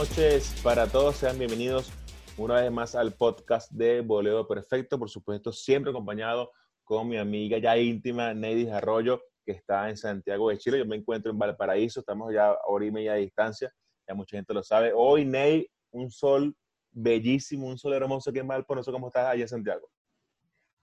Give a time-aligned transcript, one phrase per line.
[0.00, 1.16] noches para todos.
[1.16, 1.92] Sean bienvenidos
[2.38, 4.98] una vez más al podcast de Boleo Perfecto.
[4.98, 6.52] Por supuesto, siempre acompañado
[6.84, 10.78] con mi amiga ya íntima, Neidis Arroyo, que está en Santiago de Chile.
[10.78, 12.00] Yo me encuentro en Valparaíso.
[12.00, 13.70] Estamos ya a hora y media de distancia.
[14.08, 14.90] Ya mucha gente lo sabe.
[14.96, 16.56] Hoy, Ney, un sol
[16.92, 18.74] bellísimo, un sol hermoso aquí en Valpo.
[18.74, 19.86] No sé cómo estás allá en Santiago.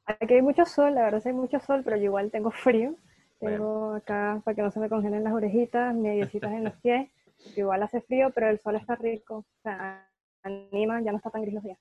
[0.05, 2.51] Aquí hay mucho sol, la verdad es que hay mucho sol, pero yo igual tengo
[2.51, 2.95] frío.
[3.39, 7.09] Tengo acá para que no se me congelen las orejitas, mediecitas en los pies.
[7.55, 9.37] Igual hace frío, pero el sol está rico.
[9.37, 10.09] O sea,
[10.43, 11.79] anima, ya no está tan gris los días.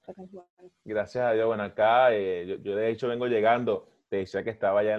[0.85, 1.47] Gracias a Dios.
[1.47, 3.89] Bueno, acá eh, yo, de hecho vengo llegando.
[4.09, 4.99] Te decía que estaba allá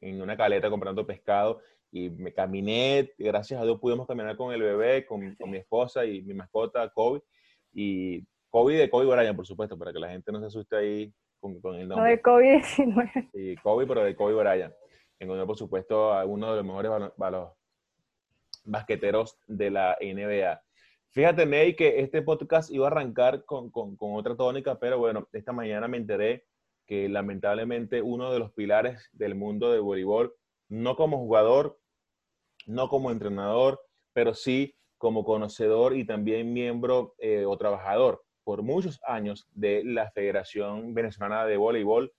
[0.00, 3.12] en, una caleta comprando pescado y me caminé.
[3.16, 6.88] Gracias a Dios pudimos caminar con el bebé, con, con mi esposa y mi mascota,
[6.90, 7.22] Kobe.
[7.72, 11.14] Y Kobe de Kobe Bryant, por supuesto, para que la gente no se asuste ahí
[11.40, 11.96] con, con el nombre.
[12.04, 13.30] No de COVID-19.
[13.32, 14.74] Sí, Kobe, pero de Kobe Bryant
[15.22, 16.90] en honor, por supuesto, a uno de los mejores
[18.64, 20.62] basqueteros de la NBA.
[21.10, 25.28] Fíjate, Ney, que este podcast iba a arrancar con, con, con, otra tónica, pero bueno,
[25.32, 26.46] esta mañana me enteré
[26.86, 30.34] que lamentablemente uno de los pilares del mundo del voleibol,
[30.68, 31.78] no como jugador,
[32.66, 33.80] no como entrenador,
[34.12, 40.10] pero sí como conocedor y también miembro eh, o trabajador por muchos años de la
[40.10, 42.12] Federación Venezolana de Voleibol.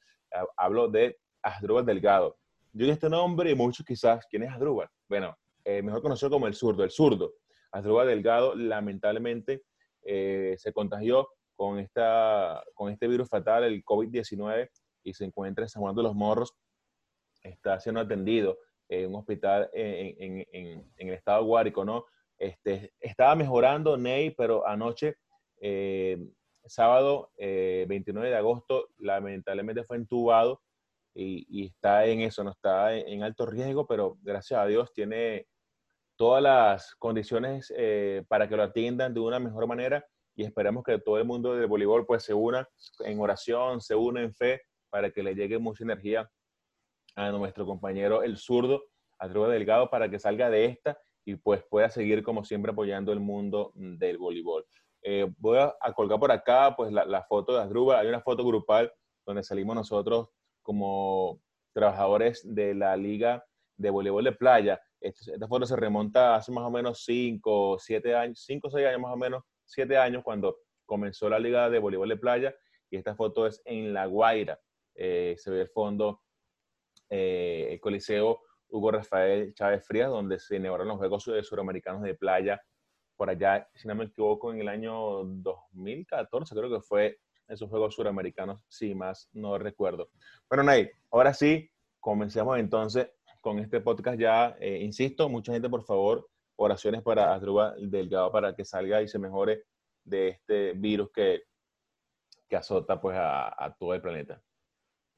[0.58, 2.38] Hablo de Asdrúbal Delgado.
[2.72, 4.90] Yo este nombre y muchos quizás, ¿quién es Adrúbal?
[5.08, 7.34] Bueno, eh, mejor conocido como el zurdo, el zurdo.
[7.72, 9.64] Asdrúbal Delgado lamentablemente
[10.04, 14.70] eh, se contagió con, esta, con este virus fatal, el COVID-19,
[15.04, 16.54] y se encuentra en San Juan de los Morros.
[17.42, 18.58] Está siendo atendido
[18.90, 22.06] en un hospital en, en, en, el estado Guárico, ¿no?
[22.38, 25.16] Este, estaba mejorando Ney, pero anoche,
[25.62, 26.18] eh,
[26.66, 30.62] sábado 29 de agosto, lamentablemente fue entubado
[31.16, 35.48] y, está en eso, no está en, alto riesgo, pero gracias a Dios tiene
[36.24, 40.06] todas las condiciones eh, para que lo atiendan de una mejor manera
[40.38, 42.66] y esperamos que todo el mundo del voleibol pues se una
[43.00, 46.32] en oración, se una en fe para que le llegue mucha energía
[47.18, 48.86] a nuestro compañero el zurdo,
[49.20, 53.20] Adruba Delgado, para que salga de esta y pues pueda seguir como siempre apoyando el
[53.20, 54.66] mundo del voleibol.
[55.02, 58.46] Eh, voy a, colgar por acá pues la, la foto de Adruba, hay una foto
[58.46, 58.94] grupal
[59.26, 60.30] donde salimos nosotros
[60.62, 61.42] como
[61.74, 63.44] trabajadores de la Liga
[63.76, 64.82] de Voleibol de Playa.
[65.04, 69.02] Esta foto se remonta hace más o menos 5, 7 años, 5 o 6 años
[69.02, 72.56] más o menos, 7 años cuando comenzó la Liga de Voleibol de Playa
[72.90, 74.60] y esta foto es en La Guaira.
[74.96, 76.22] Eh, se ve el fondo,
[77.10, 82.62] eh, el Coliseo Hugo Rafael Chávez Frías, donde se inauguraron los Juegos Suramericanos de Playa
[83.16, 87.96] por allá, si no me equivoco, en el año 2014, creo que fue esos Juegos
[87.96, 90.10] Suramericanos, si más no recuerdo.
[90.50, 91.70] Bueno, Nay, ahora sí,
[92.00, 93.10] comencemos entonces
[93.44, 94.56] con este podcast ya.
[94.60, 99.20] Eh, insisto, mucha gente, por favor, oraciones para Asdrúbal Delgado para que salga y se
[99.20, 99.66] mejore
[100.06, 101.44] de este virus que,
[102.50, 104.42] que azota pues a, todo el planeta.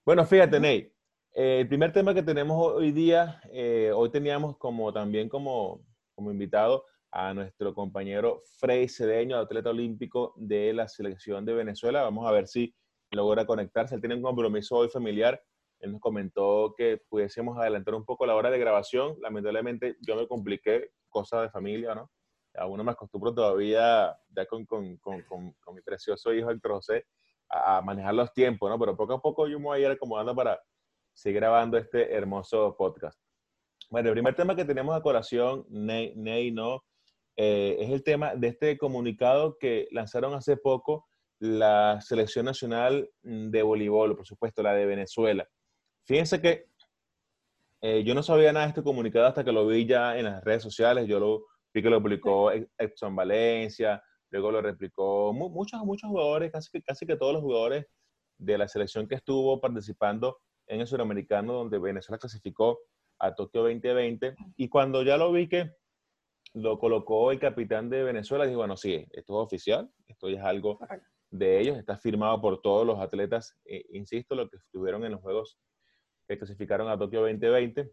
[0.03, 0.91] Bueno, fíjate, Ney,
[1.33, 6.31] eh, el primer tema que tenemos hoy día, eh, hoy teníamos como también como, como
[6.31, 12.01] invitado a nuestro compañero Frey Cedeño, atleta olímpico de la selección de Venezuela.
[12.01, 12.75] Vamos a ver si
[13.11, 13.93] logra conectarse.
[13.93, 15.41] Él tiene un compromiso hoy familiar.
[15.79, 19.15] Él nos comentó que pudiésemos adelantar un poco la hora de grabación.
[19.21, 22.09] Lamentablemente yo me compliqué, cosa de familia, ¿no?
[22.55, 27.05] Aún no me acostumbro todavía, ya con, con, con, con mi precioso hijo Héctor José,
[27.49, 28.79] a, manejar los tiempos, ¿no?
[28.79, 30.59] Pero poco a poco yo me voy a ir acomodando para
[31.13, 33.19] seguir grabando este hermoso podcast.
[33.89, 36.83] Bueno, el primer tema que tenemos a colación, Ney, ¿no?
[37.37, 41.05] Eh, es el tema de este comunicado que lanzaron hace poco
[41.39, 45.47] la Selección Nacional de Voleibol, por supuesto, la de Venezuela.
[46.05, 46.67] Fíjense que
[47.81, 50.43] eh, yo no sabía nada de este comunicado hasta que lo vi ya en las
[50.43, 51.07] redes sociales.
[51.07, 54.01] Yo lo vi que lo publicó Edson Valencia,
[54.31, 57.85] luego lo replicó muchos, muchos jugadores, casi que, casi que todos los jugadores
[58.37, 62.79] de la selección que estuvo participando en el suramericano, donde Venezuela clasificó
[63.19, 64.35] a Tokio 2020.
[64.57, 65.71] Y cuando ya lo vi que
[66.55, 68.45] lo colocó el capitán de Venezuela.
[68.45, 70.79] Dijo, bueno, sí, esto es oficial, esto ya es algo
[71.29, 75.21] de ellos, está firmado por todos los atletas, eh, insisto, los que estuvieron en los
[75.21, 75.57] Juegos
[76.27, 77.91] que clasificaron a Tokio 2020.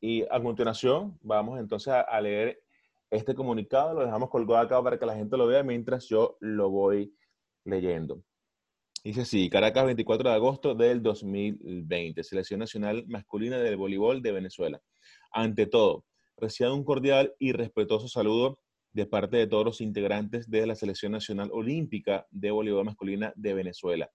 [0.00, 2.62] Y a continuación vamos entonces a, leer
[3.10, 6.70] este comunicado, lo dejamos colgado acá para que la gente lo vea mientras yo lo
[6.70, 7.14] voy
[7.64, 8.22] leyendo.
[9.02, 14.80] Dice así, Caracas, 24 de agosto del 2020, Selección Nacional Masculina del Voleibol de Venezuela.
[15.30, 16.04] Ante todo,
[16.36, 18.58] Reciban un cordial y respetuoso saludo
[18.92, 23.54] de parte de todos los integrantes de la Selección Nacional Olímpica de Voleibol Masculina de
[23.54, 24.10] Venezuela.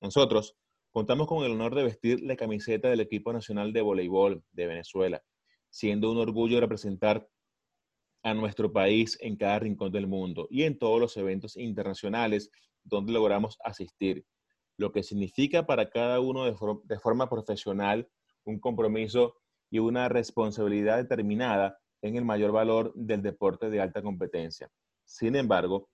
[0.00, 0.54] Nosotros
[0.92, 5.22] contamos con el honor de vestir la camiseta del equipo nacional de voleibol de Venezuela,
[5.70, 7.26] siendo un orgullo representar
[8.22, 12.50] a nuestro país en cada rincón del mundo y en todos los eventos internacionales
[12.84, 14.24] donde logramos asistir,
[14.76, 18.08] lo que significa para cada uno de, forma profesional
[18.44, 19.36] un compromiso
[19.70, 24.68] y una responsabilidad determinada en el mayor valor del deporte de alta competencia.
[25.04, 25.88] Sin embargo,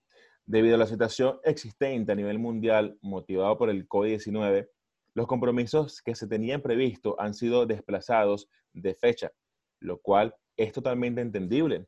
[0.45, 4.67] debido a la situación existente a nivel mundial motivado por el COVID-19,
[5.19, 9.33] los compromisos que se tenían previsto han sido desplazados de fecha,
[9.81, 11.87] lo cual es totalmente entendible,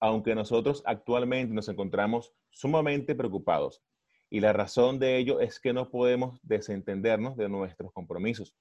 [0.00, 3.80] aunque nosotros actualmente nos encontramos sumamente preocupados.
[4.28, 8.56] Y la razón de ello es que no podemos desentendernos de nuestros compromisos.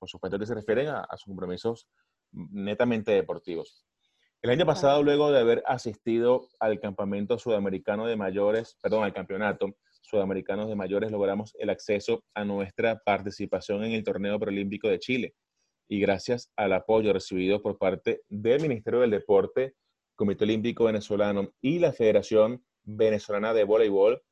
[0.00, 1.88] Por supuesto que se refieren a, sus compromisos
[2.32, 3.86] netamente deportivos.
[4.40, 9.76] El año pasado, luego de haber asistido al campamento sudamericano de mayores, perdón, al campeonato
[10.12, 15.34] sudamericano de mayores, logramos el acceso a nuestra participación en el torneo preolímpico de Chile.
[15.88, 19.74] Y gracias al apoyo recibido por parte del Ministerio del Deporte,
[20.14, 24.22] Comité Olímpico Venezolano y la Federación Venezolana de Voleibol,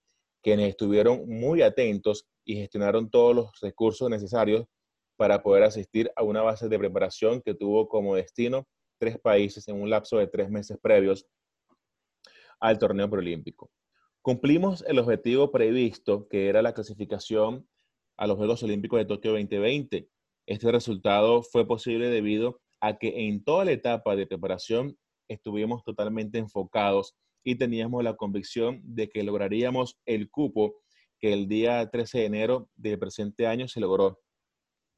[0.42, 4.66] quienes estuvieron muy atentos y gestionaron todos los recursos necesarios
[5.16, 8.66] para poder asistir a una base de preparación que tuvo como destino
[8.98, 11.26] tres países en un lapso de tres meses previos
[12.60, 13.70] al torneo preolímpico.
[14.22, 17.66] Cumplimos el objetivo previsto, que era la clasificación
[18.18, 20.10] a los Juegos Olímpicos de Tokio 2020.
[20.46, 26.36] Este resultado fue posible debido a que en toda la etapa de preparación estuvimos totalmente
[26.36, 30.74] enfocados y teníamos la convicción de que lograríamos el cupo
[31.18, 34.20] que el día 13 de enero del presente año se logró.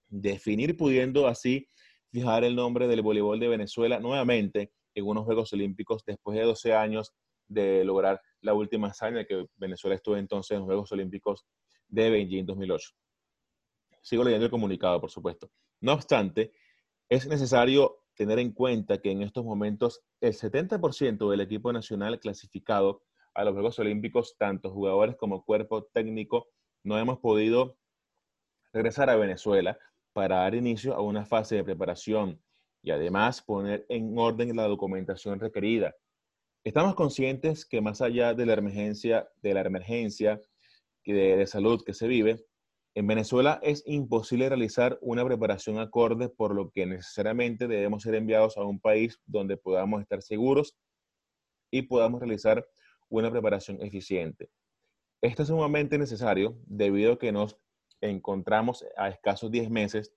[0.08, 1.68] Definir pudiendo así
[2.10, 6.74] fijar el nombre del voleibol de Venezuela nuevamente en unos Juegos Olímpicos después de 12
[6.74, 7.12] años
[7.46, 11.46] de lograr la última hazaña que Venezuela estuvo entonces en los Juegos Olímpicos
[11.88, 12.90] de Beijing 2008.
[14.02, 15.50] Sigo leyendo el comunicado, por supuesto.
[15.80, 16.52] No obstante,
[17.08, 23.02] es necesario tener en cuenta que en estos momentos el 70% del equipo nacional clasificado
[23.34, 26.48] a los Juegos Olímpicos, tanto jugadores como cuerpo técnico,
[26.84, 27.78] no hemos podido
[28.72, 29.78] regresar a Venezuela
[30.12, 32.42] para dar inicio a una fase de preparación
[32.82, 35.94] y además poner en orden la documentación requerida.
[36.64, 40.40] Estamos conscientes que más allá de la emergencia, de la emergencia
[41.04, 42.44] de, de salud que se vive,
[42.94, 48.56] en Venezuela es imposible realizar una preparación acorde, por lo que necesariamente debemos ser enviados
[48.56, 50.76] a un país donde podamos estar seguros
[51.72, 52.64] y podamos realizar
[53.08, 54.50] una preparación eficiente.
[55.22, 57.56] Esto es sumamente necesario debido a que nos
[58.00, 60.12] encontramos a escasos 10 meses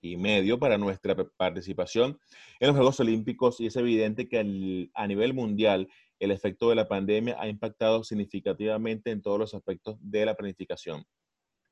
[0.00, 2.18] y medio para nuestra participación
[2.58, 5.88] en los Juegos Olímpicos y es evidente que a nivel mundial
[6.18, 11.04] el efecto de la pandemia ha impactado significativamente en todos los aspectos de la planificación.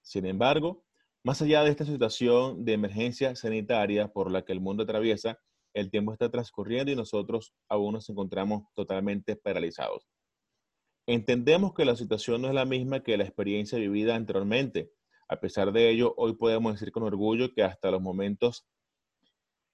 [0.02, 0.84] Sin embargo,
[1.24, 5.38] más allá de esta situación de emergencia sanitaria por la que el mundo atraviesa,
[5.74, 10.08] el tiempo está transcurriendo y nosotros aún nos encontramos totalmente paralizados.
[11.06, 14.90] Entendemos que la situación no es la misma que la experiencia vivida anteriormente,
[15.28, 18.66] a pesar de ello, hoy podemos decir con orgullo que hasta los momentos,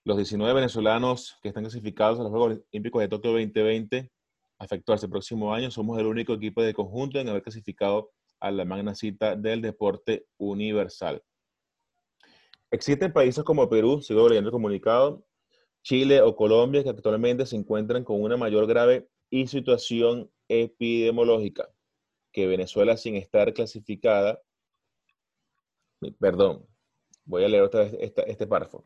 [0.04, 4.10] los 19 venezolanos que están clasificados a los Juegos Olímpicos de Tokio 2020,
[4.58, 8.64] afectados el próximo año, somos el único equipo de conjunto en haber clasificado a la
[8.64, 11.22] magna cita del deporte universal.
[12.70, 15.24] Existen países como Perú, sigo leyendo el comunicado,
[15.82, 19.08] Chile o Colombia que actualmente se encuentran con una mayor grave
[19.46, 21.68] situación epidemiológica
[22.32, 24.40] que Venezuela sin estar clasificada
[26.12, 26.66] perdón,
[27.24, 28.84] voy a leer otra vez este párrafo.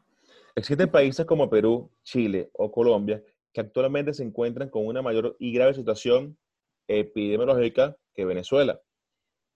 [0.55, 3.23] Existen países como Perú, Chile o Colombia
[3.53, 6.39] que actualmente se encuentran con una mayor y grave situación
[6.87, 8.81] epidemiológica que Venezuela.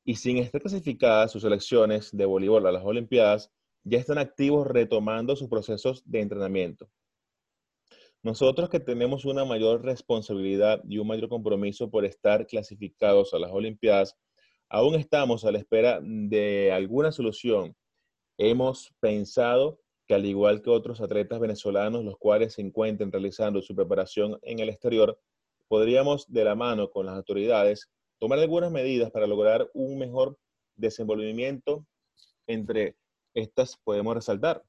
[0.05, 3.51] Y sin estar clasificadas sus selecciones de voleibol a las Olimpiadas,
[3.85, 6.89] ya están activos retomando sus procesos de entrenamiento.
[8.23, 13.51] Nosotros que tenemos una mayor responsabilidad y un mayor compromiso por estar clasificados a las
[13.51, 14.17] Olimpiadas,
[14.75, 17.77] Aún estamos a la espera de alguna solución.
[18.39, 23.77] Hemos pensado que al igual que otros atletas venezolanos, los cuales se encuentran realizando su
[23.77, 25.21] preparación en el exterior,
[25.69, 30.39] podríamos de la mano con las autoridades tomar algunas medidas para lograr un mejor
[30.75, 31.87] desenvolvimiento.
[32.47, 32.97] Entre
[33.35, 34.65] estas podemos resaltar.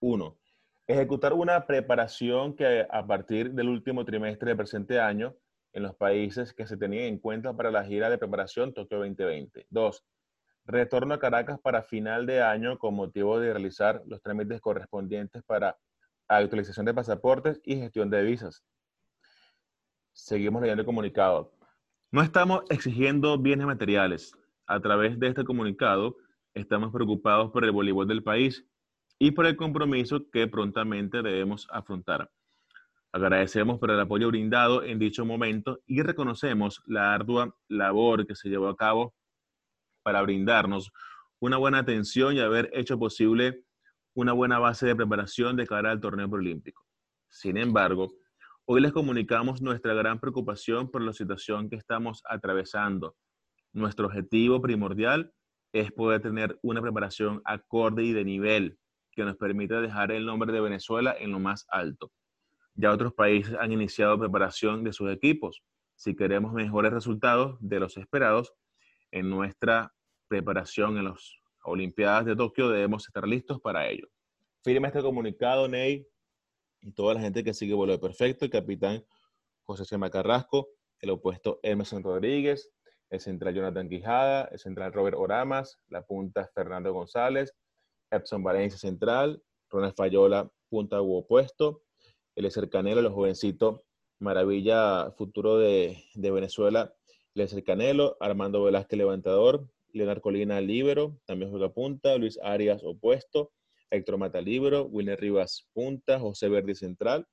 [0.00, 0.36] Uno,
[0.88, 5.36] ejecutar una preparación que a partir del último trimestre del presente año
[5.72, 9.66] en los países que se tenían en cuenta para la gira de preparación Tokio 2020.
[9.70, 10.04] Dos,
[10.64, 15.78] retorno a Caracas para final de año con motivo de realizar los trámites correspondientes para
[16.28, 18.62] actualización de pasaportes y gestión de visas.
[20.12, 21.52] Seguimos leyendo el comunicado.
[22.10, 24.32] No estamos exigiendo bienes materiales.
[24.66, 26.16] A través de este comunicado,
[26.54, 28.66] estamos preocupados por el voleibol del país
[29.18, 32.30] y por el compromiso que prontamente debemos afrontar.
[33.12, 38.50] Agradecemos por el apoyo brindado en dicho momento y reconocemos la ardua labor que se
[38.50, 39.14] llevó a cabo
[40.02, 40.90] para brindarnos
[41.40, 43.64] una buena atención y haber hecho posible
[44.14, 46.84] una buena base de preparación de cara al torneo preolímpico.
[47.30, 48.12] Sin embargo,
[48.66, 53.16] hoy les comunicamos nuestra gran preocupación por la situación que estamos atravesando.
[53.72, 55.32] Nuestro objetivo primordial
[55.72, 58.78] es poder tener una preparación acorde y de nivel
[59.12, 62.10] que nos permita dejar el nombre de Venezuela en lo más alto.
[62.80, 65.64] Ya otros países han iniciado preparación de sus equipos.
[65.96, 68.54] Si queremos mejores resultados de los esperados
[69.10, 69.92] en nuestra
[70.28, 74.06] preparación en las Olimpiadas de Tokio, debemos estar listos para ello.
[74.62, 76.06] Firma este comunicado, Ney,
[76.80, 79.04] y toda la gente que sigue Vuelo de Perfecto, el capitán
[79.64, 80.68] José Chema Carrasco,
[81.00, 82.70] el opuesto Emerson Rodríguez,
[83.10, 87.52] el central Jonathan Quijada, el central Robert Oramas, la punta Fernando González,
[88.08, 91.82] Epson Valencia central, Ronald Fayola, punta u opuesto,
[92.38, 93.84] el Canelo, el jovencito
[94.20, 96.94] Maravilla Futuro de, Venezuela,
[97.34, 103.52] el Canelo, Armando Velázquez levantador, Leonardo Colina libero, también juega punta, Luis Arias opuesto,
[103.90, 107.26] Héctor Mata libero, Wilner Rivas punta, José Verdi central,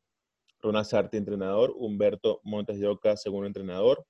[0.61, 4.05] Ronald Sarti entrenador, Humberto Montes de Oca segundo entrenador,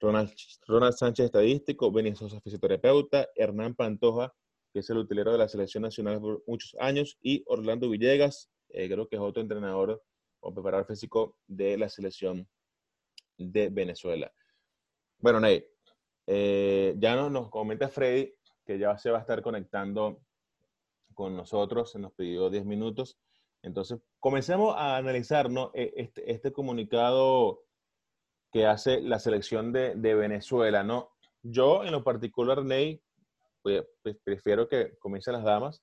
[0.00, 0.32] Ronald,
[0.66, 4.32] Ronald Sánchez estadístico, Benny Sosa fisioterapeuta, Hernán Pantoja,
[4.72, 8.88] que es el utilero de la selección nacional por muchos años, y Orlando Villegas, eh,
[8.88, 10.02] creo que es otro entrenador
[10.44, 12.46] o preparador físico de la selección
[13.36, 14.32] de Venezuela.
[15.18, 15.66] Bueno, Ney,
[16.26, 18.32] eh, ya nos, nos comenta Freddy
[18.64, 20.22] que ya se va a estar conectando
[21.14, 23.18] con nosotros, se nos pidió 10 minutos.
[23.62, 27.62] Entonces, comencemos a analizar e, este, este, comunicado
[28.52, 31.10] que hace la selección de, Venezuela, ¿no?
[31.42, 33.02] Yo, en lo particular, Ney,
[34.24, 35.82] prefiero que comiencen las damas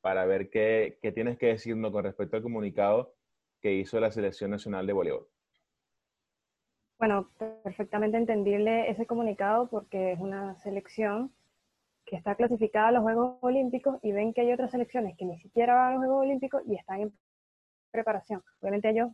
[0.00, 3.14] para ver qué tienes que decirnos con respecto al comunicado
[3.60, 5.28] que hizo la Selección Nacional de Voleibol.
[6.98, 7.30] Bueno,
[7.62, 11.32] perfectamente entendible ese comunicado porque es una selección
[12.04, 15.38] que está clasificada a los Juegos Olímpicos y ven que hay otras selecciones que ni
[15.38, 17.12] siquiera van a los Juegos Olímpicos y están en
[17.90, 18.42] preparación.
[18.60, 19.10] Obviamente ellos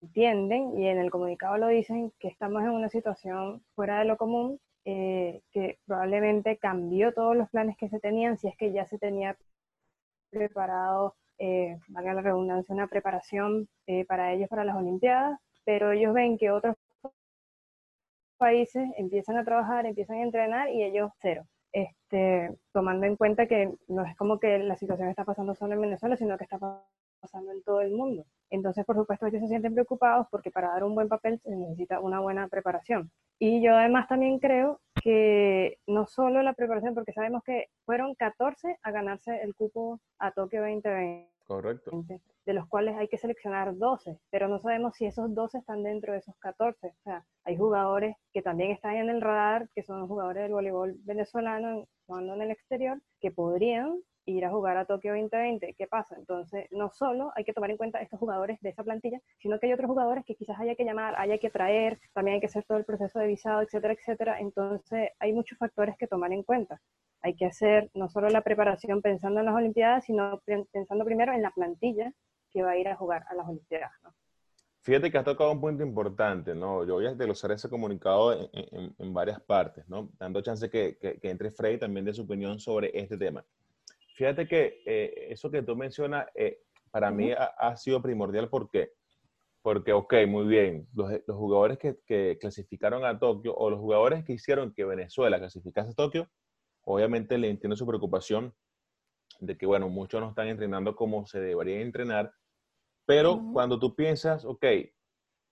[0.00, 4.16] entienden y en el comunicado lo dicen que estamos en una situación fuera de lo
[4.16, 8.86] común, eh, que probablemente cambió todos los planes que se tenían, si es que ya
[8.86, 9.36] se tenía
[10.30, 16.14] preparado, eh, valga la redundancia, una preparación eh, para ellos para las Olimpiadas, pero ellos
[16.14, 16.76] ven que otros
[18.36, 21.44] países empiezan a trabajar, empiezan a entrenar y ellos cero.
[21.72, 25.80] Este, tomando en cuenta que no es como que la situación está pasando solo en
[25.80, 26.58] Venezuela, sino que está
[27.20, 28.24] pasando en todo el mundo.
[28.54, 31.98] Entonces, por supuesto, ellos se sienten preocupados porque para dar un buen papel se necesita
[31.98, 33.10] una buena preparación.
[33.38, 38.78] Y yo además también creo que no solo la preparación, porque sabemos que fueron 14
[38.80, 41.28] a ganarse el cupo a Tokio 2020.
[41.44, 42.04] Correcto.
[42.46, 46.12] De los cuales hay que seleccionar 12, pero no sabemos si esos 12 están dentro
[46.12, 46.86] de esos 14.
[46.86, 50.94] O sea, hay jugadores que también están en el radar, que son jugadores del voleibol
[51.00, 55.74] venezolano jugando en el exterior, que podrían ir a jugar a Tokio 2020.
[55.74, 56.16] ¿Qué pasa?
[56.16, 59.66] Entonces, no solo hay que tomar en cuenta estos jugadores de esa plantilla, sino que
[59.66, 62.64] hay otros jugadores que quizás haya que llamar, haya que traer, también hay que hacer
[62.64, 64.40] todo el proceso de visado, etcétera, etcétera.
[64.40, 66.80] Entonces, hay muchos factores que tomar en cuenta.
[67.22, 70.40] Hay que hacer no solo la preparación pensando en las Olimpiadas, sino
[70.72, 72.12] pensando primero en la plantilla
[72.50, 73.92] que va a ir a jugar a las Olimpiadas.
[74.82, 76.84] Fíjate que has tocado un punto importante, ¿no?
[76.84, 80.10] Yo voy a desglosar ese comunicado en, varias partes, ¿no?
[80.18, 83.42] Dando chance que, que, que entre Frey también de su opinión sobre este tema.
[84.14, 86.60] Fíjate que eh, eso que tú mencionas, eh,
[86.92, 88.92] para mí ha, sido primordial porque,
[89.60, 94.24] porque ok, muy bien, los, los jugadores que, que, clasificaron a Tokio o los jugadores
[94.24, 96.30] que hicieron que Venezuela clasificase a Tokio,
[96.82, 98.54] obviamente le entiendo su preocupación
[99.40, 102.32] de que, bueno, muchos no están entrenando como se debería entrenar,
[103.06, 104.64] pero cuando tú piensas, ok,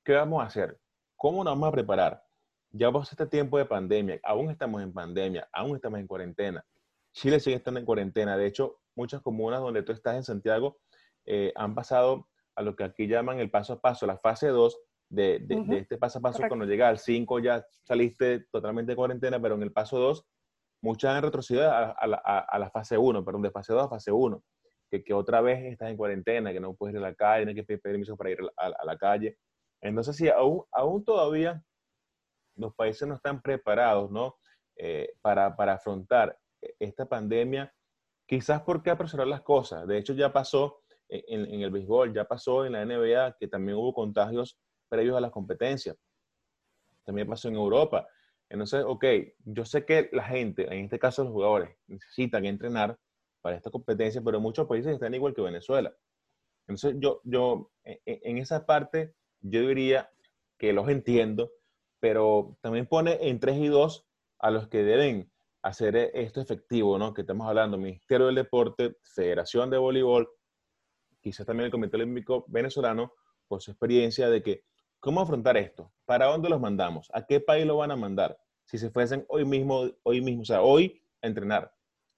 [0.05, 0.79] ¿qué vamos a hacer?
[1.17, 2.23] ¿Cómo nos vamos a preparar?
[2.71, 6.65] Ya a este tiempo de pandemia, aún estamos en pandemia, aún estamos en cuarentena
[7.13, 8.37] Chile sigue estando en cuarentena.
[8.37, 10.79] De hecho, muchas comunas donde tú estás en Santiago
[11.25, 14.79] eh, han pasado a lo que aquí llaman el paso a paso, la fase 2
[15.09, 16.43] de, este paso a paso.
[16.49, 20.27] Cuando llega al 5 ya saliste totalmente de cuarentena, pero en el paso 2
[20.83, 24.43] muchas han retrocedido a, la, fase 1, perdón, de fase 2 a fase 1,
[24.91, 27.51] que, que, otra vez estás en cuarentena, que no puedes ir a la calle, no
[27.51, 29.39] hay que pedir permiso para ir a, la calle.
[29.81, 31.63] Entonces, sí, aún, aún todavía
[32.57, 34.37] los países no están preparados, ¿no?
[34.77, 36.37] Eh, para, para afrontar
[36.79, 37.73] esta pandemia,
[38.27, 39.87] quizás porque apresurar las cosas.
[39.87, 43.93] De hecho, ya pasó en, el béisbol, ya pasó en la NBA, que también hubo
[43.93, 45.97] contagios previos a las competencias.
[47.05, 48.07] También pasó en Europa.
[48.49, 49.05] Entonces, ok,
[49.45, 52.99] yo sé que la gente, en este caso los jugadores, necesitan entrenar
[53.41, 55.95] para esta competencia, pero muchos países están igual que Venezuela.
[56.69, 60.11] Entonces, yo, yo e, e, en esa parte, yo diría
[60.59, 61.51] que los entiendo,
[61.99, 64.07] pero también pone en 3 y 2
[64.39, 65.32] a los que deben
[65.63, 67.15] hacer esto efectivo, ¿no?
[67.15, 70.29] Que estamos hablando, Ministerio del Deporte, Federación de Voleibol,
[71.21, 73.13] quizás también el Comité Olímpico Venezolano,
[73.47, 74.65] por su experiencia de que,
[74.99, 75.93] ¿cómo afrontar esto?
[76.05, 77.09] ¿Para dónde los mandamos?
[77.13, 78.39] ¿A qué país lo van a mandar?
[78.65, 81.73] Si se fuesen hoy mismo, hoy mismo, o sea, hoy a entrenar,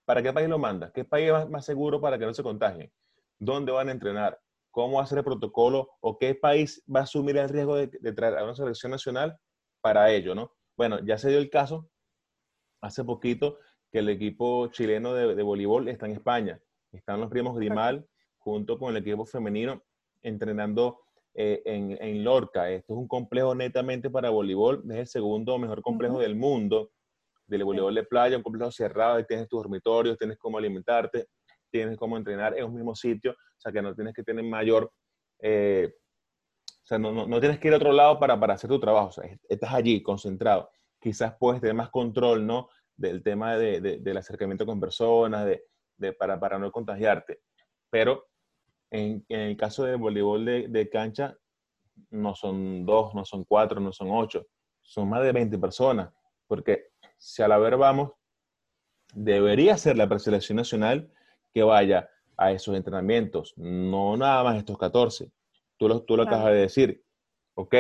[0.04, 0.90] ¿para qué país lo manda?
[0.92, 2.92] ¿Qué país es más seguro para que no se contagien?
[3.38, 4.40] ¿Dónde van a entrenar?
[4.70, 5.90] ¿Cómo hacer el protocolo?
[6.00, 9.38] ¿O qué país va a asumir el riesgo de, traer a una selección nacional
[9.80, 10.52] para ello, no?
[10.76, 11.90] Bueno, ya se dio el caso
[12.84, 13.58] hace poquito
[13.90, 16.60] que el equipo chileno de, de voleibol está en España.
[16.92, 18.06] Están los primos Grimal
[18.38, 19.82] junto con el equipo femenino
[20.22, 21.00] entrenando
[21.36, 22.70] eh, en, Lorca.
[22.70, 26.90] Esto es un complejo netamente para voleibol, es el segundo mejor complejo del mundo
[27.46, 31.26] del voleibol de playa, un complejo cerrado, y tienes tus dormitorios, tienes cómo alimentarte,
[31.70, 34.90] tienes cómo entrenar en un mismo sitio, o sea que no tienes que tener mayor,
[35.40, 35.92] eh,
[36.66, 39.08] o sea, no, no, tienes que ir a otro lado para, para hacer tu trabajo,
[39.08, 40.70] o sea, estás allí concentrado.
[41.00, 42.68] Quizás puedes tener más control, ¿no?
[42.96, 45.64] Del tema de, del acercamiento con personas, de,
[45.96, 47.40] de, para, para no contagiarte.
[47.90, 48.26] Pero
[48.90, 51.36] en, el caso de voleibol de, cancha,
[52.10, 54.46] no son dos, no son cuatro, no son ocho,
[54.82, 56.12] son más de 20 personas,
[56.46, 58.12] porque si a la ver vamos,
[59.14, 61.10] debería ser la preselección nacional
[61.52, 65.30] que vaya a esos entrenamientos, no nada más estos 14.
[65.76, 67.04] Tú lo, tú lo acabas de decir,
[67.54, 67.74] ok,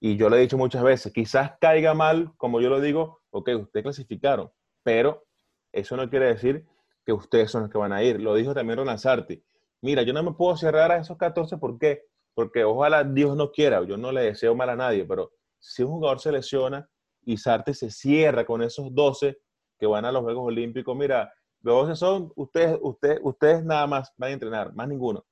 [0.00, 3.50] y yo lo he dicho muchas veces, quizás caiga mal, como yo lo digo, ok,
[3.60, 4.50] ustedes clasificaron,
[4.82, 5.24] pero
[5.72, 6.66] eso no quiere decir
[7.04, 8.20] que ustedes son los que van a ir.
[8.20, 9.42] Lo dijo también Ronald Sarti
[9.80, 12.04] mira, yo no me puedo cerrar a esos 14, ¿por qué?
[12.34, 15.90] Porque ojalá Dios no quiera, yo no le deseo mal a nadie, pero si un
[15.90, 16.88] jugador se lesiona
[17.24, 19.38] y Sarte se cierra con esos 12
[19.78, 24.12] que van a los Juegos Olímpicos, mira, los 12 son ustedes, ustedes, ustedes nada más
[24.16, 25.24] van a entrenar, más ninguno.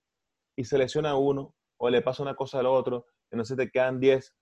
[0.56, 4.34] Y se lesiona uno o le pasa una cosa al otro, entonces te quedan 10.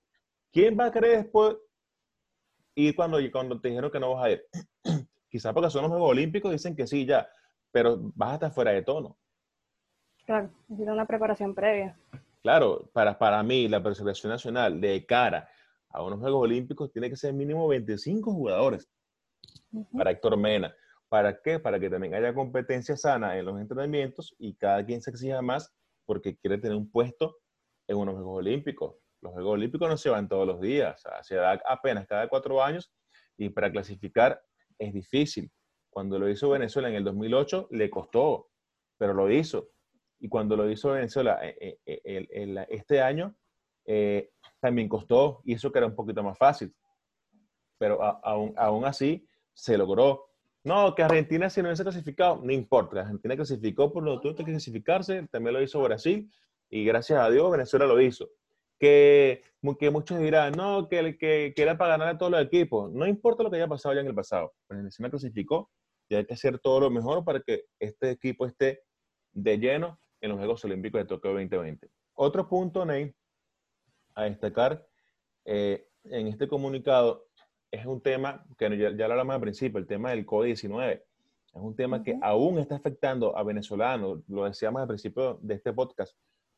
[0.53, 1.57] ¿Quién va a querer después
[2.75, 4.45] ir cuando, cuando te dijeron que no vas a ir?
[5.29, 7.29] Quizás porque son los Juegos Olímpicos, dicen que sí, ya,
[7.73, 9.17] pero vas a estar fuera de tono.
[10.25, 11.99] Claro, necesita una preparación previa.
[12.43, 15.49] Claro, para, para mí la selección nacional de cara
[15.91, 18.89] a unos Juegos Olímpicos tiene que ser mínimo 25 jugadores
[19.93, 20.75] para Héctor Mena.
[21.09, 21.59] ¿Para qué?
[21.59, 25.73] Para que también haya competencia sana en los entrenamientos y cada quien se exija más
[26.05, 27.39] porque quiere tener un puesto
[27.87, 28.97] en unos Juegos Olímpicos.
[29.25, 32.93] Los Juegos Olímpicos no se van todos los días, se da apenas cada cuatro años
[33.39, 34.39] y para clasificar
[34.79, 35.51] es difícil.
[35.89, 38.51] Cuando lo hizo Venezuela en el 2008 le costó,
[38.99, 39.71] pero lo hizo
[40.21, 43.35] y cuando lo hizo Venezuela eh, eh, eh, este año,
[44.61, 46.75] también costó, y eso que era un poquito más fácil.
[47.79, 50.27] Pero aún, aún así se logró.
[50.65, 53.01] No, que Argentina si no hubiese clasificado, no importa.
[53.01, 56.31] Argentina clasificó por lo que tuvo que clasificarse, también lo hizo Brasil,
[56.69, 58.29] y gracias a Dios Venezuela lo hizo.
[58.85, 59.43] Que,
[59.79, 62.93] que muchos dirán, no, que, que, que era para ganar a todos los equipos.
[62.93, 64.53] No importa lo que haya pasado ya en el pasado.
[64.69, 65.71] Venezuela clasificó
[66.11, 68.83] y hay que hacer todo lo mejor para que este equipo esté
[69.33, 71.89] de lleno en los Juegos Olímpicos de Tokio 2020.
[72.13, 73.11] Otro punto, Ney,
[74.15, 74.87] a destacar
[75.47, 77.29] eh, en este comunicado
[77.71, 80.93] es un tema que ya, lo hablamos al principio, el tema del COVID-19.
[80.93, 81.05] Es
[81.55, 86.15] un tema que aún está afectando a venezolanos, lo decíamos al principio de este podcast.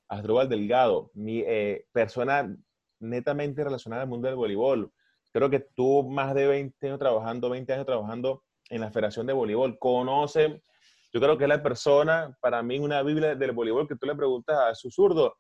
[0.08, 2.54] Asdrúbal Delgado, mi eh, persona
[3.00, 4.92] netamente relacionada al mundo del voleibol.
[5.32, 9.32] Creo que tuvo más de 20 años trabajando, 20 años trabajando en la Federación de
[9.32, 9.78] Voleibol.
[9.78, 10.62] Conoce
[11.16, 14.14] yo creo que es la persona, para mí, una Biblia del voleibol que tú le
[14.14, 15.36] preguntas a su zurdo.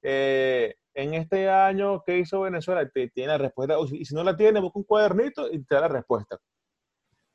[0.00, 2.88] Eh, en este año, ¿qué hizo Venezuela?
[2.88, 3.76] Te tiene la respuesta.
[3.92, 6.38] Y si no la tiene, busca un cuadernito y te da la respuesta.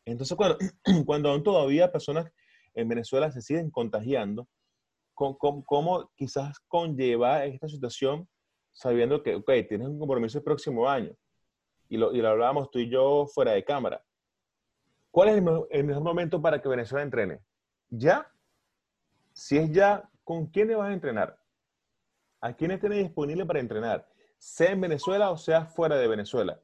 [0.06, 0.58] Entonces, cuando,
[1.06, 2.32] cuando aún todavía personas
[2.74, 4.48] en Venezuela se siguen contagiando,
[5.14, 8.28] ¿cómo, quizás conlleva esta situación
[8.72, 11.12] sabiendo que, ok, tienes un compromiso el próximo año?
[11.90, 14.04] Y lo, y lo hablábamos tú y yo fuera de cámara.
[15.12, 17.40] ¿Cuál es el mejor momento para que Venezuela entrene?
[17.98, 18.28] ya,
[19.34, 21.40] si es ya, ¿con quiénes vas a entrenar?
[22.42, 24.08] ¿A quiénes tienes disponible para entrenar?
[24.38, 26.60] Sea en Venezuela o sea fuera de Venezuela.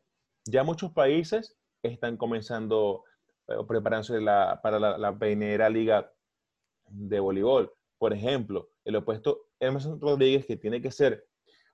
[0.46, 3.04] Ya muchos países están comenzando
[3.48, 4.20] eh, preparándose
[4.62, 6.12] para la, la primera liga
[6.88, 7.72] de voleibol.
[8.00, 11.28] Por ejemplo, el opuesto Emerson Rodríguez, que tiene que ser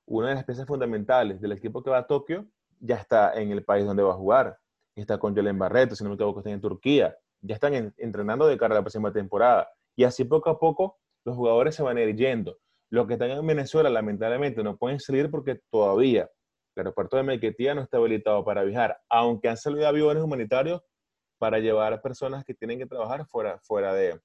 [0.05, 2.45] una de las piezas fundamentales del equipo que va a Tokio,
[2.79, 4.57] ya está en el país donde va a jugar.
[4.95, 8.57] Está con Jelen Barreto, si no me equivoco, está en Turquía ya están entrenando de
[8.57, 9.69] cara a la próxima temporada.
[9.95, 12.57] Y así poco a poco los jugadores se van a ir yendo.
[12.89, 16.29] Los que están en Venezuela lamentablemente no pueden salir porque todavía
[16.75, 20.81] el aeropuerto de Mequetía no está habilitado para viajar, aunque han salido aviones humanitarios
[21.38, 24.19] para llevar a personas que tienen que trabajar fuera, fuera de,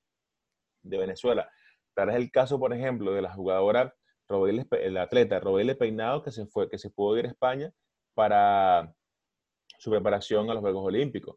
[0.82, 1.48] de Venezuela.
[1.94, 3.94] Tal es el caso, por ejemplo, de la jugadora,
[4.28, 7.72] el atleta Robele Peinado, que se, fue, que se pudo ir a España
[8.14, 8.94] para
[9.78, 11.36] su preparación a los Juegos Olímpicos.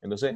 [0.00, 0.34] Entonces,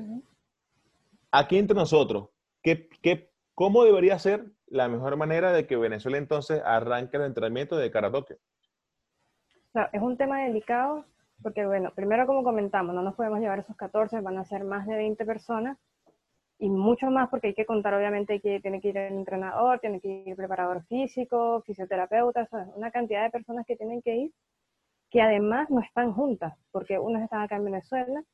[1.33, 2.29] aquí entre nosotros,
[2.63, 7.77] ¿qué, qué, cómo debería ser la mejor manera de que Venezuela entonces arranque el entrenamiento
[7.77, 8.13] de cara
[9.93, 11.05] es un tema delicado
[11.43, 14.87] porque, bueno, primero como comentamos, no nos podemos llevar esos 14, van a ser más
[14.87, 15.77] de 20 personas
[16.59, 20.01] y mucho más porque hay que contar obviamente que tiene que ir el entrenador, tiene
[20.01, 24.33] que ir el preparador físico, fisioterapeuta, una cantidad de personas que tienen que ir
[25.11, 28.25] que además no están juntas, porque unos están acá en Venezuela,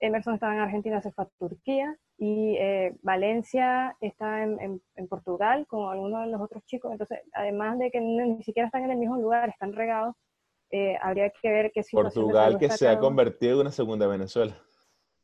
[0.00, 5.66] Emerson estaba en Argentina, se fue a Turquía y eh, Valencia está en, en, Portugal
[5.68, 6.90] con algunos de los otros chicos.
[6.90, 10.16] Entonces, además de que ni siquiera están en el mismo lugar, están regados,
[10.70, 14.56] eh, habría que ver qué situación Portugal que se ha convertido en una segunda Venezuela.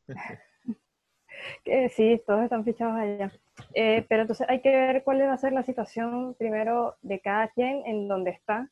[1.90, 3.32] sí, todos están fichados allá.
[3.74, 7.48] Eh, pero entonces hay que ver cuál va a ser la situación primero de cada
[7.48, 8.70] quien en donde está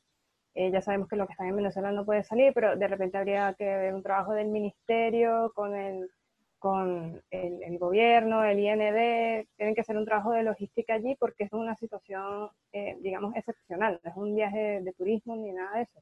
[0.59, 3.15] eh, ya sabemos que lo que está en Venezuela no puede salir, pero de repente
[3.19, 6.09] habría que ver un trabajo del ministerio con el,
[6.57, 11.53] con el, gobierno, el IND, tienen que hacer un trabajo de logística allí porque es
[11.53, 16.01] una situación, eh, digamos, excepcional, no es un viaje de turismo ni nada de eso.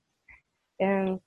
[0.78, 1.20] Em,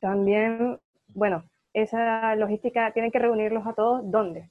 [0.00, 1.44] también, bueno,
[1.74, 4.50] esa logística tienen que reunirlos a todos, ¿dónde?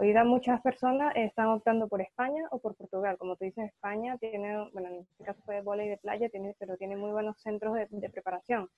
[0.00, 3.18] Hoy día muchas personas están optando por España o por Portugal.
[3.18, 6.56] Como tú dices, España tiene, bueno, en este caso fue de volei de playa, tiene,
[6.58, 8.70] pero tiene muy buenos centros de, preparación.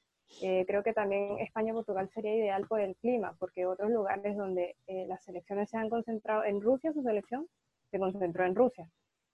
[0.43, 4.37] Eh, creo que también España y Portugal sería ideal por el clima, porque otros lugares
[4.37, 7.47] donde eh, las selecciones se han concentrado, en Rusia su selección
[7.93, 8.89] se concentró en Rusia,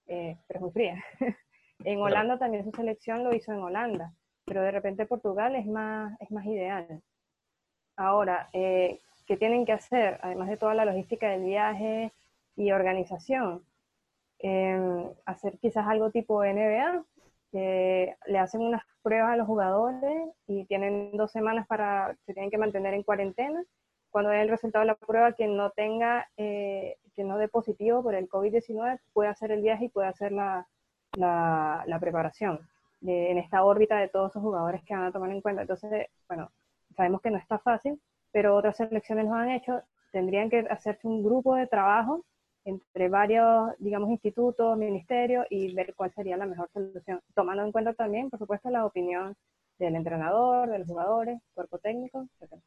[0.09, 1.03] eh, pero es muy fría.
[1.85, 4.13] en Holanda también su selección lo hizo en Holanda,
[4.45, 7.01] pero de repente Portugal es más, es más ideal.
[7.97, 8.51] Ahora,
[9.29, 12.13] que tienen que hacer, además de toda la logística del viaje
[12.57, 13.63] y organización.
[14.39, 17.05] Em, hacer quizás algo tipo NBA,
[17.53, 22.51] que le hacen unas pruebas a los jugadores y tienen dos semanas para, se tienen
[22.51, 23.63] que mantener en cuarentena.
[24.11, 28.15] Cuando den el resultado de la prueba, quien no tenga, eh, no dé positivo por
[28.15, 30.67] el COVID-19, puede hacer el viaje y puede hacer la,
[31.17, 32.61] la, preparación
[33.03, 35.63] en esta órbita de todos esos jugadores que van a tomar en cuenta.
[35.63, 36.51] Entonces, bueno,
[36.97, 38.01] sabemos que no está fácil,
[38.33, 42.25] pero otras selecciones lo han hecho, tendrían que hacerse un grupo de trabajo
[42.65, 47.95] entre varios, digamos, institutos, ministerios y ver cuál sería la mejor solución, tomando en cuenta
[47.95, 49.35] también, por supuesto, la opinión
[49.79, 52.61] del entrenador, de los jugadores, cuerpo técnico, etc.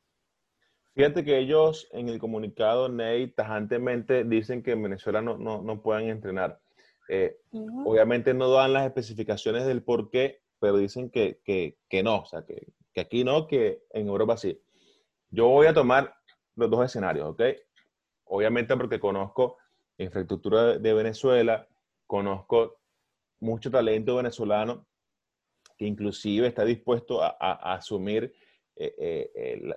[0.93, 5.81] Fíjate que ellos en el comunicado, Ney, tajantemente dicen que en Venezuela no, no, no
[5.81, 6.59] puedan entrenar.
[7.07, 7.37] Eh,
[7.85, 12.25] obviamente no dan las especificaciones del por qué, pero dicen que, que, que no, o
[12.25, 14.61] sea, que, que, aquí no, que en Europa sí.
[15.33, 16.13] Yo voy a tomar
[16.55, 17.41] los dos escenarios, ¿ok?
[18.25, 19.57] Obviamente porque conozco
[19.97, 21.67] infraestructura de Venezuela,
[22.05, 22.81] conozco
[23.39, 24.85] mucho talento venezolano
[25.77, 28.33] que inclusive está dispuesto a, asumir
[28.75, 29.73] eh, eh,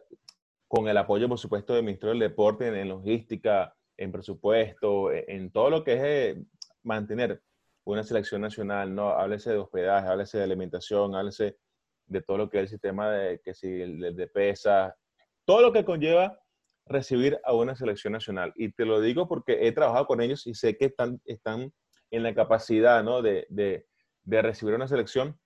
[0.66, 5.50] con el apoyo, por supuesto, del Ministerio del Deporte en, logística, en presupuesto, en, en,
[5.52, 6.44] todo lo que es eh,
[6.82, 7.40] mantener
[7.84, 9.10] una selección nacional, ¿no?
[9.10, 11.58] Háblese de hospedaje, háblese de alimentación, háblese
[12.06, 14.96] de todo lo que es el sistema de, que si, de pesa,
[15.44, 16.38] todo lo que conlleva
[16.86, 18.52] recibir a una selección nacional.
[18.56, 21.72] Y te lo digo porque he trabajado con ellos y sé que están, están
[22.10, 23.22] en la capacidad ¿no?
[23.22, 23.86] de, de,
[24.22, 25.38] de recibir una selección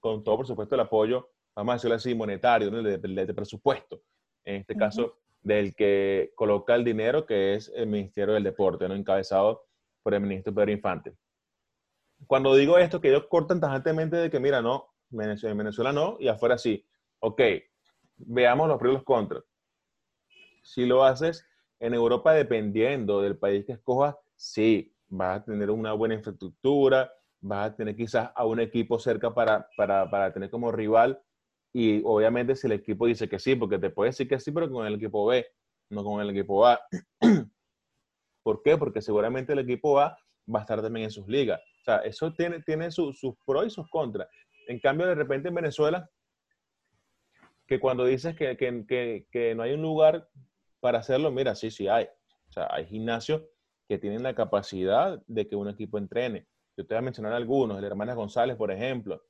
[0.00, 2.82] con todo, por supuesto, el apoyo, vamos a decirlo así, monetario, ¿no?
[2.82, 4.02] de, de, presupuesto.
[4.44, 8.94] En este caso, del que coloca el dinero, que es el Ministerio del Deporte, ¿no?
[8.94, 9.66] encabezado
[10.02, 11.14] por el ministro Pedro Infante.
[12.26, 16.28] Cuando digo esto, que ellos cortan tajantemente de que, mira, no, en Venezuela no, y
[16.28, 16.84] afuera sí.
[17.20, 17.40] Ok,
[18.18, 19.44] veamos los pros y los contras.
[20.62, 21.46] Si lo haces
[21.80, 27.70] en Europa, dependiendo del país que escojas, sí, vas a tener una buena infraestructura, vas
[27.70, 31.20] a tener quizás a un equipo cerca para, para, para tener como rival.
[31.72, 34.70] Y obviamente si el equipo dice que sí, porque te puede decir que sí, pero
[34.70, 35.46] con el equipo B,
[35.90, 36.80] no con el equipo A.
[38.42, 38.76] ¿Por qué?
[38.76, 40.18] Porque seguramente el equipo A
[40.52, 41.60] va a estar también en sus ligas.
[41.82, 44.28] O sea, eso tiene, tiene sus pros y sus contras.
[44.66, 46.08] En cambio, de repente en Venezuela,
[47.68, 50.26] que cuando dices que, que, que, no hay un lugar
[50.80, 52.06] para hacerlo, mira, sí, sí hay.
[52.48, 53.42] O sea, hay gimnasios
[53.86, 56.46] que tienen la capacidad de que un equipo entrene.
[56.78, 59.22] Yo te voy a mencionar algunos, el Hermanas González, por ejemplo.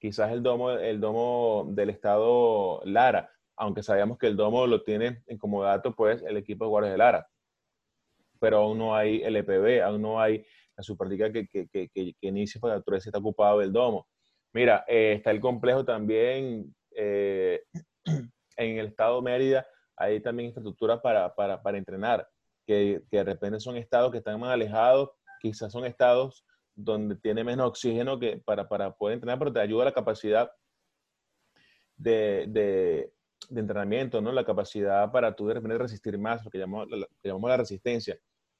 [0.00, 5.22] Quizás el domo, el domo del estado Lara, aunque sabemos que el domo lo tiene
[5.28, 7.28] en como dato, pues, el equipo de guardias de Lara.
[8.40, 10.44] Pero aún no hay el EPB, aún no hay
[10.76, 14.08] la Superliga que, que, que, que, que inicia para que está ocupado del domo.
[14.52, 17.62] Mira, eh, está el complejo también eh,
[18.56, 21.32] en el estado Mérida hay también infraestructura para,
[21.76, 22.28] entrenar,
[22.66, 27.68] que, de repente son estados que están más alejados, quizás son estados donde tiene menos
[27.68, 30.50] oxígeno que para, para poder entrenar, pero te ayuda la capacidad
[31.96, 33.12] de, de,
[33.58, 34.32] entrenamiento, ¿no?
[34.32, 36.88] La capacidad para tú de repente resistir más, lo que llamamos,
[37.22, 38.18] llamamos la resistencia.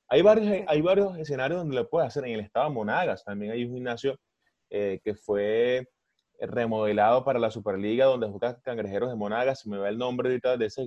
[0.09, 2.25] Hay varios, hay varios escenarios donde lo puedes hacer.
[2.25, 4.19] En el estado de Monagas también hay un gimnasio
[4.71, 5.89] eh, que fue
[6.41, 10.67] remodelado para la Superliga, donde juegan cangrejeros de Monagas, se me va el nombre de
[10.67, 10.87] ese,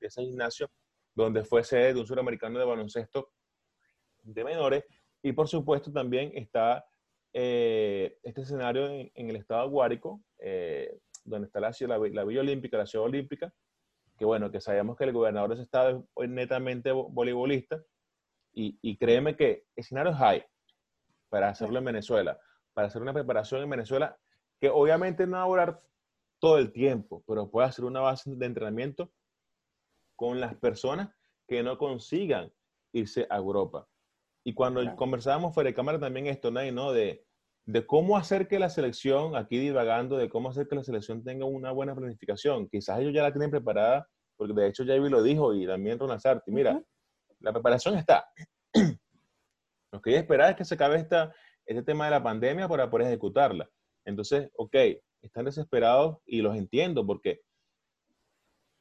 [0.00, 0.70] ese gimnasio,
[1.14, 3.32] donde fue sede de un suramericano de baloncesto
[4.22, 4.84] de menores.
[5.22, 6.84] Y por supuesto también está
[7.32, 12.86] eh, este escenario en, el estado Guárico, eh, donde está la, la, Villa Olímpica, la
[12.86, 13.52] Ciudad Olímpica,
[14.18, 17.82] que bueno, que sabemos que el gobernador de ese estado es netamente voleibolista,
[18.52, 20.42] y, y créeme que escenarios hay
[21.28, 22.38] para hacerlo en Venezuela,
[22.74, 24.18] para hacer una preparación en Venezuela,
[24.60, 25.82] que obviamente no va a durar
[26.40, 29.10] todo el tiempo, pero puede hacer una base de entrenamiento
[30.16, 31.10] con las personas
[31.48, 32.52] que no consigan
[32.92, 33.88] irse a Europa.
[34.44, 36.92] Y cuando conversábamos fuera de cámara también esto, ¿no?
[36.92, 37.26] De,
[37.66, 41.44] de cómo hacer que la selección, aquí divagando, de cómo hacer que la selección tenga
[41.44, 42.68] una buena planificación.
[42.68, 46.20] Quizás ellos ya la tienen preparada, porque de hecho Javi lo dijo y también Ronald
[46.20, 46.50] Sarti.
[46.50, 46.82] Mira,
[47.40, 48.26] la preparación está.
[49.92, 51.34] Lo que hay que esperar es que se acabe esta,
[51.66, 53.68] este tema de la pandemia para poder ejecutarla.
[54.04, 54.74] Entonces, ok,
[55.22, 57.42] están desesperados y los entiendo porque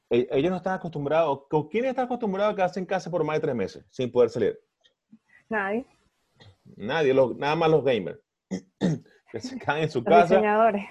[0.10, 1.48] e, ellos no están acostumbrados.
[1.50, 4.30] ¿Con quién está acostumbrado a quedarse en casa por más de tres meses sin poder
[4.30, 4.60] salir?
[5.50, 5.86] Nadie.
[6.76, 8.20] Nadie, nada más los gamers.
[9.32, 10.20] que se quedan en su casa.
[10.20, 10.86] Los diseñadores.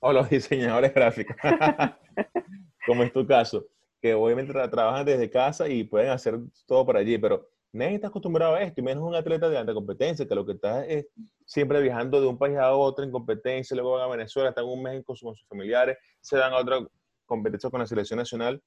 [0.00, 1.36] O los diseñadores gráficos.
[2.86, 3.66] Como es tu caso.
[4.00, 8.54] Que obviamente trabajan desde casa y pueden hacer todo por allí, pero nadie está acostumbrado
[8.54, 11.06] a esto, y menos un atleta de alta competencia, que lo que está es
[11.44, 14.82] siempre viajando de un país a otro en competencia, luego van a Venezuela, están un
[14.82, 16.86] mes con, sus familiares, se dan a otra
[17.24, 18.62] competencia con la selección nacional,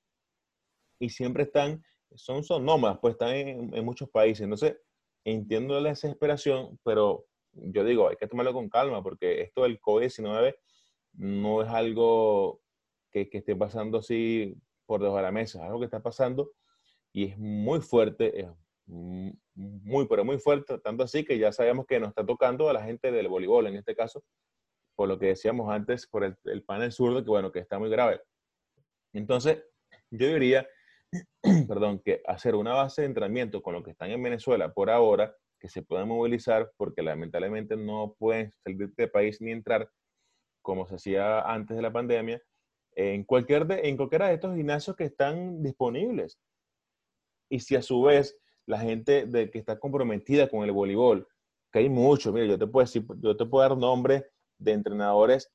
[1.00, 1.84] y siempre están,
[2.16, 4.44] son, son nómadas, pues están en, en muchos países.
[4.44, 4.78] Entonces,
[5.24, 10.56] entiendo la desesperación, pero yo digo, hay que tomarlo con calma, porque esto del COVID-19
[11.14, 12.62] no es algo
[13.12, 16.52] que, que, esté pasando así por debajo de la mesa, es algo que está pasando
[17.12, 18.48] y es muy fuerte, es
[18.90, 22.84] muy, pero muy fuerte, tanto así que ya sabemos que nos está tocando a la
[22.84, 24.24] gente del voleibol, en este caso,
[24.96, 27.90] por lo que decíamos antes, por el, el panel zurdo, que bueno, que está muy
[27.90, 28.22] grave.
[29.14, 29.64] Entonces,
[30.12, 30.68] yo diría,
[31.68, 35.36] perdón, que hacer una base de entrenamiento con lo que están en Venezuela por ahora,
[35.60, 39.90] que se puedan movilizar, porque lamentablemente no pueden salir de este país ni entrar,
[40.62, 42.42] como se hacía antes de la pandemia,
[42.96, 46.40] en, cualquier de, en cualquiera de estos gimnasios que están disponibles.
[47.50, 48.38] Y si a su vez
[48.70, 51.28] la gente de, que está comprometida con el voleibol,
[51.72, 54.24] que hay mucho, mira, yo te puedo decir, yo te puedo dar nombres
[54.60, 55.52] de entrenadores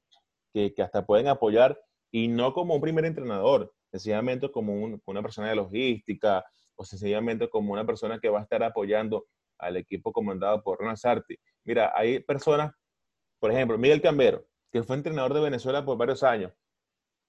[0.53, 4.75] que, que hasta pueden apoyar y no como un primer entrenador, sencillamente como
[5.07, 9.27] una persona de logística o sencillamente como una persona que va a estar apoyando
[9.59, 11.37] al equipo comandado por Ronald Sarti.
[11.65, 12.75] Mira, hay personas,
[13.39, 16.53] por ejemplo, Miguel Cambero, que fue entrenador de Venezuela por varios años,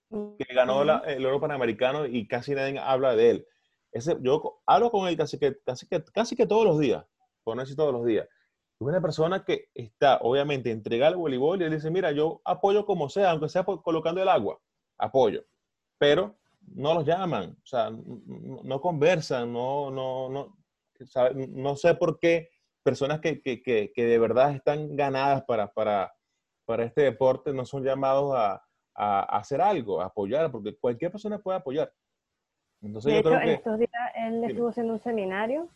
[0.09, 3.47] que ganó el oro panamericano y casi nadie habla de él
[4.21, 7.05] yo hablo con él casi que, casi, que, casi que todos los días,
[7.43, 8.27] por no decir todos los días.
[8.27, 12.85] Es una persona que está, obviamente, entregada al voleibol y él dice, mira, yo apoyo
[12.85, 14.59] como sea, aunque sea colocando el agua,
[14.97, 15.45] apoyo.
[15.97, 20.57] Pero no los llaman, o sea, no, conversan, no, no, no,
[21.47, 22.49] no sé por qué
[22.83, 26.13] personas que, que, que, que, de verdad están ganadas para, para,
[26.65, 31.39] para este deporte no son llamados a, a, hacer algo, a apoyar, porque cualquier persona
[31.39, 31.93] puede apoyar
[32.93, 35.69] de hecho, en estos días él estuvo haciendo un seminario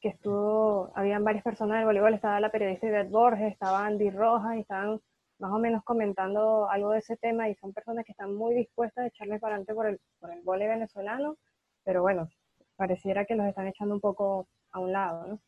[0.00, 4.56] que estuvo, habían varias personas del voleibol, estaba la periodista Ivette Borges, estaba Andy Rojas
[4.56, 5.00] y estaban
[5.38, 9.04] más o menos comentando algo de ese tema y son personas que están muy dispuestas
[9.04, 11.36] a echarle para adelante por el, por el voleibol venezolano,
[11.84, 12.28] pero bueno,
[12.76, 15.40] pareciera que los están echando un poco a un lado, ¿no?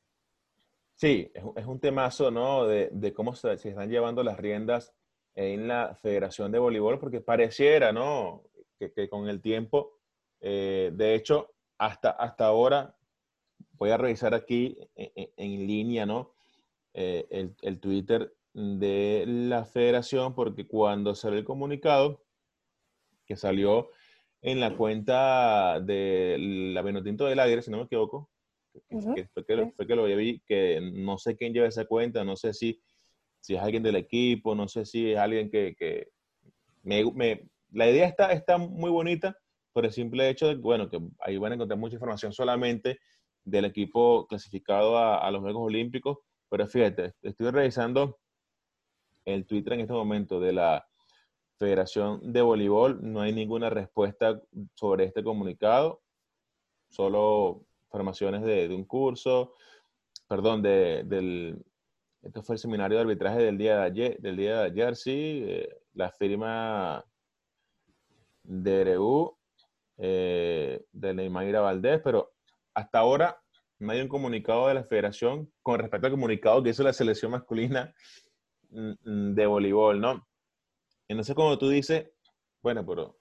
[0.94, 2.66] Sí, es, es un temazo, ¿no?
[2.66, 4.94] De, de cómo se, se, están llevando las riendas
[5.34, 8.42] en la Federación de Voleibol, porque pareciera, ¿no?
[8.78, 9.97] Que, que con el tiempo
[10.40, 12.96] eh, de hecho, hasta, hasta ahora,
[13.72, 16.34] voy a revisar aquí en, línea, ¿no?
[16.94, 22.24] Eh, el, el, Twitter de la federación, porque cuando salió el comunicado,
[23.26, 23.90] que salió
[24.42, 26.36] en la cuenta de
[26.72, 28.30] la Benotinto del Aire, si no me equivoco,
[28.88, 32.36] que, fue, que, fue, que, lo vi, que no sé quién lleva esa cuenta, no
[32.36, 32.80] sé si,
[33.40, 36.08] si es alguien del equipo, no sé si es alguien que, que
[36.82, 39.36] me, me, la idea está, está muy bonita,
[39.78, 42.98] por el simple hecho de bueno, que ahí van a encontrar mucha información solamente
[43.44, 48.18] del equipo clasificado a, los Juegos Olímpicos, pero fíjate, estoy revisando
[49.24, 50.84] el Twitter en este momento de la
[51.60, 54.42] Federación de Voleibol, no hay ninguna respuesta
[54.74, 56.02] sobre este comunicado,
[56.88, 59.54] solo formaciones de, un curso,
[60.26, 61.64] perdón, de, del
[62.22, 65.44] Esto fue el seminario de arbitraje del día de ayer, del día de ayer sí.
[65.46, 67.04] Eh, la firma
[68.42, 69.37] de RU,
[69.98, 72.32] eh, de Neymaira Valdés, pero
[72.74, 73.40] hasta ahora
[73.78, 77.32] no hay un comunicado de la federación con respecto al comunicado que hizo la selección
[77.32, 77.92] masculina
[78.70, 80.26] mm, mm, de voleibol, ¿no?
[81.08, 82.10] Entonces, como tú dices,
[82.62, 83.18] bueno, pero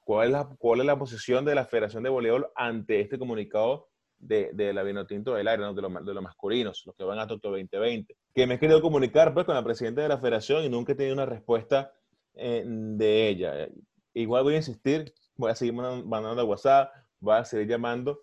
[0.00, 3.88] ¿cuál es la, cuál es la posición de la Federación de Voleibol ante este comunicado
[4.18, 7.50] de, la Vinotinto del Aire, de, los, de los masculinos, los que van a Tokio
[7.50, 8.14] 2020?
[8.34, 10.96] Que me he querido comunicar pues, con la presidenta de la Federación y nunca he
[10.96, 11.92] tenido una respuesta
[12.34, 13.68] eh, de ella.
[14.12, 18.20] Igual voy a insistir, voy a seguir mandando WhatsApp, voy a seguir llamando,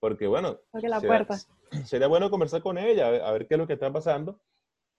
[0.00, 1.36] porque bueno, la sería, puerta.
[1.86, 4.38] sería bueno conversar con ella, a ver, qué es lo que está pasando,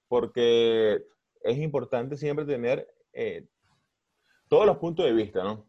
[0.08, 1.06] porque
[1.42, 3.46] es importante siempre tener eh,
[4.48, 5.66] todos los puntos de vista, ¿no?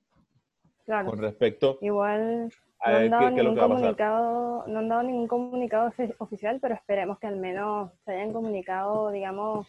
[0.84, 1.10] Claro.
[1.10, 6.74] Con respecto Igual no han, dado ningún comunicado, no han dado ningún comunicado oficial, pero
[6.74, 9.66] esperemos que al menos se hayan comunicado, digamos,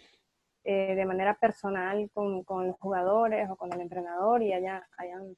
[0.64, 5.36] eh, de manera personal con, con, los jugadores o con el entrenador y hayan, hayan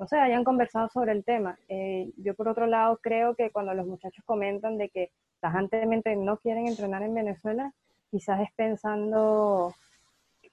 [0.00, 1.58] no sé, hayan conversado sobre el tema.
[1.68, 5.10] Eh, yo por otro lado creo que cuando los muchachos comentan de que
[5.40, 7.70] tajantemente no quieren entrenar en Venezuela,
[8.10, 9.74] quizás es pensando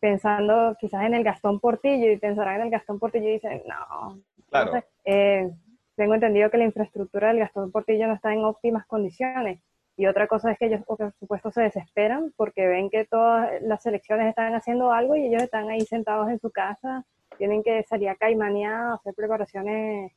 [0.02, 4.20] pensando quizás en el Gastón Portillo y pensarán en el Gastón Portillo y dicen, no,
[4.50, 4.84] claro.
[5.06, 5.50] Eh,
[5.96, 9.62] tengo entendido que la infraestructura del Gastón Portillo no está en óptimas condiciones.
[9.96, 13.82] Y otra cosa es que ellos, por supuesto, se desesperan porque ven que todas las
[13.82, 17.06] selecciones están haciendo algo y ellos están ahí sentados en su casa,
[17.38, 20.12] tienen que salir a caimanear, hacer preparaciones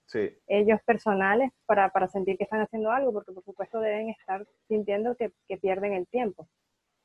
[0.46, 5.14] ellos personales para, para, sentir que están haciendo algo, porque por supuesto deben estar sintiendo
[5.16, 6.48] que, que pierden el tiempo.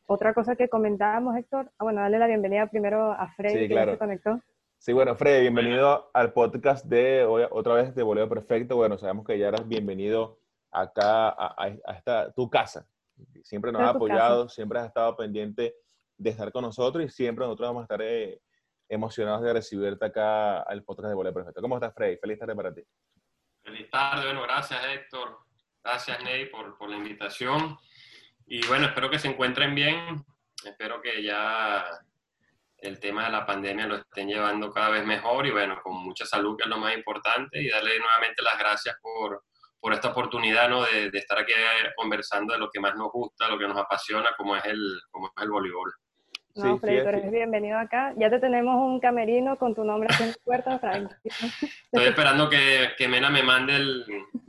[0.08, 3.98] Otra cosa que comentábamos, Héctor, ah, bueno, darle la bienvenida primero a Freddy, que se
[3.98, 4.40] conectó.
[4.78, 8.76] Sí, bueno, Freddy, bienvenido al podcast de hoy, otra vez de Boleo Perfecto.
[8.76, 10.38] Bueno, sabemos que ya eras bienvenido
[10.72, 12.88] acá a, esta, tu casa.
[13.42, 15.74] Siempre nos has apoyado, siempre has estado pendiente
[16.18, 18.40] de estar con nosotros y siempre nosotros vamos a estar eh,
[18.90, 21.62] emocionados de recibirte acá al podcast de Boleo Perfecto.
[21.62, 22.18] ¿Cómo estás, Freddy?
[22.18, 22.82] Feliz tarde para ti.
[23.64, 25.40] Feliz tarde, bueno, gracias, Héctor.
[25.84, 27.78] Gracias, Ney, por, por la invitación.
[28.48, 30.24] Y bueno, espero que se encuentren bien.
[30.64, 31.86] Espero que ya
[32.78, 36.26] el tema de la pandemia lo estén llevando cada vez mejor y bueno, con mucha
[36.26, 37.62] salud, que es lo más importante.
[37.62, 39.44] Y darle nuevamente las gracias por,
[39.80, 40.84] por esta oportunidad ¿no?
[40.84, 41.54] de, de, estar aquí
[41.96, 45.28] conversando de lo que más nos gusta, lo que nos apasiona, como es el, como
[45.28, 45.94] es el voleibol.
[46.56, 48.14] No, Freddy, tú eres bienvenido acá.
[48.16, 51.12] Ya te tenemos un camerino con tu nombre aquí en la puerta, Frank.
[51.22, 54.06] Estoy esperando que, que, Mena me mande el,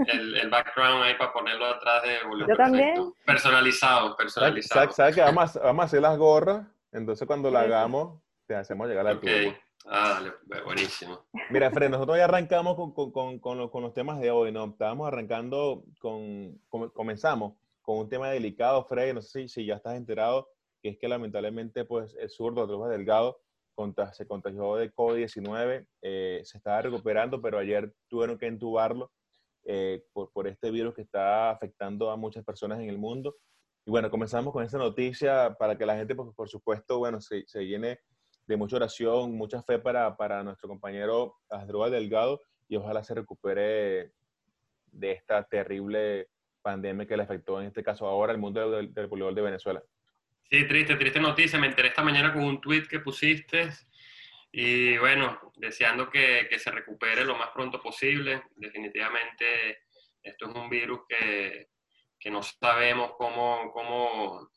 [0.06, 2.46] el, background ahí para ponerlo atrás de Julio.
[2.46, 3.12] Yo también.
[3.24, 4.92] Personalizado, personalizado.
[4.92, 6.64] ¿Sabes que vamos, vamos a hacer las gorras?
[6.92, 9.56] Entonces cuando la hagamos, te hacemos llegar al okay.
[9.88, 11.24] Ah, dale, buenísimo.
[11.50, 14.64] Mira, Fred, nosotros ya arrancamos con, con, con, los, con, los, temas de hoy, ¿no?
[14.66, 19.96] Estábamos arrancando con, comenzamos con un tema delicado, Fred, no sé si, si ya estás
[19.96, 20.48] enterado
[20.86, 23.40] que es que lamentablemente pues el zurdo Andrés Delgado
[24.12, 29.10] se contagió de COVID-19, eh, se estaba recuperando, pero ayer tuvieron que entubarlo
[29.64, 33.36] eh, por, por, este virus que está afectando a muchas personas en el mundo.
[33.84, 37.44] Y bueno, comenzamos con esta noticia para que la gente, pues, por supuesto, bueno, se,
[37.48, 37.98] se llene
[38.46, 44.12] de mucha oración, mucha fe para, para nuestro compañero Asdrúbal Delgado y ojalá se recupere
[44.86, 46.28] de esta terrible
[46.62, 49.82] pandemia que le afectó en este caso ahora al mundo del, del voleibol de Venezuela.
[50.48, 51.58] Sí, triste, triste noticia.
[51.58, 53.68] Me enteré esta mañana con un tweet que pusiste
[54.52, 58.44] y bueno, deseando que, que, se recupere lo más pronto posible.
[58.54, 59.80] Definitivamente
[60.22, 61.68] esto es un virus que,
[62.18, 64.48] que no sabemos cómo, cómo,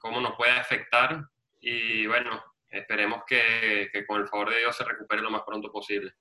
[0.00, 1.22] cómo, nos puede afectar
[1.60, 5.72] y bueno, esperemos que, que, con el favor de Dios se recupere lo más pronto
[5.72, 6.12] posible.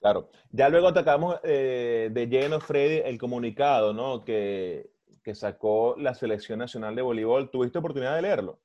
[0.00, 4.24] Claro, ya luego atacamos eh, de lleno, Freddy, el comunicado, ¿no?
[4.24, 4.90] Que,
[5.28, 7.50] que sacó la Selección Nacional de Voleibol.
[7.50, 8.62] ¿Tuviste oportunidad de leerlo?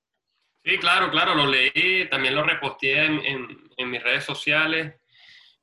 [0.63, 4.95] Sí, claro, claro, lo leí, también lo reposteé en, en, mis redes sociales.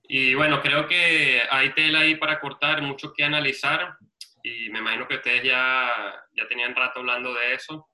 [0.02, 3.96] Y bueno, creo que hay tela ahí para cortar, mucho que analizar.
[4.42, 7.88] Y me imagino que ustedes ya, ya tenían rato hablando de eso.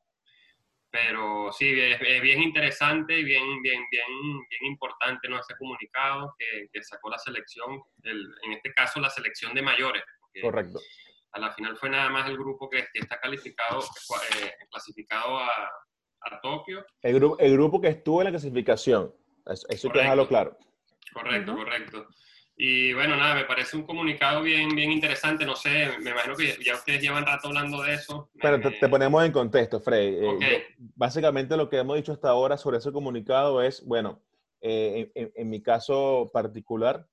[0.91, 4.09] Pero sí, es, bien interesante y bien, bien, bien,
[4.51, 5.39] bien importante ¿no?
[5.39, 10.03] ese comunicado que, que sacó la selección, el, en este caso la selección de mayores.
[10.43, 10.81] Correcto
[11.37, 15.51] a la final fue nada más el grupo que, está calificado, eh, clasificado a,
[16.23, 16.85] a, Tokio.
[17.03, 19.15] El, grupo, el grupo que estuvo en la clasificación,
[19.47, 20.57] eso, hay que dejarlo claro.
[21.13, 22.07] Correcto, correcto.
[22.57, 25.45] Y bueno, nada, me parece un comunicado bien, bien interesante.
[25.45, 28.31] No sé, me imagino que ya ustedes llevan rato hablando de eso.
[28.41, 30.17] Pero te, ponemos en contexto, Frey.
[30.41, 34.23] Eh, básicamente lo que hemos dicho hasta ahora sobre ese comunicado es, bueno,
[34.63, 37.07] eh, en, en, mi caso particular,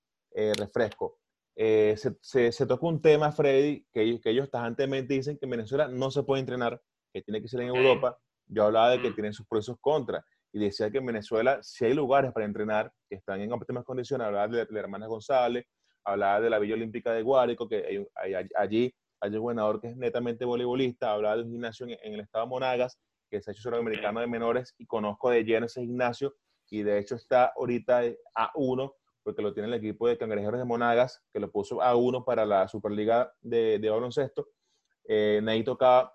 [0.58, 1.20] refresco.
[1.56, 5.52] Eh, se, se, tocó un tema, Freddy, que ellos, que ellos tajantemente dicen que en
[5.52, 6.82] Venezuela no se puede entrenar,
[7.14, 9.80] que tiene que ser en Europa, yo hablaba de que tienen sus pros y sus
[9.80, 10.24] contras.
[10.52, 14.28] Y decía que en Venezuela, si hay lugares para entrenar que están en óptimas condiciones,
[14.28, 15.66] hablaba de, la hermana González,
[16.04, 19.98] hablaba de la Villa Olímpica de Guárico, que hay, allí hay un gobernador que es
[19.98, 23.00] netamente voleibolista, hablaba de un gimnasio en, el estado de Monagas,
[23.30, 26.36] que se ha hecho americano de menores, y conozco de lleno ese gimnasio,
[26.70, 28.02] y de hecho está ahorita
[28.36, 31.96] a uno, porque lo tiene el equipo de cangrejeros de Monagas, que lo puso a
[31.96, 34.48] uno para la Superliga de, de baloncesto.
[35.06, 36.14] Eh, ahí tocaba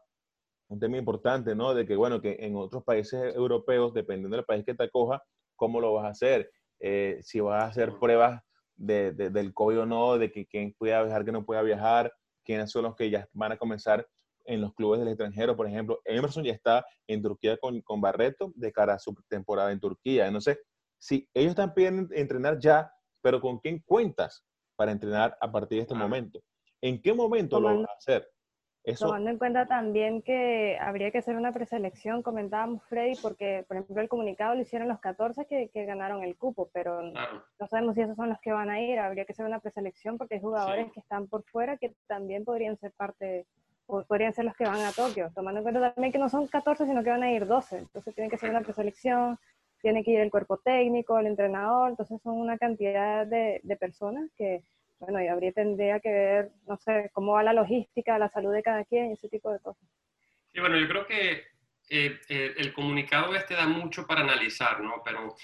[0.68, 1.74] un tema importante, ¿no?
[1.74, 5.22] De que, bueno, que en otros países europeos, dependiendo del país que te acoja,
[5.56, 6.50] ¿cómo lo vas a hacer?
[6.80, 8.42] Eh, si vas a hacer pruebas
[8.76, 12.12] de, del COVID o no, de que quién pueda viajar, quién no pueda viajar,
[12.44, 14.06] quiénes son los que ya van a comenzar
[14.44, 15.56] en los clubes del extranjero.
[15.56, 19.72] Por ejemplo, Emerson ya está en Turquía con, con Barreto de cara a su temporada
[19.72, 20.30] en Turquía.
[20.40, 20.58] Sé
[20.98, 22.90] si ellos están pidiendo entrenar ya,
[23.20, 24.44] pero ¿con quién cuentas
[24.76, 26.40] para entrenar a partir de este momento?
[26.80, 28.30] ¿En qué momento lo vas a hacer?
[28.96, 34.00] Tomando en cuenta también que habría que hacer una preselección, comentábamos Freddy, porque por ejemplo
[34.00, 38.02] el comunicado lo hicieron los 14 que, que ganaron el cupo, pero no sabemos si
[38.02, 40.90] esos son los que van a ir, habría que hacer una preselección porque hay jugadores
[40.92, 43.46] que están por fuera que también podrían ser parte,
[43.86, 46.46] o podrían ser los que van a Tokio, tomando en cuenta también que no son
[46.46, 49.38] 14, sino que van a ir 12, entonces tienen que hacer una preselección,
[49.80, 54.30] tiene que ir el cuerpo técnico, el entrenador, entonces son una cantidad de, de personas
[54.36, 54.62] que
[55.00, 58.62] bueno, y habría tendría que ver, no sé, cómo va la logística, la salud de
[58.62, 59.88] cada quien, ese tipo de cosas.
[60.52, 61.32] Sí, bueno, yo creo que
[61.90, 65.00] eh, eh, el comunicado este da mucho para analizar, ¿no?
[65.04, 65.36] Pero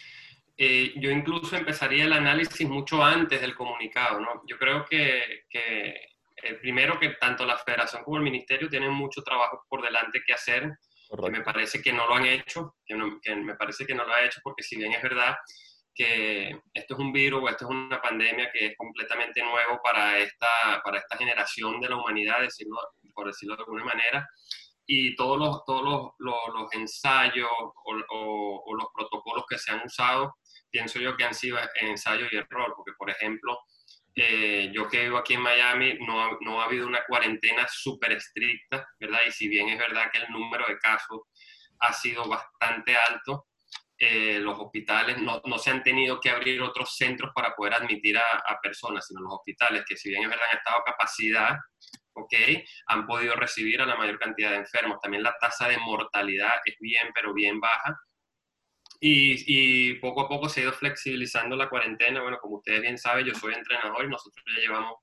[0.57, 4.43] eh, yo incluso empezaría el análisis mucho antes del comunicado, ¿no?
[4.47, 5.95] Yo creo que, que
[6.61, 10.71] primero que tanto la federación como el ministerio tienen mucho trabajo por delante que hacer,
[11.31, 14.63] me parece que no lo han hecho, me parece que no lo ha hecho porque
[14.63, 15.37] si bien es verdad
[15.95, 20.19] que esto es un virus o esto es una pandemia que es completamente nuevo para
[20.19, 22.77] esta, para esta generación de la humanidad, decirlo,
[23.15, 24.29] por decirlo de alguna manera,
[24.87, 30.37] y todos los, todos los, ensayos o, o, los protocolos que se han usado,
[30.71, 33.59] pienso yo que han sido ensayo y error, porque por ejemplo,
[34.17, 38.87] eh, yo que vivo aquí en Miami, no, no ha habido una cuarentena súper estricta,
[39.01, 39.21] ¿verdad?
[39.27, 41.23] Y si bien es verdad que el número de casos
[41.81, 43.49] ha sido bastante alto,
[43.97, 48.19] eh, los hospitales no, no, se han tenido que abrir otros centros para poder admitir
[48.19, 51.57] a, personas, sino los hospitales que si bien es verdad han estado a capacidad,
[52.15, 52.35] ¿ok?
[52.87, 54.99] Han podido recibir a la mayor cantidad de enfermos.
[55.01, 57.99] También la tasa de mortalidad es bien, pero bien baja.
[59.07, 62.23] Y, y, poco a poco se ha ido flexibilizando la cuarentena.
[62.23, 64.95] Bueno, como ustedes bien saben, yo soy entrenador y nosotros ya llevamos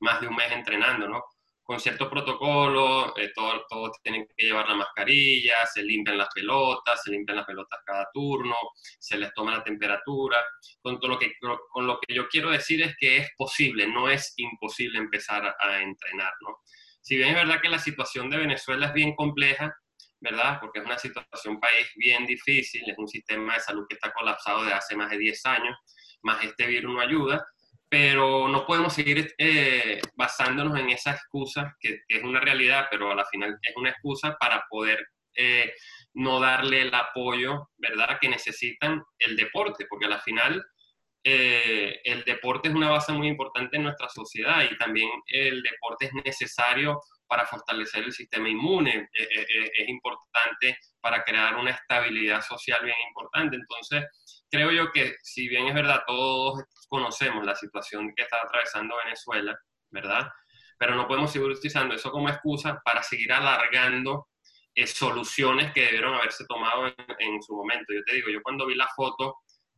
[0.00, 1.22] más de un mes entrenando, ¿no?
[1.70, 7.12] con ciertos protocolos, eh, todos, tienen que llevar la mascarilla, se limpian las pelotas, se
[7.12, 8.56] limpian las pelotas cada turno,
[8.98, 10.36] se les toma la temperatura.
[10.82, 14.08] Con, todo lo que, con lo que yo quiero decir es que es posible, no
[14.08, 16.58] es imposible empezar a, entrenar, ¿no?
[17.02, 19.72] Si bien es verdad que la situación de Venezuela es bien compleja,
[20.20, 20.58] ¿verdad?
[20.60, 24.62] Porque es una situación país bien difícil, es un sistema de salud que está colapsado
[24.62, 25.76] desde hace más de 10 años,
[26.22, 27.46] más este virus no ayuda,
[27.88, 33.14] pero no podemos seguir eh, basándonos en esa excusa, que, es una realidad, pero a
[33.14, 35.04] la final es una excusa para poder
[35.34, 35.72] eh,
[36.14, 40.64] no darle el apoyo, ¿verdad?, que necesitan el deporte, porque a la final
[41.24, 46.06] eh, el deporte es una base muy importante en nuestra sociedad y también el deporte
[46.06, 47.00] es necesario
[47.30, 53.54] para fortalecer el sistema inmune, es importante para crear una estabilidad social bien importante.
[53.54, 54.04] Entonces,
[54.50, 59.56] creo yo que si bien es verdad, todos conocemos la situación que está atravesando Venezuela,
[59.90, 60.28] ¿verdad?
[60.76, 64.26] Pero no podemos seguir utilizando eso como excusa para seguir alargando
[64.74, 67.92] eh, soluciones que debieron haberse tomado en, su momento.
[67.92, 69.36] Yo te digo, yo cuando vi la foto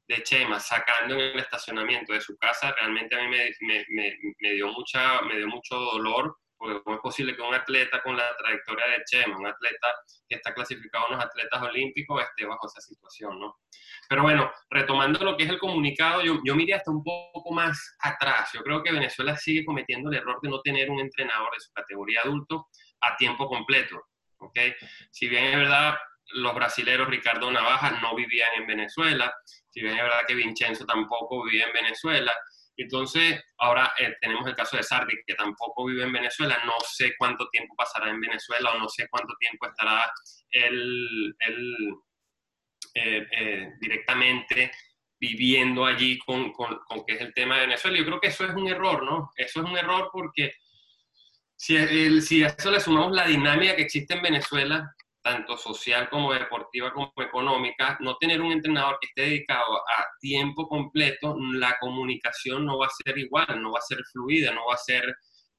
[0.09, 4.53] de Chema sacando en el estacionamiento de su casa, realmente a mí me, me, me
[4.53, 8.37] dio, mucha, me dio mucho dolor porque cómo es posible que un atleta con la
[8.37, 9.89] trayectoria de Chema, un atleta
[10.29, 13.59] que está clasificado en los atletas olímpicos, esté bajo esa situación, ¿no?
[14.09, 17.97] Pero bueno, retomando lo que es el comunicado, yo, yo miré hasta un poco más
[17.99, 18.51] atrás.
[18.55, 21.73] Yo creo que Venezuela sigue cometiendo el error de no tener un entrenador de su
[21.73, 22.69] categoría adulto
[23.01, 24.01] a tiempo completo,
[24.39, 24.61] ¿ok?
[25.11, 25.99] Si bien es verdad,
[26.35, 29.35] los brasileros Ricardo Navaja no vivían en Venezuela,
[29.69, 32.33] si bien es verdad que Vincenzo tampoco vivía en Venezuela,
[32.77, 36.63] entonces, ahora eh, tenemos el caso de Sardi, que tampoco vive en Venezuela.
[36.65, 40.11] No sé cuánto tiempo pasará en Venezuela o no sé cuánto tiempo estará
[40.51, 41.35] él,
[42.95, 44.71] eh, eh, directamente
[45.19, 47.99] viviendo allí con, con, con que es el tema de Venezuela.
[47.99, 49.31] Yo creo que eso es un error, ¿no?
[49.37, 50.55] Eso es un error porque
[51.55, 54.93] si, el, si a eso le sumamos la dinámica que existe en Venezuela,
[55.23, 60.69] tanto social como deportiva como económica, no tener un entrenador que esté dedicado a tiempo
[60.69, 64.75] completo, la comunicación no va a ser igual, no va a ser fluida, no va
[64.75, 65.05] a ser,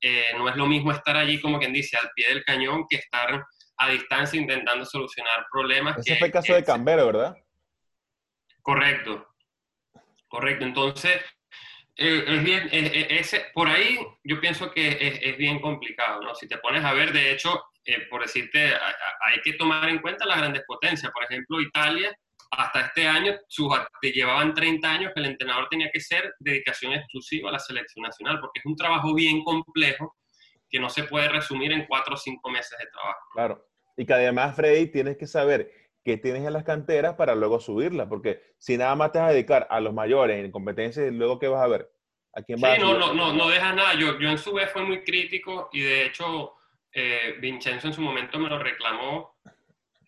[0.01, 2.97] eh, no es lo mismo estar allí como quien dice, al pie del cañón, que
[2.97, 3.43] estar
[3.77, 5.97] a distancia intentando solucionar problemas.
[5.97, 7.35] Ese fue el caso de Cambero, ¿verdad?
[8.61, 9.27] Correcto,
[10.27, 10.65] correcto.
[10.65, 11.21] Entonces,
[11.95, 16.21] eh, es bien, eh, eh, ese, por ahí yo pienso que es, es, bien complicado,
[16.21, 16.33] ¿no?
[16.33, 17.63] Si te pones a ver, de hecho,
[18.09, 18.73] por decirte,
[19.21, 21.11] hay que tomar en cuenta las grandes potencias.
[21.11, 22.15] Por ejemplo, Italia,
[22.51, 23.67] hasta este año, sus,
[24.01, 28.03] te llevaban 30 años que el entrenador tenía que ser dedicación exclusiva a la selección
[28.03, 30.15] nacional, porque es un trabajo bien complejo
[30.69, 33.19] que no se puede resumir en cuatro o cinco meses de trabajo.
[33.33, 33.67] Claro,
[33.97, 35.71] y que además, Freddy, tienes que saber
[36.03, 39.33] que tienes en las canteras para luego subirlas, porque si nada más te vas a
[39.33, 41.89] dedicar a los mayores en competencias, luego ¿qué vas a ver?
[42.33, 43.93] ¿A quién vas sí, no, no, no, no dejas nada.
[43.93, 46.55] Yo, yo en su vez fue muy crítico y de hecho
[46.93, 49.37] eh, Vincenzo en su momento me lo reclamó.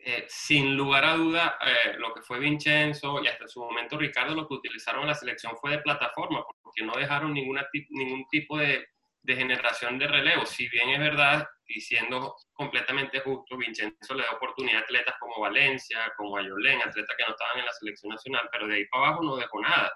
[0.07, 4.36] Eh, sin lugar a duda, eh, lo que fue Vincenzo y hasta su momento Ricardo,
[4.36, 8.55] lo que utilizaron en la selección fue de plataforma, porque no dejaron ninguna, ningún tipo
[8.55, 8.88] de,
[9.23, 10.45] de generación de relevo.
[10.45, 15.41] Si bien es verdad, y siendo completamente justo, Vincenzo le da oportunidad a atletas como
[15.41, 19.07] Valencia, como Ayolén, atletas que no estaban en la selección nacional, pero de ahí para
[19.07, 19.91] abajo no dejó nada.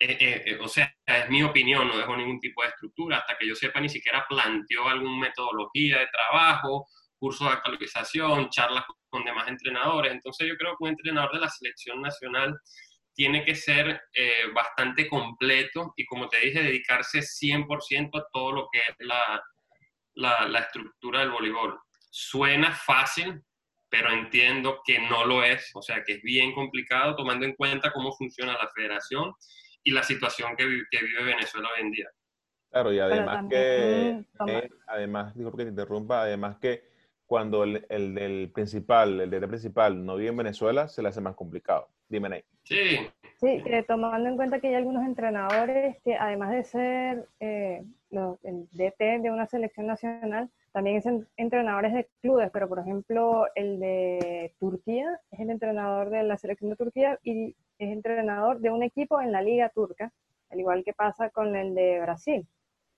[0.00, 3.36] Eh, eh, eh, o sea, es mi opinión, no dejó ningún tipo de estructura, hasta
[3.36, 6.86] que yo sepa ni siquiera planteó alguna metodología de trabajo,
[7.18, 10.12] curso de actualización, charlas con demás entrenadores.
[10.12, 12.56] Entonces yo creo que un entrenador de la selección nacional
[13.12, 14.00] tiene que ser
[14.54, 19.42] bastante completo y como te dije, dedicarse 100% a todo lo que es la,
[20.14, 21.76] la, estructura del voleibol.
[22.10, 23.42] Suena fácil,
[23.88, 27.92] pero entiendo que no lo es, o sea que es bien complicado tomando en cuenta
[27.92, 29.34] cómo funciona la federación
[29.82, 32.08] y la situación que, vive Venezuela hoy en día.
[32.70, 34.24] Claro, y además que,
[34.86, 36.84] además, digo que te interrumpa, además que
[37.26, 41.34] cuando el, del principal, el del principal no vive en Venezuela, se le hace más
[41.34, 41.88] complicado.
[42.08, 42.44] Dime, Ney.
[42.64, 42.98] Sí.
[43.38, 48.68] Sí, que tomando en cuenta que hay algunos entrenadores que además de ser eh, el
[48.72, 54.54] DT de una selección nacional, también son entrenadores de clubes, pero por ejemplo el de
[54.58, 59.20] Turquía es el entrenador de la selección de Turquía y es entrenador de un equipo
[59.20, 60.12] en la liga turca,
[60.50, 62.46] al igual que pasa con el de Brasil.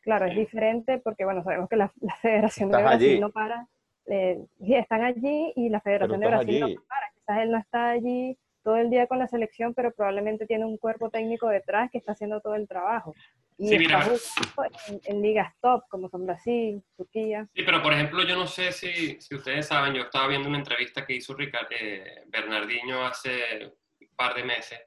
[0.01, 3.67] Claro, es diferente porque, bueno, sabemos que la, Federación de Brasil no para,
[4.07, 8.39] eh, están allí y la Federación de Brasil no para, quizás él no está allí
[8.63, 12.13] todo el día con la selección, pero probablemente tiene un cuerpo técnico detrás que está
[12.13, 13.15] haciendo todo el trabajo.
[13.57, 14.07] Y sí, mira,
[15.05, 17.47] en, ligas top, como son Brasil, Turquía.
[17.55, 20.59] Sí, pero por ejemplo, yo no sé si, si ustedes saben, yo estaba viendo una
[20.59, 23.75] entrevista que hizo Ricardo, eh, Bernardino hace
[24.21, 24.79] par de meses,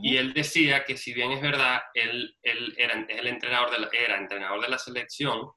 [0.00, 3.88] y él decía que si bien es verdad, él, él era, el entrenador de la,
[3.92, 5.50] era entrenador de la selección,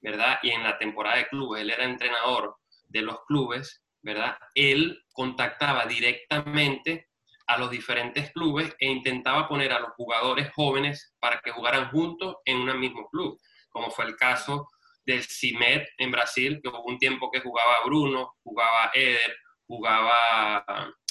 [0.00, 0.38] ¿verdad?
[0.42, 2.56] Y en la temporada de clubes, él era entrenador
[2.86, 4.38] de los clubes, ¿verdad?
[4.54, 7.08] Él contactaba directamente
[7.46, 12.36] a los diferentes clubes e intentaba poner a los jugadores jóvenes para que jugaran juntos
[12.46, 14.68] en un mismo club, como fue el caso
[15.04, 20.64] del CIMED en Brasil, que hubo un tiempo que jugaba Bruno, jugaba Eder, jugaba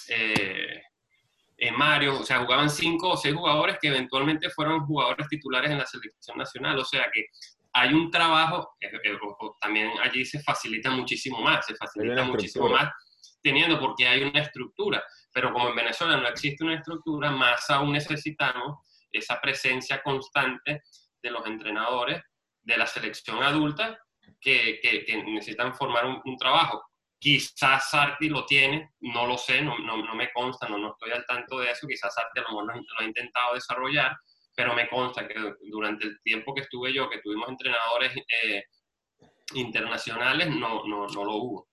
[0.07, 0.82] eh,
[1.62, 5.78] eh, Mario, o sea, jugaban cinco o seis jugadores que eventualmente fueron jugadores titulares en
[5.78, 7.26] la selección nacional, o sea que
[7.74, 8.89] hay un trabajo, eh,
[9.62, 12.91] también allí se facilita muchísimo más, se facilita muchísimo más
[13.41, 15.03] teniendo porque hay una estructura.
[15.34, 18.80] Pero como en Venezuela no existe una estructura, más aún necesitamos
[19.12, 20.84] esa presencia constante
[21.22, 22.22] de los entrenadores
[22.64, 23.97] de la selección adulta
[24.39, 26.84] que, que, necesitan formar un, trabajo.
[27.22, 31.12] Quizás Sarti lo tiene, no lo sé, no, no, no, me consta, no, no estoy
[31.12, 34.18] al tanto de eso, quizás Sarti a lo mejor lo, ha intentado desarrollar,
[34.56, 35.36] pero me consta que
[35.70, 38.64] durante el tiempo que estuve yo, que tuvimos entrenadores eh,
[39.54, 41.68] internacionales, no, no, no lo hubo.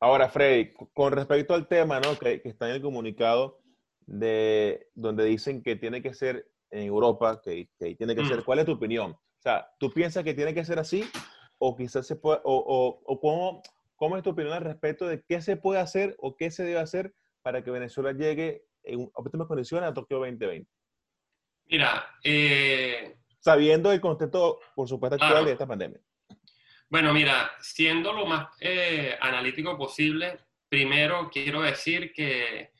[0.00, 2.18] Ahora, Freddy, con respecto al tema ¿no?
[2.18, 3.62] que, está en el comunicado
[4.00, 8.44] de donde dicen que tiene que ser en Europa, que, tiene que ser, mm.
[8.44, 9.12] ¿cuál es tu opinión?
[9.12, 11.08] O sea, ¿tú piensas que tiene que ser así?
[11.58, 13.62] ¿O quizás se puede, o, o, cómo,
[13.96, 16.78] cómo, es tu opinión al respecto de qué se puede hacer o qué se debe
[16.78, 20.70] hacer para que Venezuela llegue en óptimas condiciones a Tokio 2020?
[21.68, 23.16] Mira, eh...
[23.40, 26.00] sabiendo el contexto, por supuesto, actual de esta pandemia.
[26.88, 30.38] Bueno, mira, siendo lo más eh, analítico posible,
[30.68, 32.70] primero quiero decir que,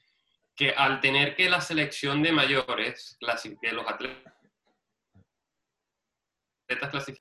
[0.54, 4.32] que, al tener que la selección de mayores, de los atletas,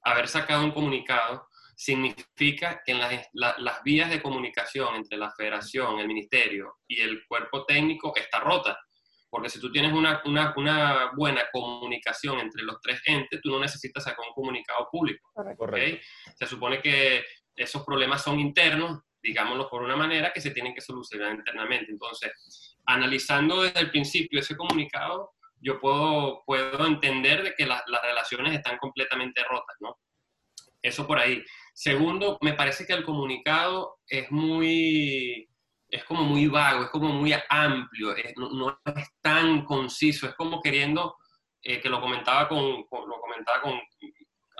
[0.03, 5.99] haber sacado un comunicado, significa que en las, las vías de comunicación entre la federación,
[5.99, 8.77] el ministerio y el cuerpo técnico está rota.
[9.29, 13.59] Porque si tú tienes una, una, una, buena comunicación entre los tres entes, tú no
[13.59, 15.29] necesitas sacar un comunicado público.
[15.57, 15.99] ¿okay?
[16.35, 20.79] Se supone que esos problemas son internos, digámoslo por una manera, que se tienen que
[20.79, 21.91] solucionar internamente.
[21.91, 28.53] Entonces, analizando desde el principio ese comunicado, yo puedo, puedo entender de que las relaciones
[28.53, 29.97] están completamente rotas, ¿no?
[30.85, 31.43] Eso por ahí.
[31.77, 35.45] Segundo, me parece que el comunicado es muy,
[35.89, 41.17] es como muy vago, es como muy amplio, no, es tan conciso, es como queriendo,
[41.61, 43.73] eh, que lo comentaba con, lo comentaba con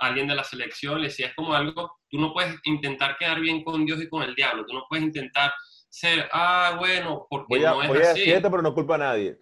[0.00, 3.64] alguien de la selección, le decía, es como algo, tú no puedes intentar quedar bien
[3.64, 5.54] con Dios y con el diablo, tú no puedes intentar
[5.88, 8.30] ser, ah, bueno, porque no es voy a así.
[8.30, 9.38] pero no culpa a nadie.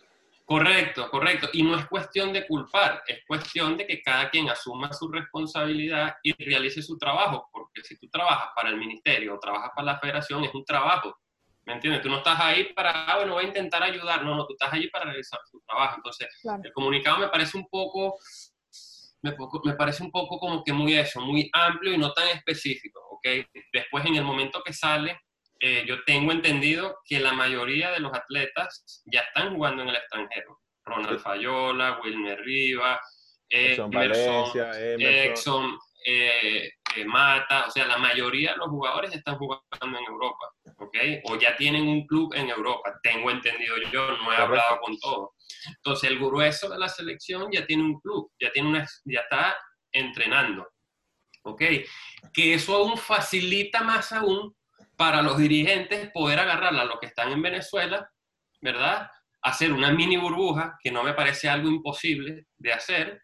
[0.47, 1.49] Correcto, correcto.
[1.55, 6.17] Y no es cuestión de culpar, es cuestión de que cada quien asuma su responsabilidad
[6.23, 9.99] y realice su trabajo, porque si tú trabajas para el ministerio o trabajas para la
[9.99, 11.17] federación, es un trabajo.
[11.65, 12.03] ¿Me entiendes?
[12.03, 14.23] Tú no estás ahí para, ah, bueno, voy a intentar ayudar.
[14.23, 15.97] No, no, tú estás allí para realizar tu trabajo.
[15.97, 16.29] Entonces,
[16.63, 18.19] el comunicado me parece un poco,
[19.23, 19.35] me,
[19.65, 23.47] me, parece un poco como que muy eso, muy amplio y no tan específico, ¿ok?
[23.73, 25.19] Después, en el momento que sale,
[25.61, 29.97] eh, yo tengo entendido que la mayoría de los atletas ya están jugando en el
[29.97, 30.61] extranjero.
[30.85, 33.01] Ronald Fayola, Wilmer Riva,
[33.49, 39.99] Exxon, Valencia, Exxon, eh, eh, Mata, o sea, la mayoría de los jugadores están jugando
[39.99, 40.97] en Europa, ¿ok?
[41.25, 45.31] O ya tienen un club en Europa, tengo entendido yo, no he hablado con todos.
[45.67, 49.57] Entonces, el grueso de la selección ya tiene un club, ya, tiene una, ya está
[49.91, 50.69] entrenando,
[51.43, 51.63] ¿ok?
[52.33, 54.55] Que eso aún facilita más aún
[54.97, 58.11] para los dirigentes poder agarrar a los que están en Venezuela,
[58.61, 59.11] ¿verdad?
[59.43, 63.23] Hacer una mini burbuja, que no me parece algo imposible de hacer.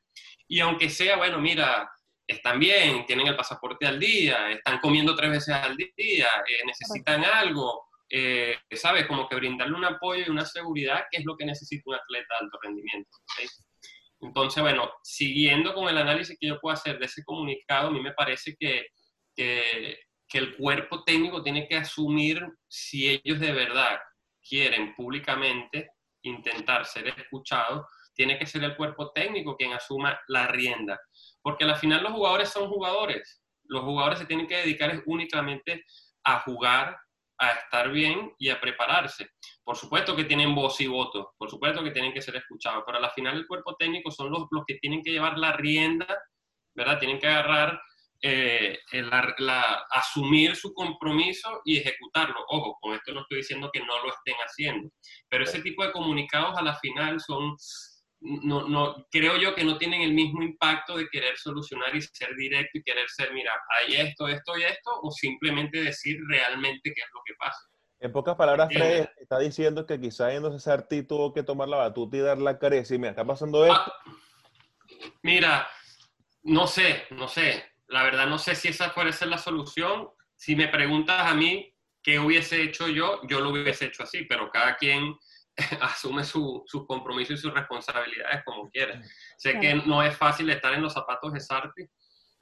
[0.48, 1.88] Y aunque sea, bueno, mira,
[2.26, 7.24] están bien, tienen el pasaporte al día, están comiendo tres veces al día, eh, necesitan
[7.24, 9.06] algo, eh, ¿sabes?
[9.06, 12.34] Como que brindarle un apoyo y una seguridad, que es lo que necesita un atleta
[12.34, 13.10] de alto rendimiento.
[14.20, 18.00] Entonces, bueno, siguiendo con el análisis que yo puedo hacer de ese comunicado, a mí
[18.00, 18.86] me parece que,
[19.34, 19.98] que
[20.30, 23.98] que el cuerpo técnico tiene que asumir si ellos de verdad
[24.40, 25.90] quieren públicamente
[26.22, 31.00] intentar ser escuchados, tiene que ser el cuerpo técnico quien asuma la rienda.
[31.42, 33.42] Porque al final los jugadores son jugadores.
[33.64, 35.84] Los jugadores se tienen que dedicar únicamente
[36.24, 36.96] a jugar,
[37.38, 39.30] a estar bien y a prepararse.
[39.64, 42.98] Por supuesto que tienen voz y voto, por supuesto que tienen que ser escuchados, pero
[42.98, 46.06] al final el cuerpo técnico son los, los que tienen que llevar la rienda,
[46.74, 46.98] ¿verdad?
[46.98, 47.80] Tienen que agarrar
[48.22, 48.78] eh,
[49.90, 52.44] asumir su compromiso y ejecutarlo.
[52.48, 54.90] Ojo, con esto no estoy diciendo que no lo estén haciendo,
[55.28, 57.56] pero ese tipo de comunicados a la final son,
[58.20, 62.34] no, no, creo yo que no tienen el mismo impacto de querer solucionar y ser
[62.36, 67.00] directo y querer ser, mira, hay esto, esto y esto, o simplemente decir realmente qué
[67.00, 67.60] es lo que pasa.
[68.00, 72.16] En pocas palabras, Fred está diciendo que quizás entonces Sarti tuvo que tomar la batuta
[72.16, 73.78] y dar la cara y decir, mira, está pasando esto.
[73.78, 74.02] Ah,
[75.22, 75.68] mira,
[76.42, 77.69] no sé, no sé.
[77.90, 80.08] La verdad no sé si esa fuera ser la solución.
[80.36, 84.48] Si me preguntas a mí qué hubiese hecho yo, yo lo hubiese hecho así, pero
[84.50, 85.14] cada quien
[85.80, 89.02] asume sus su compromisos y sus responsabilidades como quiere.
[89.36, 91.84] Sé que no es fácil estar en los zapatos de Sarti,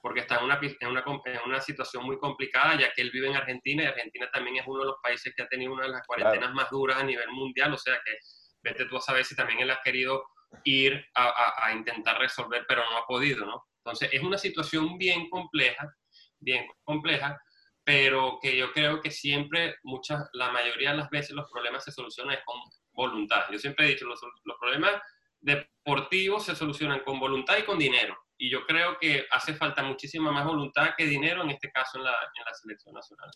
[0.03, 3.29] porque está en una, en, una, en una, situación muy complicada, ya que él vive
[3.29, 5.93] en Argentina y Argentina también es uno de los países que ha tenido una de
[5.93, 8.19] las cuarentenas más duras a nivel mundial, o sea que
[8.63, 10.25] vete tú a saber si también él ha querido
[10.65, 13.65] ir a, a intentar resolver, pero no ha podido, ¿no?
[13.85, 15.95] Entonces, es una situación bien compleja,
[16.39, 17.41] bien compleja,
[17.85, 21.93] pero que yo creo que siempre, muchas, la mayoría de las veces los problemas se
[21.93, 22.61] solucionan con
[22.93, 23.45] voluntad.
[23.51, 25.01] Yo siempre he dicho, los, los problemas
[25.41, 28.17] deportivos se solucionan con voluntad y con dinero.
[28.37, 32.05] Y yo creo que hace falta muchísima más voluntad que dinero, en este caso en
[32.05, 33.31] la, en la selección nacional.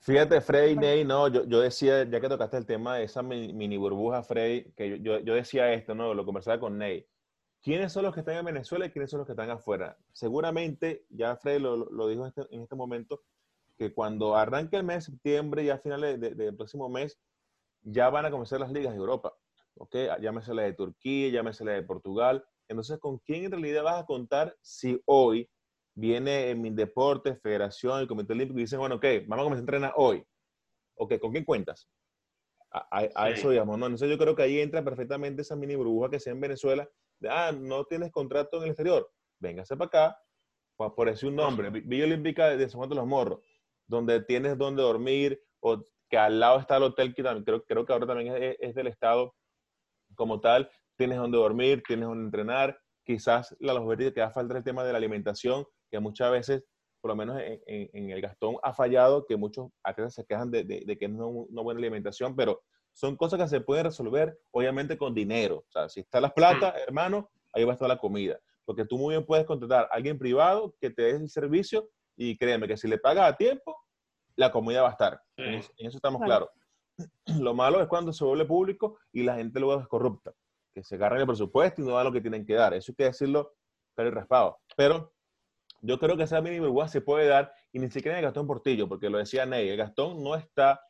[0.00, 3.76] Fíjate, Frey, Ney, no, yo, yo, decía, ya que tocaste el tema de esa mini,
[3.76, 6.12] burbuja, Frey, que yo, yo, decía esto, ¿no?
[6.12, 7.06] Lo conversaba con Ney.
[7.62, 9.96] ¿Quiénes son los que están en Venezuela y quiénes son los que están afuera?
[10.12, 13.22] Seguramente, ya Fred lo, dijo este, en este momento,
[13.78, 17.20] que cuando arranque el mes de septiembre, ya a finales del próximo mes,
[17.82, 19.32] ya van a comenzar las ligas de Europa.
[19.76, 19.94] ¿ok?
[20.20, 22.44] Llámese la de Turquía, llámese la de Portugal.
[22.68, 25.48] Entonces, ¿con quién en realidad vas a contar si hoy
[25.94, 29.56] viene en mi deporte, federación, el Comité Olímpico y dicen, bueno, ok, vamos a comenzar
[29.56, 30.24] a entrenar hoy?
[30.96, 31.88] Ok, ¿con quién cuentas?
[32.70, 33.84] A, eso digamos, ¿no?
[33.84, 36.88] Entonces yo creo que ahí entra perfectamente esa mini burbuja que sea en Venezuela,
[37.28, 39.10] ah, no tienes contrato en el exterior,
[39.40, 40.18] véngase para acá,
[40.76, 43.40] por decir un nombre, Villa Olímpica de San Juan de los Morros,
[43.86, 47.86] donde tienes donde dormir, o que al lado está el hotel, que también, creo, creo
[47.86, 49.34] que ahora también es, del Estado
[50.14, 54.64] como tal, tienes donde dormir, tienes donde entrenar, quizás la logística que da falta el
[54.64, 56.64] tema de la alimentación, que muchas veces,
[57.00, 60.98] por lo menos en, el Gastón, ha fallado, que muchos atletas se quejan de, de,
[60.98, 62.62] que no es una buena alimentación, pero
[62.92, 65.64] son cosas que se pueden resolver, obviamente, con dinero.
[65.68, 66.88] O sea, si está la plata, mm.
[66.88, 68.38] hermano, ahí va a estar la comida.
[68.64, 72.36] Porque tú muy bien puedes contratar a alguien privado que te dé el servicio y
[72.36, 73.76] créeme que si le pagas a tiempo,
[74.36, 75.20] la comida va a estar.
[75.36, 76.48] En, eso, estamos claros.
[77.40, 80.32] Lo malo es cuando se vuelve público y la gente luego es corrupta,
[80.74, 82.74] que se agarran el presupuesto y no dan lo que tienen que dar.
[82.74, 83.54] Eso hay que decirlo
[83.94, 84.58] pero raspado.
[84.76, 85.12] Pero
[85.80, 88.46] yo creo que esa mini burbuja se puede dar y ni siquiera en el Gastón
[88.46, 90.80] Portillo, porque lo decía Ney, el Gastón no está,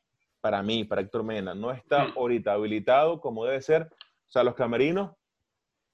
[0.43, 2.19] para mí, para Héctor Mena, no está Mm.
[2.19, 3.85] ahorita habilitado como debe ser.
[3.85, 5.13] O sea, los camerinos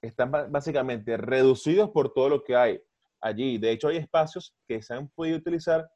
[0.01, 2.81] están básicamente reducidos por todo lo que hay
[3.21, 3.57] allí.
[3.57, 5.89] De hecho, hay espacios que se han podido utilizar,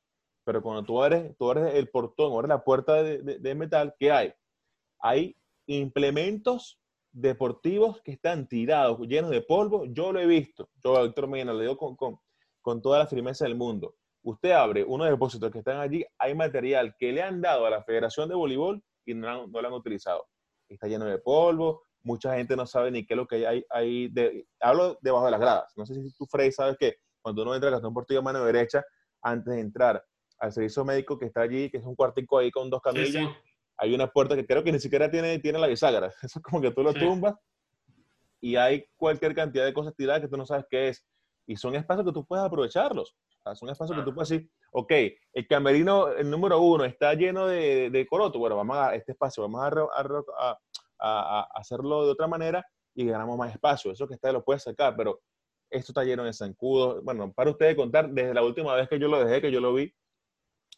[0.45, 3.55] pero cuando tú eres, tú eres el portón, o eres la puerta de, de- de
[3.55, 4.33] metal, ¿qué hay?
[4.99, 5.35] Hay
[5.65, 6.79] implementos
[7.11, 9.85] deportivos que están tirados, llenos de polvo.
[9.85, 10.69] Yo lo he visto.
[10.83, 12.19] Yo, a Héctor Mena, le digo con, con,
[12.61, 13.95] con toda la firmeza del mundo.
[14.24, 17.65] Usted abre uno de los depósitos que están allí, hay material que le han dado
[17.65, 20.26] a la Federación de Voleibol y no, han- no lo han utilizado.
[20.69, 24.07] Está lleno de polvo, mucha gente no sabe ni qué es lo que hay ahí.
[24.07, 25.74] De, hablo debajo de las gradas.
[25.76, 28.84] No sé si tú, Frey, sabes que cuando uno entra al Gastón Portillo mano derecha,
[29.21, 30.03] antes de entrar
[30.39, 33.11] al servicio médico que está allí, que es un cuartico ahí con dos Sí, camillas,
[33.11, 33.30] sí.
[33.78, 36.07] hay una puerta que creo que ni siquiera tiene, tiene la bisagra.
[36.21, 36.99] Eso es como que tú lo Sí.
[36.99, 37.36] tumbas
[38.41, 41.05] y hay cualquier cantidad de cosas tiradas que tú no sabes qué es.
[41.45, 43.15] Y son espacios que tú puedes aprovecharlos.
[43.45, 44.91] O sea, son espacios que tú puedes decir, ok,
[45.33, 48.39] el camerino, el número uno, está lleno de, de coroto.
[48.39, 50.59] Bueno, vamos a este espacio, vamos a, a
[50.99, 52.65] a- a- hacerlo de otra manera
[52.95, 53.91] y ganamos más espacio.
[53.91, 55.19] Eso que está lo puedes sacar, pero
[55.69, 57.03] esto está lleno de zancudos.
[57.03, 59.73] Bueno, para ustedes contar, desde la última vez que yo lo dejé, que yo lo
[59.73, 59.93] vi,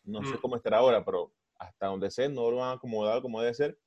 [0.05, 0.41] no sé Mm.
[0.41, 3.77] cómo estará ahora, pero hasta donde sé, no lo han acomodado como debe ser.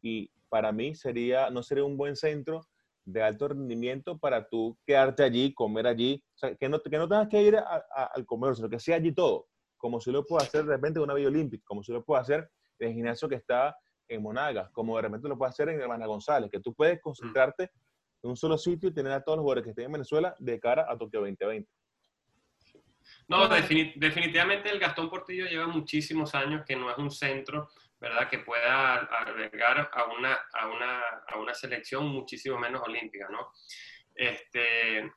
[0.00, 2.62] Y para mí sería, no sería un buen centro
[3.04, 6.22] de alto rendimiento para tú quedarte allí, comer allí.
[6.34, 8.78] O sea, que no, que no tengas que ir a- a- al comer, sino que
[8.78, 9.48] sea allí todo.
[9.76, 12.20] Como si lo puedo hacer de repente en una Villa Olímpica, como si lo puedo
[12.20, 12.48] hacer
[12.78, 13.76] en el gimnasio que está
[14.08, 17.70] en Monagas, como de repente lo puedo hacer en Hermana González, que tú puedes concentrarte
[18.22, 20.60] en un solo sitio y tener a todos los jugadores que estén en Venezuela de
[20.60, 21.68] cara a Tokio 2020.
[23.28, 27.68] No, definitivamente el Gastón Portillo lleva muchísimos años que no es un centro,
[28.02, 28.28] ¿verdad?
[28.28, 33.52] Que pueda albergar a una, a una, a una selección muchísimo menos olímpica, ¿no?
[34.12, 35.08] Este,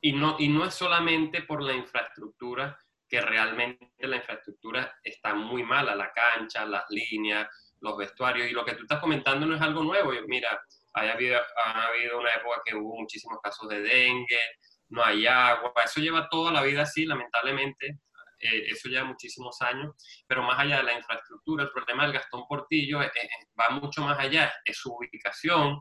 [0.00, 2.76] y, no, y no es solamente por la infraestructura,
[3.08, 7.46] que realmente la infraestructura está muy mala, la cancha, las líneas,
[7.80, 10.10] los vestuarios, y lo que tú estás comentando no es algo nuevo.
[10.26, 10.60] Mira,
[10.94, 14.40] hay habido, ha habido una época que hubo muchísimos casos de dengue,
[14.88, 18.00] no hay agua, eso lleva toda la vida así, lamentablemente,
[18.42, 19.94] eh, eso lleva muchísimos años,
[20.26, 23.28] pero más allá de la infraestructura, el problema del Gastón Portillo eh, eh,
[23.58, 25.80] va mucho más allá, es su ubicación,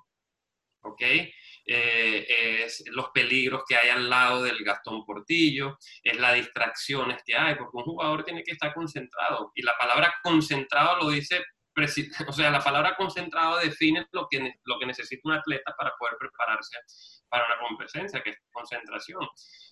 [0.84, 1.01] ¿ok?
[1.01, 7.36] Eh, es los peligros que hay al lado del Gastón Portillo, es las distracciones que
[7.36, 11.43] hay, porque un jugador tiene que estar concentrado, y la palabra concentrado lo dice
[12.28, 16.16] o sea, la palabra concentrado define lo que, lo que necesita un atleta para poder
[16.20, 16.78] prepararse
[17.30, 19.26] para una competencia, que es concentración.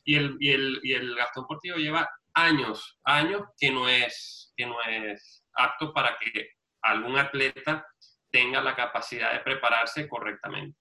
[0.06, 2.10] Y el, y el, y el Gastón Portillo lleva
[2.44, 6.50] años, años que no, es, que no es apto para que
[6.82, 7.86] algún atleta
[8.32, 10.78] tenga la capacidad de prepararse correctamente.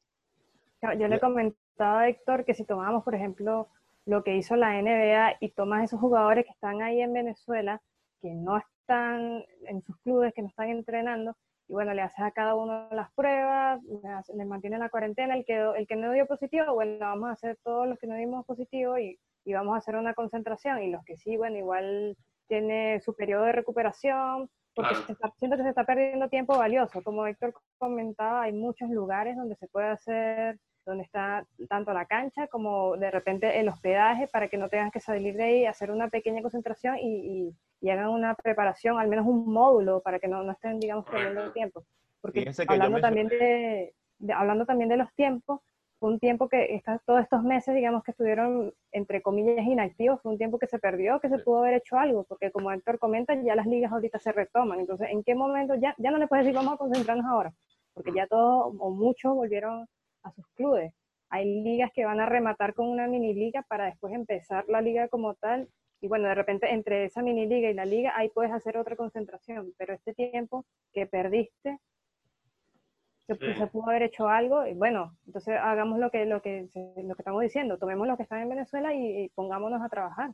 [0.83, 3.69] Yo le comentaba a Héctor que si tomamos, por ejemplo,
[4.07, 7.81] lo que hizo la NBA y tomas esos jugadores que están ahí en Venezuela,
[8.23, 11.37] que no están en sus clubes, que no están entrenando,
[11.69, 15.35] y bueno, le haces a cada uno las pruebas, le, hace- le mantiene la cuarentena,
[15.37, 18.15] el que, el que no dio positivo, bueno, vamos a hacer todos los que no
[18.15, 22.17] dimos positivo y, y vamos a hacer una concentración, y los que sí, bueno, igual
[22.49, 25.07] tiene su periodo de recuperación, porque Claro.
[25.07, 27.03] se está, siento que se está perdiendo tiempo valioso.
[27.03, 32.47] Como Héctor comentaba, hay muchos lugares donde se puede hacer, donde está tanto la cancha
[32.49, 36.09] como de repente el hospedaje para que no tengas que salir de ahí, hacer una
[36.09, 40.43] pequeña concentración y, y- y hagan una preparación, al menos un módulo, para que no,
[40.43, 41.85] no estén, digamos, perdiendo el tiempo.
[42.21, 45.61] Porque hablando también de, de- hablando también de los tiempos,
[45.99, 50.33] fue un tiempo que está, todos estos meses, digamos, que estuvieron, entre comillas, inactivos, fue
[50.33, 53.35] un tiempo que se perdió, que se pudo haber hecho algo, porque como Héctor comenta,
[53.43, 54.81] ya las ligas ahorita se retoman.
[54.81, 55.75] Entonces, ¿en qué momento?
[55.75, 57.53] Ya, ya no le puedes decir, vamos a concentrarnos ahora,
[57.95, 59.87] porque ya todos o muchos volvieron
[60.23, 60.93] a sus clubes.
[61.31, 65.09] Hay ligas que van a rematar con una mini liga para después empezar la liga
[65.09, 65.69] como tal.
[66.01, 68.97] Y bueno, de repente entre esa mini liga y la liga, ahí puedes hacer otra
[68.97, 69.75] concentración.
[69.77, 71.79] Pero este tiempo que perdiste,
[73.37, 73.59] que Sí.
[73.59, 77.23] se pudo haber hecho algo, y bueno, entonces hagamos lo que, lo que, lo que
[77.23, 80.31] estamos diciendo, tomemos los que están en Venezuela y, y pongámonos a trabajar.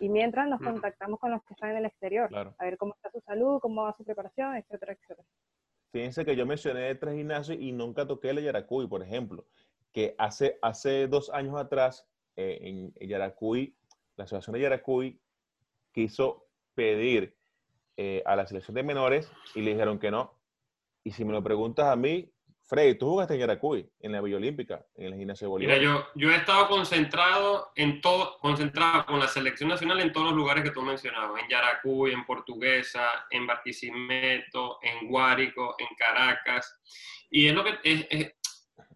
[0.00, 2.54] Y mientras nos contactamos con los que están en el exterior, Claro.
[2.58, 5.26] a ver cómo está su salud, cómo va su preparación, etcétera, etcétera.
[5.90, 9.46] Fíjense que yo mencioné tres gimnasios y nunca toqué el Yaracuy, por ejemplo,
[9.92, 13.74] que hace, hace dos años atrás eh, en, en Yaracuy,
[14.16, 15.20] la asociación de Yaracuy
[15.92, 17.34] quiso pedir
[17.96, 20.34] eh, a la selección de menores y le dijeron que no.
[21.02, 22.30] Y si me lo preguntas a mí,
[22.68, 25.78] Freddy, tú jugaste en Yaracuy, en la Villa Olímpica, en el gimnasio de Bolívar.
[25.78, 30.26] Mira, yo, yo he estado concentrado en todo, concentrado con la selección nacional en todos
[30.26, 36.78] los lugares que tú mencionabas, en Yaracuy, en Portuguesa, en Barquisimeto, en Guárico, en Caracas.
[37.30, 38.34] Y es lo que es, es,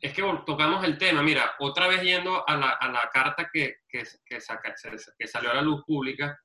[0.02, 1.22] es que tocamos el tema.
[1.22, 4.74] Mira, otra vez yendo a la, a la carta que, que, que, saca,
[5.18, 6.38] que salió a la luz pública,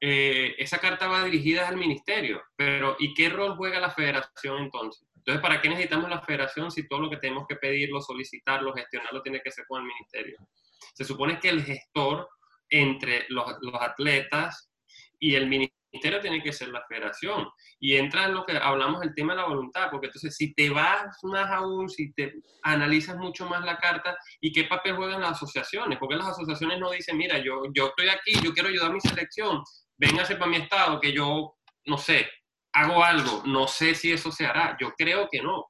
[0.00, 5.07] eh, esa carta va dirigida al ministerio, pero ¿y qué rol juega la federación entonces?
[5.28, 9.20] Entonces, ¿para qué necesitamos la federación si todo lo que tenemos que pedirlo, solicitarlo, gestionarlo
[9.20, 10.38] tiene que ser con el ministerio?
[10.94, 12.26] Se supone que el gestor
[12.70, 13.46] entre los,
[13.78, 14.70] atletas
[15.18, 17.46] y el ministerio tiene que ser la federación.
[17.78, 20.70] Y entra en lo que hablamos el tema de la voluntad, porque entonces si te
[20.70, 25.32] vas más aún, si te analizas mucho más la carta, ¿y qué papel juegan las
[25.32, 25.98] asociaciones?
[25.98, 29.00] Porque las asociaciones no dicen, mira, yo, yo estoy aquí, yo quiero ayudar a mi
[29.02, 29.62] selección,
[29.98, 31.54] véngase para mi estado, que yo,
[31.84, 32.26] no sé,
[32.78, 35.66] hago algo, no sé si eso se hará, yo creo que no.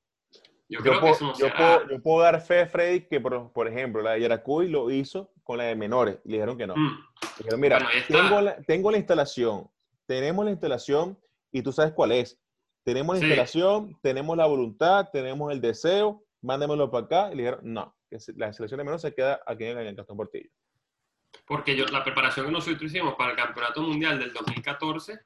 [0.71, 1.57] Yo, creo que eso no se hará.
[1.57, 5.33] Puedo, yo puedo dar fe, Freddy, que por, por, ejemplo, la de Yaracuy lo hizo
[5.43, 6.77] con la de menores, le dijeron que no.
[6.77, 6.99] Mm.
[7.39, 9.71] Dijeron, mira, tengo, la, tengo la instalación,
[10.07, 11.19] tenemos la instalación
[11.53, 12.39] y tú sabes cuál es.
[12.85, 17.33] Tenemos la instalación, tenemos la voluntad, tenemos el deseo, mándemelo para acá.
[17.33, 17.95] Y le dijeron, no,
[18.37, 20.49] la selección de menores se queda aquí en el Castón Portillo.
[21.47, 25.19] Porque yo, la preparación que nosotros hicimos para el Campeonato Mundial del 2014,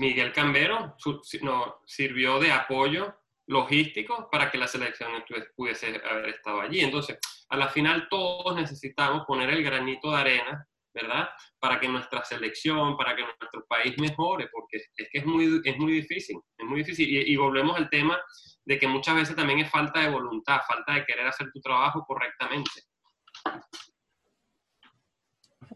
[0.00, 0.96] Miguel Cambero
[1.42, 3.14] no, sirvió de apoyo
[3.46, 5.10] logístico para que la selección
[5.54, 6.80] pudiese haber estado allí.
[6.80, 11.28] Entonces, a la final todos necesitamos poner el granito de arena, ¿verdad?
[11.58, 15.76] Para que nuestra selección, para que nuestro país mejore, porque es que es muy, es
[15.78, 17.08] muy difícil, es muy difícil.
[17.08, 18.20] Y, y volvemos al tema
[18.64, 22.04] de que muchas veces también es falta de voluntad, falta de querer hacer tu trabajo
[22.06, 22.70] correctamente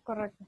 [0.04, 0.46] correcto.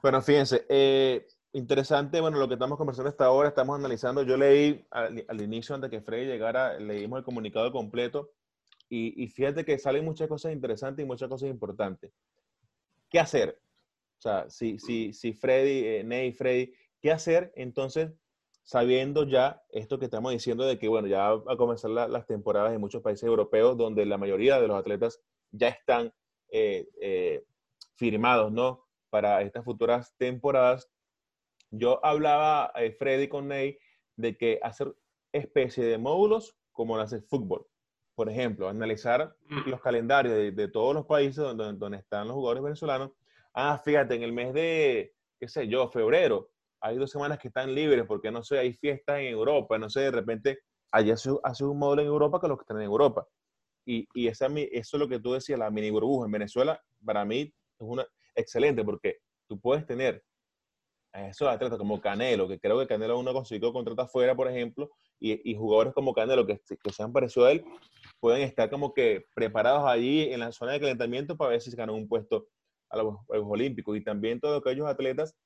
[0.00, 4.84] Bueno, fíjense, eh, interesante, bueno, lo que estamos conversando hasta ahora, estamos analizando, yo leí
[4.90, 8.30] al, inicio, antes que Freddy llegara, leímos el comunicado completo
[8.88, 12.12] y, fíjate que salen muchas cosas interesantes y muchas cosas importantes.
[13.08, 13.60] ¿Qué hacer?
[14.18, 18.12] O sea, si, si, si Freddy, eh, Ney, Freddy, ¿qué hacer entonces
[18.64, 22.72] sabiendo ya esto que estamos diciendo de que, bueno, ya va a comenzar las temporadas
[22.72, 25.20] en muchos países europeos donde la mayoría de los atletas
[25.50, 26.12] ya están
[26.50, 27.44] eh, eh
[28.00, 28.86] firmados, ¿no?
[29.10, 30.88] Para estas futuras temporadas.
[31.70, 33.78] Yo hablaba, eh, Freddy con Ney,
[34.16, 34.94] de que hacer
[35.32, 37.66] especie de módulos como lo hace el fútbol.
[38.14, 39.68] Por ejemplo, analizar mm.
[39.68, 43.12] los calendarios de, todos los países donde, donde, están los jugadores venezolanos.
[43.54, 46.50] Ah, fíjate, en el mes de, qué sé yo, febrero,
[46.80, 50.00] hay dos semanas que están libres porque, no sé, hay fiestas en Europa, no sé,
[50.00, 50.58] de repente
[50.90, 53.26] allá hace, hace un módulo en Europa que los que están en Europa.
[53.86, 56.26] Y, y esa, eso es lo que tú decías, la mini burbuja.
[56.26, 59.18] En Venezuela, para mí, es una excelente porque
[59.48, 60.22] tú puedes tener
[61.12, 64.90] a esos atletas como Canelo, que creo que Canelo uno consiguió contrato afuera, por ejemplo,
[65.18, 67.64] y, y, jugadores como Canelo que, que se han parecido a él,
[68.20, 71.76] pueden estar como que preparados allí en la zona de calentamiento para ver si se
[71.76, 72.46] ganan un puesto
[72.90, 73.96] a los Juegos Olímpicos.
[73.96, 75.36] Y también todos aquellos atletas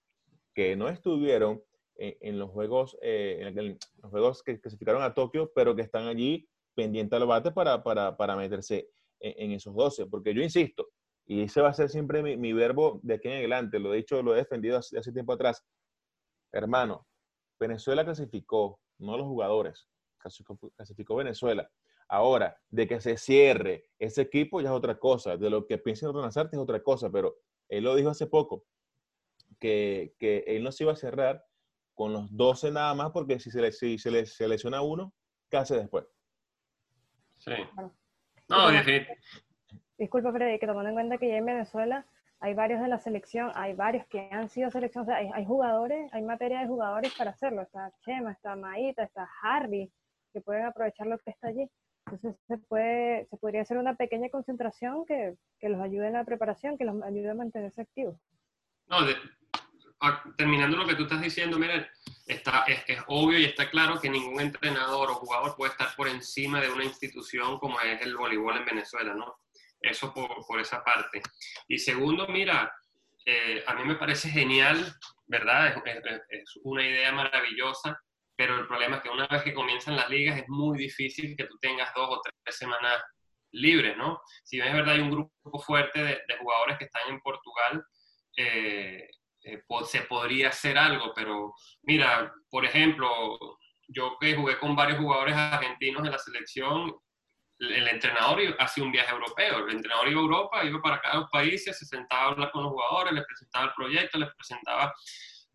[0.55, 1.63] que no estuvieron
[1.97, 6.49] en, los Juegos, eh, en, los Juegos que clasificaron a Tokio, pero que están allí
[6.75, 8.89] pendientes al bate para, para, para meterse
[9.21, 10.07] en, en esos 12.
[10.07, 10.89] Porque yo insisto,
[11.27, 13.79] y ese va a ser siempre mi, verbo de aquí en adelante.
[13.79, 15.65] Lo he dicho, lo he defendido hace, hace, tiempo atrás.
[16.53, 17.07] Hermano,
[17.59, 19.89] Venezuela clasificó, no los jugadores.
[20.77, 21.71] Clasificó, Venezuela.
[22.09, 25.37] Ahora, de que se cierre ese equipo ya es otra cosa.
[25.37, 27.11] De lo que piensa Ronald es otra cosa.
[27.11, 27.37] Pero
[27.69, 28.65] él lo dijo hace poco,
[29.59, 31.45] que, que, él no se iba a cerrar
[31.95, 35.15] con los 12 nada más, porque si se le, si se le selecciona uno,
[35.51, 36.05] ¿qué hace después?
[37.39, 37.53] Sí.
[38.49, 38.71] No,
[39.99, 42.07] disculpa Freddy, que tomando en cuenta que ya en Venezuela
[42.41, 46.61] hay varios de la selección, hay varios que han sido seleccionados, hay, jugadores, hay materia
[46.61, 49.91] de jugadores para hacerlo, está Chema, está Maíta, está Harvey,
[50.33, 51.69] que pueden aprovechar lo que está allí.
[52.07, 56.25] Entonces se, puede, se podría hacer una pequeña concentración que, que los ayude en la
[56.25, 58.17] preparación, que los ayude a mantenerse activos.
[58.89, 58.99] No,
[60.37, 61.87] terminando lo que tú estás diciendo, miren,
[62.27, 66.09] está, es, es obvio y está claro que ningún entrenador o jugador puede estar por
[66.09, 69.35] encima de una institución como es el voleibol en Venezuela, ¿no?
[69.91, 71.21] Eso por, por esa parte.
[71.69, 72.73] Y segundo, mira,
[73.27, 74.95] eh, a mí me parece genial,
[75.27, 75.83] ¿verdad?
[76.29, 77.99] Es, una idea maravillosa,
[78.37, 81.45] pero el problema es que una vez que comienzan las ligas es muy difícil que
[81.45, 83.03] tú tengas dos o tres semanas
[83.53, 84.21] libres, ¿no?
[84.43, 87.85] Si bien es verdad, hay un grupo fuerte de, de jugadores que están en Portugal,
[88.37, 89.09] eh,
[89.45, 93.39] eh, se podría hacer algo, pero mira, por ejemplo,
[93.89, 96.95] yo que jugué con varios jugadores argentinos en la selección,
[97.59, 101.65] el entrenador hacía un viaje europeo, el entrenador iba a Europa, iba para cada país,
[101.65, 104.93] se sentaba a hablar con los jugadores, les presentaba el proyecto, les presentaba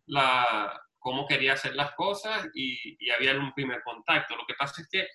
[0.05, 4.35] la, cómo quería hacer las cosas y, había un primer contacto.
[4.35, 5.07] Lo que pasa es que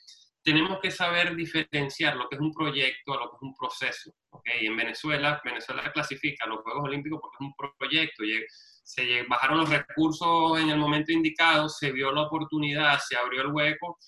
[0.43, 4.15] tenemos que saber diferenciar lo que es un proyecto a lo que es un proceso.
[4.31, 4.67] ¿okay?
[4.67, 8.25] En Venezuela, Venezuela clasifica los Juegos Olímpicos porque es un proyecto.
[8.83, 13.53] Se bajaron los recursos en el momento indicado, se vio la oportunidad, se abrió el
[13.53, 13.99] hueco,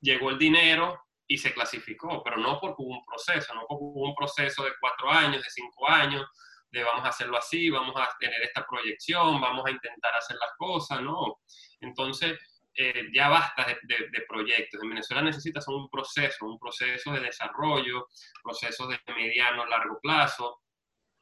[0.00, 4.08] llegó el dinero, y se clasificó, pero no porque hubo un proceso, no porque hubo
[4.08, 6.26] un proceso de cuatro años, de cinco años,
[6.70, 10.50] de vamos a hacerlo así, vamos a tener esta proyección, vamos a intentar hacer las
[10.56, 11.40] cosas, ¿no?
[11.80, 12.38] Entonces,
[12.78, 14.82] eh, ya basta de, proyectos.
[14.82, 18.06] En Venezuela necesitas un proceso, un proceso de desarrollo,
[18.42, 20.60] procesos de mediano, largo plazo,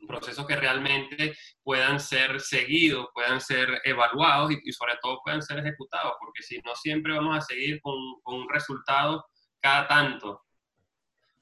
[0.06, 6.14] procesos que realmente puedan ser seguidos, puedan ser evaluados y, sobre todo puedan ser ejecutados,
[6.18, 9.24] porque si no siempre vamos a seguir con, con un resultado
[9.64, 10.44] cada tanto,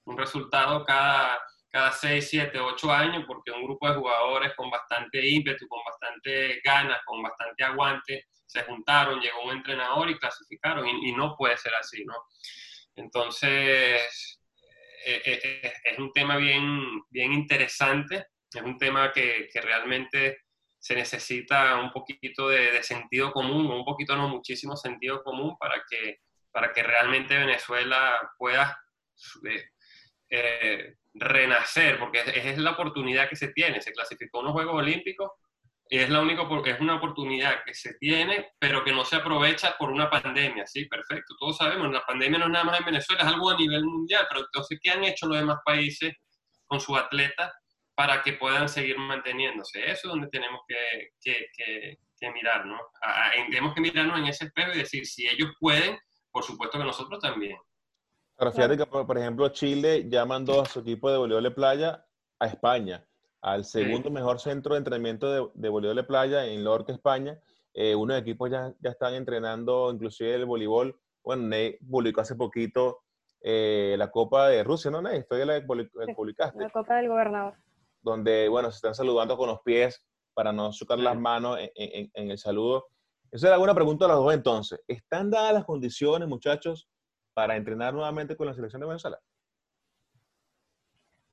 [0.04, 5.28] un resultado cada, cada 6, 7, 8 años, porque un grupo de jugadores con bastante
[5.28, 11.10] ímpetu, con bastante ganas, con bastante aguante, se juntaron, llegó un entrenador y clasificaron, y,
[11.10, 12.14] no puede ser así, ¿no?
[12.94, 14.38] Entonces,
[15.04, 20.42] eh, eh, eh, es un tema bien, bien interesante, es un tema que, que realmente
[20.78, 26.18] se necesita un poquito de, sentido común, un poquito no muchísimo sentido común para que,
[26.52, 28.78] para que realmente Venezuela pueda
[30.30, 33.80] eh, renacer, porque es, la oportunidad que se tiene.
[33.80, 35.30] Se clasificó unos Juegos Olímpicos
[35.88, 39.76] y es, la única, es una oportunidad que se tiene, pero que no se aprovecha
[39.76, 40.66] por una pandemia.
[40.66, 41.34] Sí, perfecto.
[41.38, 44.26] Todos sabemos, la pandemia no es nada más en Venezuela, es algo a nivel mundial,
[44.28, 46.14] pero entonces, ¿qué han hecho los demás países
[46.66, 47.52] con sus atletas
[47.94, 49.80] para que puedan seguir manteniéndose?
[49.80, 51.46] Eso es donde tenemos que, que,
[52.18, 52.78] que, mirar, ¿no?
[53.50, 55.98] tenemos que mirarnos en ese espejo y decir, si ellos pueden,
[56.32, 57.56] por supuesto que nosotros también.
[58.36, 62.06] Pero fíjate que, por ejemplo, Chile ya mandó a su equipo de voleibol de playa
[62.40, 63.06] a España,
[63.40, 67.38] al segundo mejor centro de entrenamiento de, de voleibol de playa en Lorca, España.
[67.74, 70.98] Eh, unos equipos ya, ya están entrenando inclusive el voleibol.
[71.22, 73.04] Bueno, Ney publicó hace poquito
[73.40, 75.22] eh, la Copa de Rusia, ¿no, Ney?
[75.22, 76.58] Fue la que publicaste.
[76.60, 77.54] La Copa del Gobernador.
[78.00, 80.04] Donde, bueno, se están saludando con los pies
[80.34, 82.88] para no chocar las manos en, en, en el saludo.
[83.32, 84.78] Esa era una pregunta a los dos entonces.
[84.86, 86.86] ¿Están dadas las condiciones, muchachos,
[87.32, 89.18] para entrenar nuevamente con la selección de Venezuela?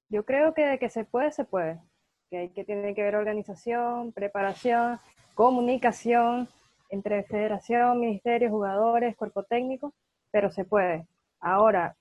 [0.08, 1.82] Yo creo que de que se puede, se puede.
[2.30, 4.98] Que hay que tiene que ver organización, preparación,
[5.36, 6.48] comunicación
[6.90, 9.94] entre federación, ministerio, jugadores, cuerpo técnico,
[10.32, 11.06] pero se puede.
[11.42, 11.98] Ahora,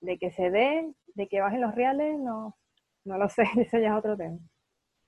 [0.00, 2.56] de que se dé, de que bajen los reales, no,
[3.04, 4.38] no lo sé, ese ya es otro tema.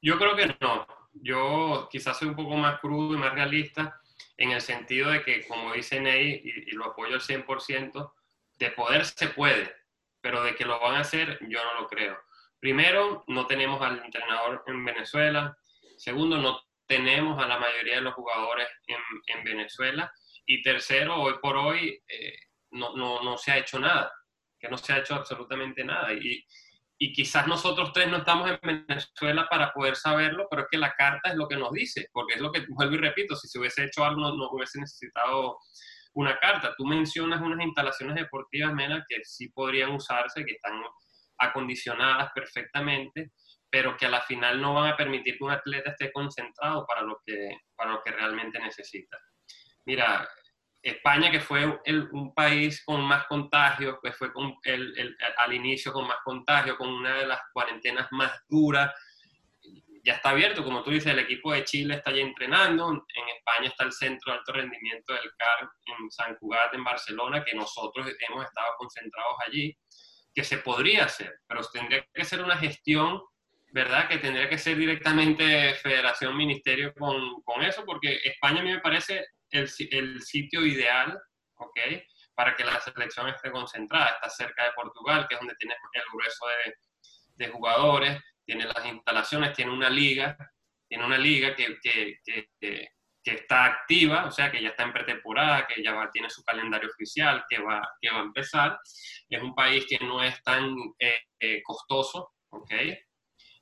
[0.01, 1.00] Yo creo que no.
[1.13, 4.01] Yo quizás soy un poco más crudo y más realista
[4.37, 8.13] en el sentido de que, como dice Ney, y, lo apoyo al 100%,
[8.59, 9.75] de poder se puede,
[10.21, 12.19] pero de que lo van a hacer, yo no lo creo.
[12.59, 15.57] Primero, no tenemos al entrenador en Venezuela.
[15.97, 20.13] Segundo, no tenemos a la mayoría de los jugadores en, Venezuela.
[20.45, 22.35] Y tercero, hoy por hoy eh,
[22.73, 24.13] no, no, no, se ha hecho nada,
[24.59, 26.13] que no se ha hecho absolutamente nada.
[26.13, 26.45] Y,
[27.03, 30.93] y quizás nosotros tres no estamos en Venezuela para poder saberlo, pero es que la
[30.93, 33.59] carta es lo que nos dice, porque es lo que, vuelvo y repito, si se
[33.59, 35.57] hubiese hecho algo no, hubiese necesitado
[36.13, 36.75] una carta.
[36.77, 40.79] Tú mencionas unas instalaciones deportivas, Mena, que sí podrían usarse, que están
[41.39, 43.33] acondicionadas perfectamente,
[43.71, 47.01] pero que a la final no van a permitir que un atleta esté concentrado para
[47.01, 49.17] lo que, para lo que realmente necesita.
[49.87, 50.29] Mira,
[50.83, 51.67] España, que fue
[52.13, 56.89] un país con más contagios, que fue con el, al inicio con más contagios, con
[56.89, 58.93] una de las cuarentenas más duras,
[60.03, 63.69] ya está abierto, como tú dices, el equipo de Chile está ya entrenando, en España
[63.69, 68.07] está el Centro de Alto Rendimiento del CAR en San Cugat, en Barcelona, que nosotros
[68.29, 69.77] hemos estado concentrados allí,
[70.35, 73.21] que se podría hacer, pero tendría que ser una gestión,
[73.73, 74.09] ¿verdad?
[74.09, 78.81] Que tendría que ser directamente Federación Ministerio con, con eso, porque España a mí me
[78.81, 81.19] parece el, sitio ideal,
[81.57, 81.79] ¿ok?
[82.35, 84.11] Para que la selección esté concentrada.
[84.11, 86.47] Está cerca de Portugal, que es donde tiene el grueso
[87.37, 90.37] de, jugadores, tiene las instalaciones, tiene una liga,
[90.87, 91.79] tiene una liga que,
[93.25, 97.45] está activa, o sea, que ya está en pretemporada, que ya tiene su calendario oficial,
[97.49, 98.79] que va, que va a empezar.
[99.29, 102.73] Es un país que no es tan eh, eh, costoso, ¿ok?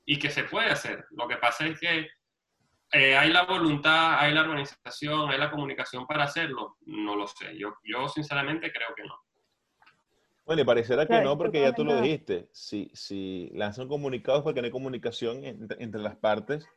[0.05, 1.05] Y que se puede hacer.
[1.11, 2.09] Lo que pasa es que
[2.91, 6.77] eh, ¿Hay la voluntad, hay la organización, hay la comunicación para hacerlo?
[6.85, 7.55] No lo sé.
[7.57, 9.15] Yo, yo sinceramente creo que no.
[10.43, 12.49] Bueno, y pareciera que no, porque ya tú lo dijiste.
[12.51, 16.67] Si, si lanzan comunicados porque no hay comunicación entre, las partes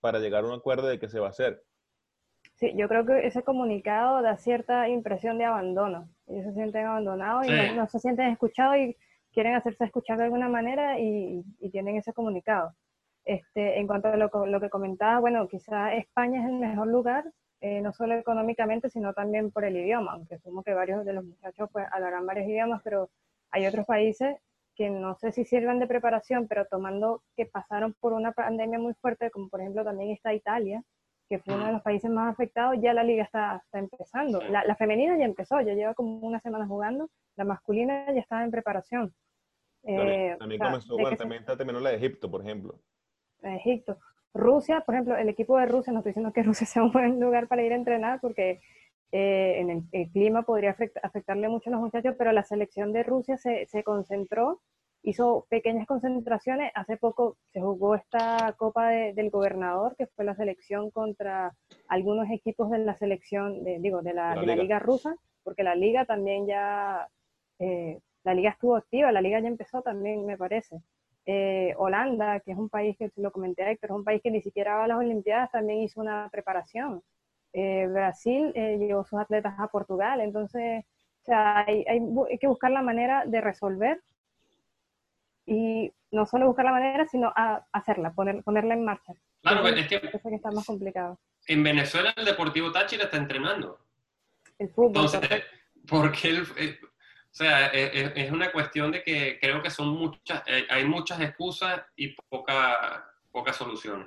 [0.00, 1.64] para llegar a un acuerdo de qué se va a hacer.
[2.56, 6.10] Sí, yo creo que ese comunicado da cierta impresión de abandono.
[6.26, 8.96] Ellos se sienten abandonados y no, se sienten escuchados y
[9.32, 12.74] quieren hacerse escuchar de alguna manera y, y tienen ese comunicado.
[13.24, 17.24] Este, en cuanto a lo, que comentaba, bueno, quizá España es el mejor lugar,
[17.60, 21.24] eh, no solo económicamente, sino también por el idioma, aunque sumo que varios de los
[21.24, 23.10] muchachos pues, hablarán varios idiomas, pero
[23.50, 24.36] hay otros países
[24.74, 28.94] que no sé si sirvan de preparación, pero tomando que pasaron por una pandemia muy
[28.94, 30.82] fuerte, como por ejemplo también está Italia,
[31.28, 34.42] que fue uno de los países más afectados, ya la liga está, está empezando.
[34.42, 38.42] La, la, femenina ya empezó, ya lleva como una semana jugando, la masculina ya está
[38.44, 39.14] en preparación.
[39.84, 42.78] Eh, también, comenzó, también está terminó la de Egipto, por ejemplo.
[43.42, 43.98] Egipto.
[44.34, 47.20] Rusia, por ejemplo, el equipo de Rusia, no estoy diciendo que Rusia sea un buen
[47.20, 48.60] lugar para ir a entrenar porque
[49.12, 53.36] eh, en el, clima podría afectarle mucho a los muchachos, pero la selección de Rusia
[53.36, 54.62] se, se, concentró,
[55.02, 56.72] hizo pequeñas concentraciones.
[56.74, 61.52] Hace poco se jugó esta Copa del Gobernador, que fue la selección contra
[61.88, 64.78] algunos equipos de la selección, de, digo, de la, liga.
[64.78, 67.06] Rusa, porque la liga también ya,
[67.58, 70.80] eh, la liga estuvo activa, la liga ya empezó también, me parece.
[71.24, 74.42] Eh, Holanda, que es un país que lo comenté, Héctor, es un país que ni
[74.42, 77.02] siquiera va a las Olimpiadas, también hizo una preparación.
[77.52, 80.84] Eh, Brasil eh, llevó sus atletas a Portugal, entonces
[81.22, 84.00] o sea, hay, hay, que buscar la manera de resolver
[85.46, 89.12] y no solo buscar la manera, sino a hacerla, poner, ponerla en marcha.
[89.42, 91.18] Claro, es que, está más complicado.
[91.46, 93.78] En Venezuela el Deportivo Táchira está entrenando.
[94.58, 95.04] El fútbol.
[95.04, 95.44] Entonces,
[95.88, 96.46] porque el,
[97.32, 101.18] o sea, es, es, una cuestión de que creo que son muchas, eh, hay muchas
[101.22, 104.06] excusas y poca, pocas soluciones.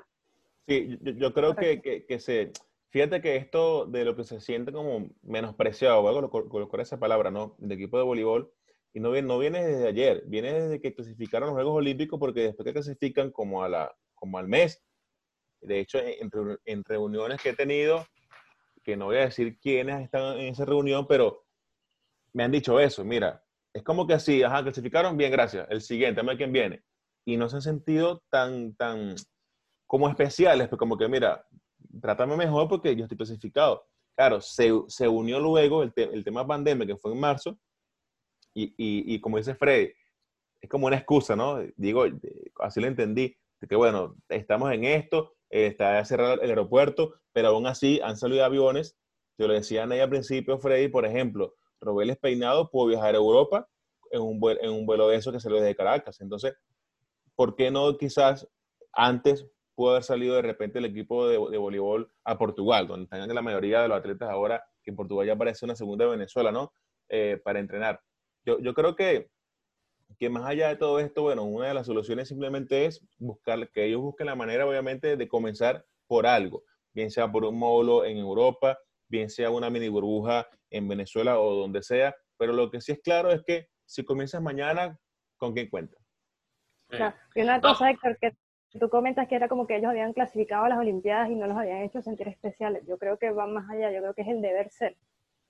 [0.67, 2.51] Sí, yo, yo creo que, que, que, se,
[2.95, 7.31] Fíjate que esto de lo que se siente como menospreciado, voy a colocar esa palabra,
[7.31, 7.55] ¿no?
[7.57, 8.53] De equipo de voleibol,
[8.93, 12.41] y no viene, no viene desde ayer, viene desde que clasificaron los Juegos Olímpicos, porque
[12.41, 14.81] después que clasifican como, a la, como al mes,
[15.61, 16.31] de hecho, en,
[16.63, 18.05] en reuniones que he tenido,
[18.83, 21.44] que no voy a decir quiénes están en esa reunión, pero
[22.35, 23.41] me han dicho eso, mira,
[23.73, 26.83] es como que así, ajá, clasificaron, bien, gracias, el siguiente, a ver quién viene.
[27.25, 29.15] Y no se han sentido tan, tan,
[29.87, 31.47] como especiales, pues como que, mira,
[32.01, 33.87] trátame mejor porque yo estoy clasificado.
[34.17, 37.57] Claro, se, se unió luego el, el, tema pandemia, que fue en marzo,
[38.53, 39.93] y, y, y, como dice Freddy,
[40.61, 41.59] es como una excusa, ¿no?
[41.77, 42.05] Digo,
[42.59, 47.49] así lo entendí, de que bueno, estamos en esto, eh, está cerrado el aeropuerto, pero
[47.49, 48.97] aún así han salido aviones.
[49.37, 51.55] Yo le decía a al principio, Freddy, por ejemplo,
[51.85, 53.67] Robeles Peinado pudo viajar a Europa
[54.11, 56.19] en un, vuelo, en un vuelo de eso que salió desde Caracas.
[56.21, 56.55] Entonces,
[57.35, 58.47] ¿por qué no quizás
[58.91, 63.41] antes pudo haber salido de repente el equipo de, voleibol a Portugal, donde están la
[63.41, 66.73] mayoría de los atletas ahora, que en Portugal ya parece una segunda Venezuela, ¿no?
[67.09, 67.99] Eh, para entrenar.
[68.45, 69.29] Yo, yo creo que,
[70.17, 73.85] que más allá de todo esto, bueno, una de las soluciones simplemente es buscar, que
[73.85, 76.63] ellos busquen la manera, obviamente, de comenzar por algo,
[76.93, 78.77] bien sea por un módulo en Europa,
[79.15, 82.99] bien sea una mini burbuja en Venezuela o donde sea, pero lo que sí es
[83.01, 84.99] claro es que si comienzas mañana,
[85.37, 86.01] ¿con quién cuentas?
[87.33, 88.35] y una cosa, Héctor, que
[88.79, 91.57] tú comentas que era como que ellos habían clasificado a las Olimpiadas y no los
[91.57, 92.85] habían hecho sentir especiales.
[92.87, 94.95] Yo creo que va más allá, yo creo que es el deber ser.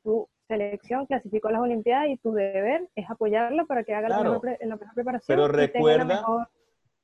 [0.03, 4.21] Tu selección clasificó a las Olimpiadas y tu deber es apoyarlo para que haga la,
[4.21, 4.41] mejor,
[4.93, 5.35] preparación.
[5.35, 6.23] Pero recuerda...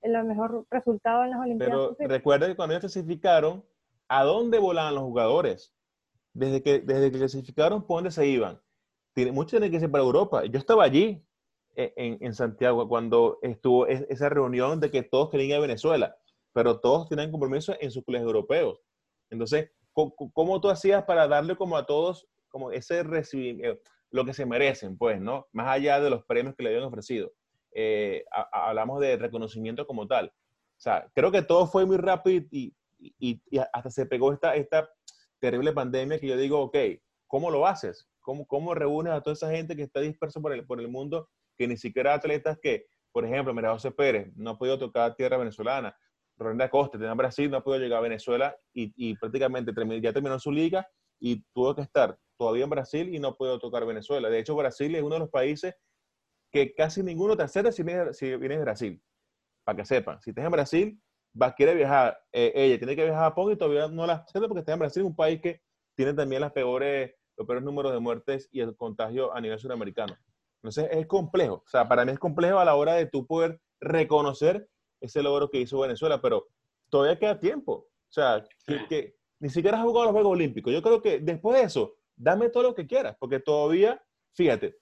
[0.02, 1.96] el mejor, resultado en las Olimpiadas.
[1.98, 3.66] Pero recuerda que cuando ellos clasificaron,
[4.08, 5.76] ¿a dónde volaban los jugadores?
[6.34, 8.62] Desde que, desde que clasificaron, ¿por dónde se iban?
[9.34, 10.46] muchos tienen que irse para Europa.
[10.46, 11.22] Yo estaba allí,
[11.76, 16.16] e, en, Santiago cuando estuvo esa reunión de que todos querían ir a Venezuela,
[16.54, 18.80] pero todos tienen compromiso en sus colegios europeos.
[19.30, 24.34] Entonces, ¿cómo, tú hacías para darle como a todos como ese recibimiento, eh, lo que
[24.34, 25.48] se merecen, pues, ¿no?
[25.54, 27.32] Más allá de los premios que le habían ofrecido.
[27.74, 30.28] Eh, hablamos de reconocimiento como tal.
[30.28, 34.56] O sea, creo que todo fue muy rápido y, y, y, hasta se pegó esta,
[34.56, 34.90] esta
[35.42, 36.78] terrible pandemia que yo digo, ok,
[37.28, 38.08] ¿cómo lo haces?
[38.22, 41.28] ¿Cómo, ¿Cómo reúnes a toda esa gente que está dispersa por el, por el mundo
[41.58, 45.38] que ni siquiera atletas que, por ejemplo, mira, José Pérez no ha podido tocar tierra
[45.38, 45.96] venezolana,
[46.38, 50.52] Ronda Costa, en Brasil, no ha podido llegar a Venezuela y, prácticamente ya terminó su
[50.52, 50.88] liga
[51.20, 54.30] y tuvo que estar todavía en Brasil y no pudo tocar Venezuela.
[54.30, 55.76] De hecho, Brasil es uno de los países
[56.52, 59.04] que casi ninguno te acepta si vienes, si vienes de Brasil.
[59.64, 61.02] Para que sepan, si estás en Brasil,
[61.40, 64.48] va, quiere viajar, eh, ella tiene que viajar a Japón y todavía no la acepta
[64.48, 65.62] porque está en Brasil, un país que
[65.96, 70.18] tiene también las peores, los peores números de muertes y el contagio a nivel sudamericano.
[70.64, 71.64] Entonces es complejo.
[71.66, 75.50] O sea, para mí es complejo a la hora de tú poder reconocer ese logro
[75.50, 76.48] que hizo Venezuela, pero
[76.90, 77.74] todavía queda tiempo.
[77.74, 78.44] O sea,
[78.88, 80.72] que, ni siquiera has jugado los Juegos Olímpicos.
[80.72, 84.02] Yo creo que después de eso, dame todo lo que quieras, porque todavía,
[84.36, 84.78] fíjate,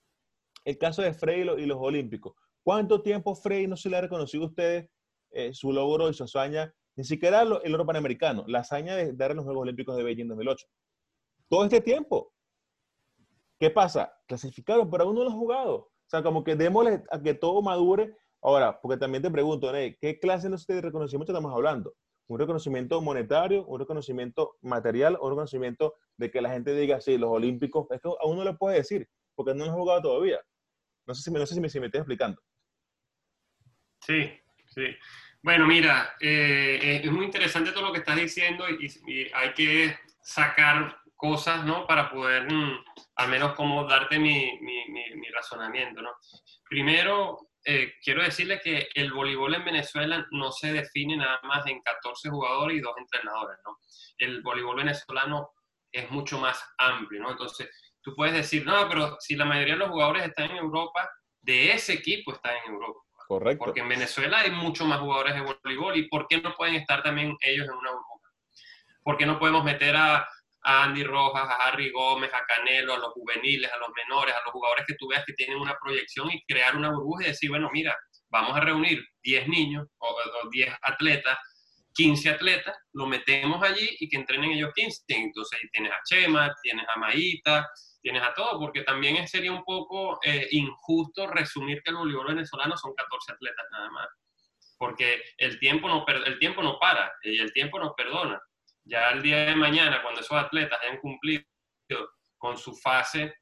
[0.66, 2.34] el caso de Frey y los, Olímpicos.
[2.64, 4.90] ¿Cuánto tiempo Frey no se le ha reconocido a ustedes
[5.32, 6.74] eh, su logro y su hazaña?
[6.96, 10.28] Ni siquiera el oro panamericano, la hazaña de dar en los Juegos Olímpicos de Beijing
[10.28, 10.68] 2008.
[11.48, 12.34] Todo este tiempo.
[13.60, 14.14] ¿Qué pasa?
[14.28, 15.76] Clasificaron, pero aún no lo han jugado.
[15.76, 18.16] O sea, como que démosle a que todo madure.
[18.42, 21.94] Ahora, porque también te pregunto, ¿qué clase de reconocimiento estamos hablando?
[22.28, 27.32] ¿Un reconocimiento monetario, un reconocimiento material un reconocimiento de que la gente diga, sí, los
[27.32, 27.88] olímpicos?
[27.92, 30.40] Esto aún no lo puede decir, porque no lo han jugado todavía.
[31.06, 32.42] No sé si me, no si me estoy explicando.
[34.06, 34.30] Sí,
[35.42, 41.00] Bueno, mira, eh, es muy interesante todo lo que estás diciendo y, hay que sacar
[41.16, 41.88] cosas, ¿no?
[41.88, 42.84] Para poder, mm,
[43.16, 44.60] al menos como darte mi,
[45.34, 46.12] razonamiento, ¿no?
[46.68, 51.82] Primero, eh, quiero decirle que el voleibol en Venezuela no se define nada más en
[51.82, 53.78] 14 jugadores y dos entrenadores, ¿no?
[54.18, 55.52] El voleibol venezolano
[55.92, 57.32] es mucho más amplio, ¿no?
[57.32, 57.70] Entonces,
[58.02, 61.10] tú puedes decir, no, pero si la mayoría de los jugadores están en Europa,
[61.42, 63.00] de ese equipo están en Europa.
[63.30, 63.64] Correcto.
[63.64, 67.04] Porque en Venezuela hay mucho más jugadores de voleibol y ¿por qué no pueden estar
[67.04, 68.28] también ellos en una burbuja?
[69.04, 70.28] ¿Por qué no podemos meter a,
[70.62, 74.52] Andy Rojas, a Harry Gómez, a Canelo, a los juveniles, a los menores, a los
[74.52, 77.70] jugadores que tú veas que tienen una proyección y crear una burbuja y decir, bueno,
[77.72, 77.96] mira,
[78.30, 80.16] vamos a reunir 10 niños o,
[80.50, 81.38] 10 atletas,
[81.94, 85.04] 15 atletas, lo metemos allí y que entrenen ellos 15.
[85.08, 87.70] Entonces ahí tienes a Chema, tienes a Maíta,
[88.02, 92.78] tienes a todo, porque también sería un poco eh, injusto resumir que el voleibol venezolano
[92.78, 94.08] son 14 atletas nada más.
[94.78, 98.42] Porque el tiempo no, el tiempo no para y el tiempo nos perdona
[98.90, 101.44] ya el día de mañana, cuando esos atletas hayan cumplido
[102.38, 103.36] con su fase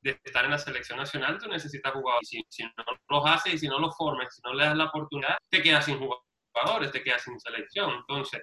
[0.00, 2.28] de estar en la selección nacional, tú necesitas jugadores.
[2.28, 2.72] Si, si, no
[3.08, 5.86] los haces y si no los formas, si no le das la oportunidad, te quedas
[5.86, 7.90] sin jugadores, te quedas sin selección.
[7.92, 8.42] Entonces,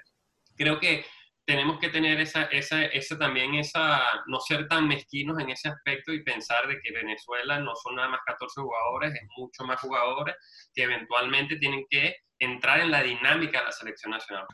[0.57, 1.05] creo que
[1.45, 6.11] tenemos que tener esa, esa, esa también, esa, no ser tan mezquinos en ese aspecto
[6.11, 10.35] y pensar de que Venezuela no son nada más 14 jugadores, es mucho más jugadores
[10.73, 14.47] que eventualmente tienen que entrar en la dinámica de la selección nacional.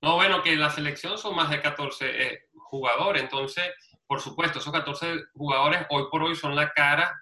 [0.00, 3.72] No, bueno, que la selección son más de 14 eh, jugadores, entonces,
[4.06, 7.12] por supuesto, esos 14 jugadores hoy por hoy son la cara,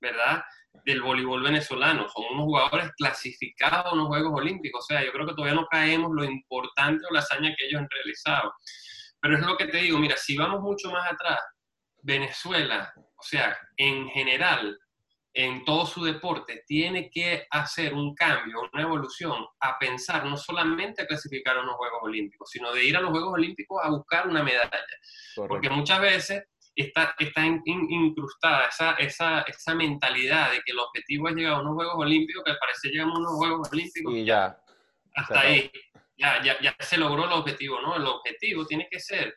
[0.00, 0.44] ¿verdad?
[0.84, 5.26] Del voleibol venezolano, son unos jugadores clasificados a los Juegos Olímpicos, o sea, yo creo
[5.26, 8.52] que todavía no caemos lo importante o la hazaña que ellos han realizado.
[9.20, 11.38] Pero es lo que te digo, mira, si vamos mucho más atrás,
[12.02, 14.78] Venezuela, o sea, en general,
[15.36, 21.02] en todo su deporte tiene que hacer un cambio, una evolución, a pensar no solamente
[21.02, 24.28] a clasificar a unos Juegos Olímpicos, sino de ir a los Juegos Olímpicos a buscar
[24.28, 24.70] una medalla.
[25.34, 26.44] Porque muchas veces
[26.82, 31.74] está, está incrustada esa, esa, esa, mentalidad de que el objetivo es llegar a unos
[31.74, 34.14] Juegos Olímpicos, que al parecer llegamos a unos Juegos Olímpicos.
[34.14, 34.58] Y ya.
[35.14, 35.70] Hasta ahí.
[36.18, 37.96] Ya, ya, ya se logró el objetivo, ¿no?
[37.96, 39.34] El objetivo tiene que ser,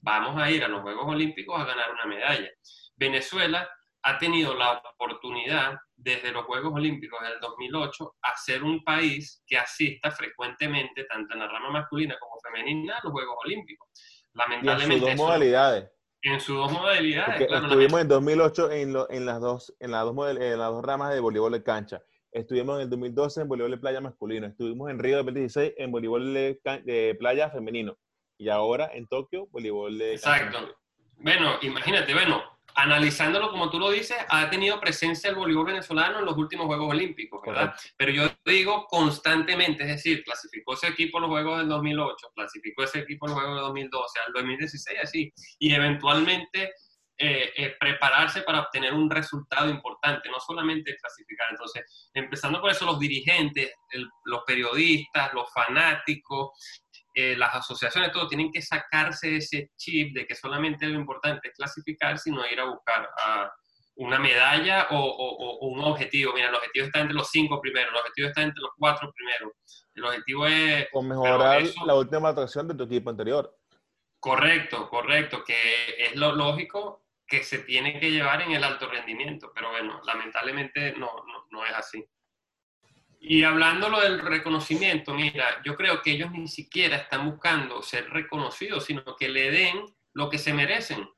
[0.00, 2.50] vamos a ir a los Juegos Olímpicos a ganar una medalla.
[2.96, 3.68] Venezuela
[4.02, 9.56] ha tenido la oportunidad desde los Juegos Olímpicos del 2008 a ser un país que
[9.56, 13.88] asista frecuentemente, tanto en la rama masculina como femenina, a los Juegos Olímpicos.
[14.34, 14.94] Lamentablemente.
[14.94, 15.93] en sus dos modalidades.
[16.24, 17.42] En sus dos modalidades.
[17.42, 21.20] estuvimos en 2008 en, en, las dos, en, las dos en las dos ramas de
[21.20, 22.02] voleibol de cancha.
[22.32, 24.46] Estuvimos en el 2012 en voleibol de playa masculino.
[24.46, 27.98] Estuvimos en Río 2016 en voleibol de, de playa femenino.
[28.38, 30.14] Y ahora en Tokio, voleibol de.
[30.14, 30.74] Exacto.
[31.18, 32.42] Bueno, imagínate, bueno,
[32.74, 36.90] analizándolo como tú lo dices, ha tenido presencia el voleibol venezolano en los últimos Juegos
[36.90, 37.74] Olímpicos, ¿verdad?
[37.96, 42.82] Pero yo digo constantemente, es decir, clasificó ese equipo en los Juegos del 2008, clasificó
[42.84, 46.72] ese equipo en los Juegos del 2012, al 2016, así, y eventualmente
[47.16, 51.46] eh, eh, prepararse para obtener un resultado importante, no solamente clasificar.
[51.50, 53.72] Entonces, empezando por eso, los dirigentes,
[54.24, 56.50] los periodistas, los fanáticos,
[57.14, 61.54] eh, las asociaciones, todo, tienen que sacarse ese chip de que solamente lo importante es
[61.54, 63.52] clasificar, sino ir a buscar a
[63.96, 66.32] una medalla o, un objetivo.
[66.32, 69.52] Mira, el objetivo está entre los cinco primeros, el objetivo está entre los cuatro primeros.
[69.94, 70.88] El objetivo es...
[70.92, 73.56] O mejorar la última atracción de tu equipo anterior.
[74.18, 79.52] Correcto, correcto, que es lo lógico que se tiene que llevar en el alto rendimiento,
[79.54, 82.04] pero bueno, lamentablemente no, no, no es así.
[83.26, 88.84] Y hablándolo del reconocimiento, mira, yo creo que ellos ni siquiera están buscando ser reconocidos,
[88.84, 91.08] sino que le den lo que se merecen,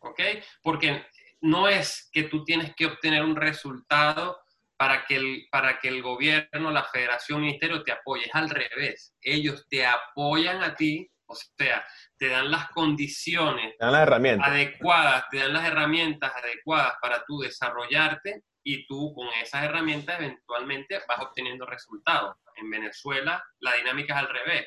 [0.00, 0.20] ¿ok?
[0.62, 1.06] Porque
[1.40, 4.38] no es que tú tienes que obtener un resultado
[4.76, 8.50] para que el, para que el gobierno, la federación, el ministerio te apoye, es al
[8.50, 9.14] revés.
[9.22, 11.82] Ellos te apoyan a ti, o sea,
[12.18, 14.46] te dan las condiciones dan las herramientas.
[14.46, 21.00] adecuadas, te dan las herramientas adecuadas para tú desarrollarte y tú con esas herramientas eventualmente
[21.08, 22.36] vas obteniendo resultados.
[22.56, 24.66] En Venezuela la dinámica es al revés.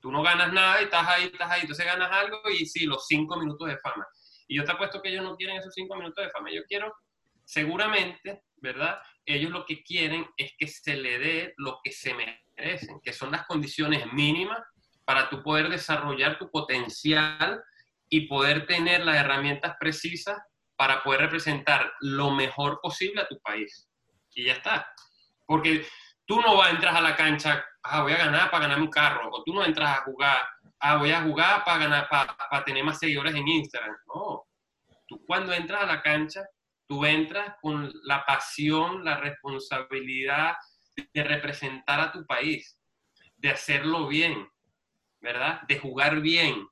[0.00, 3.06] Tú no ganas nada y estás ahí, estás ahí, entonces ganas algo y sí, los
[3.06, 4.06] cinco minutos de fama.
[4.46, 6.50] Y yo te apuesto que ellos no quieren esos cinco minutos de fama.
[6.52, 6.94] Yo quiero,
[7.44, 8.98] seguramente, ¿verdad?
[9.24, 13.30] Ellos lo que quieren es que se le dé lo que se merecen, que son
[13.30, 14.60] las condiciones mínimas
[15.04, 17.62] para tú poder desarrollar tu potencial
[18.08, 20.38] y poder tener las herramientas precisas
[20.76, 23.88] para poder representar lo mejor posible a tu país.
[24.34, 24.86] Y ya está.
[25.46, 25.86] Porque
[26.26, 29.30] tú no vas, entras a la cancha, ah, voy a ganar para ganarme un carro,
[29.30, 30.38] o tú no entras a jugar,
[30.80, 33.96] ah, voy a jugar para, ganar, para, para tener más seguidores en Instagram.
[34.06, 34.44] No.
[35.06, 36.42] Tú cuando entras a la cancha,
[36.86, 40.56] tú entras con la pasión, la responsabilidad
[41.12, 42.78] de representar a tu país,
[43.36, 44.48] de hacerlo bien,
[45.20, 45.62] ¿verdad?
[45.68, 46.66] De jugar bien,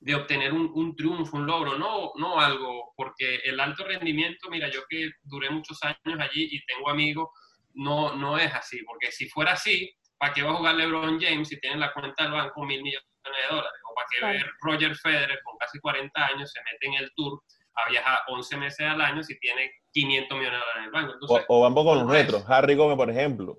[0.00, 4.68] de obtener un, un, triunfo, un logro, no, no algo, porque el alto rendimiento, mira,
[4.68, 7.28] yo que duré muchos años allí y tengo amigos,
[7.74, 11.48] no, no es así, porque si fuera así, ¿para qué va a jugar LeBron James
[11.48, 13.80] si tiene la cuenta del banco mil millones de dólares?
[13.90, 17.40] ¿O para qué ver Roger Federer con casi 40 años se mete en el tour
[17.74, 21.44] a viajar 11 meses al año si tiene 500 millones de dólares en el banco?
[21.48, 23.58] o, vamos con los retros, Harry Gómez, por ejemplo.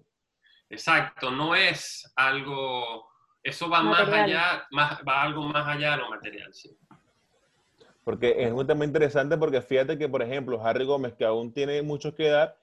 [0.70, 3.10] Exacto, no es algo,
[3.44, 6.78] eso va más allá, más, va algo más allá de lo material, sí.
[8.04, 11.82] Porque es muy también interesante porque fíjate que, por ejemplo, Harry Gómez, que aún tiene
[11.82, 12.58] mucho que dar,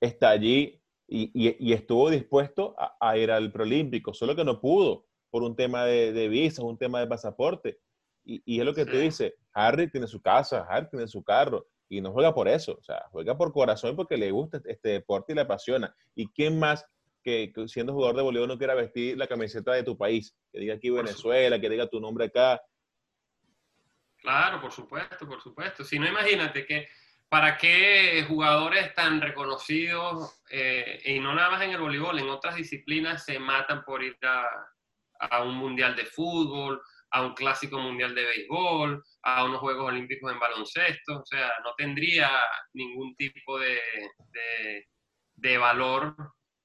[0.00, 5.56] está allí y, estuvo dispuesto a, ir al Prolímpico, solo que no pudo por un
[5.56, 7.78] tema de, de visas, un tema de pasaporte.
[8.24, 12.00] Y, es lo que tú dices, Harry tiene su casa, Harry tiene su carro, y
[12.00, 15.34] no juega por eso, o sea, juega por corazón porque le gusta este deporte y
[15.34, 15.94] le apasiona.
[16.14, 16.86] ¿Y quién más
[17.22, 20.34] que, siendo jugador de voleibol no quiera vestir la camiseta de tu país?
[20.52, 22.60] Que diga aquí Venezuela, que diga tu nombre acá.
[24.18, 25.84] Claro, por supuesto, por supuesto.
[25.84, 26.88] Si no, imagínate que
[27.32, 32.56] ¿Para qué jugadores tan reconocidos, eh, y no nada más en el voleibol, en otras
[32.56, 38.26] disciplinas se matan por ir a, un mundial de fútbol, a un clásico mundial de
[38.26, 41.20] béisbol, a unos Juegos Olímpicos en baloncesto?
[41.20, 42.30] O sea, no tendría
[42.74, 43.80] ningún tipo de,
[45.34, 46.14] de valor,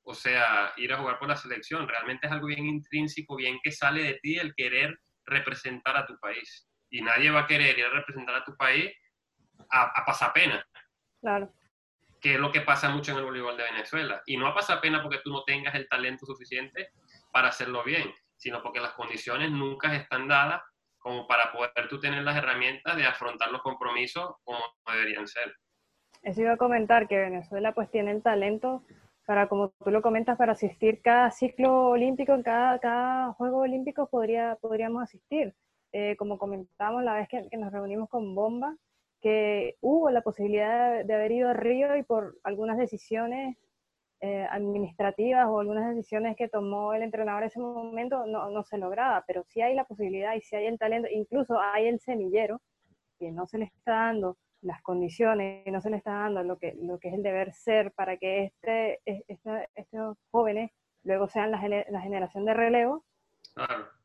[0.10, 1.86] o sea, ir a jugar por la selección.
[1.86, 6.18] Realmente es algo bien intrínseco, bien que sale de ti el querer representar a tu
[6.18, 6.66] país.
[6.90, 8.90] Y nadie va a querer ir a representar a tu país
[9.70, 10.66] a, pasar pena.
[11.20, 11.54] Claro.
[12.22, 14.22] Que es lo que pasa mucho en el voleibol de Venezuela.
[14.26, 16.92] Y no a pasar pena porque tú no tengas el talento suficiente
[17.34, 20.62] para hacerlo bien, sino porque las condiciones nunca están dadas
[21.00, 24.60] como para poder tú tener las herramientas de afrontar los compromisos como
[24.90, 25.54] deberían ser.
[26.24, 28.86] Eso iba a comentar que Venezuela pues tiene el talento
[29.28, 34.08] para, como tú lo comentas, para asistir cada ciclo olímpico, en cada, cada Juego Olímpico
[34.08, 35.54] podría, podríamos asistir.
[35.92, 38.78] Eh, como comentamos la vez que, nos reunimos con Bomba,
[39.22, 43.58] que hubo la posibilidad de haber ido a Río y por algunas decisiones
[44.22, 48.78] eh, administrativas o algunas decisiones que tomó el entrenador en ese momento no, no, se
[48.78, 52.62] lograba, pero sí hay la posibilidad y sí hay el talento, incluso hay el semillero
[53.20, 54.38] que no se le está dando
[54.68, 57.92] las condiciones, no se le está dando lo que, lo que es el deber ser
[57.94, 60.72] para que este, este estos jóvenes
[61.04, 63.06] luego sean la, la generación de relevo,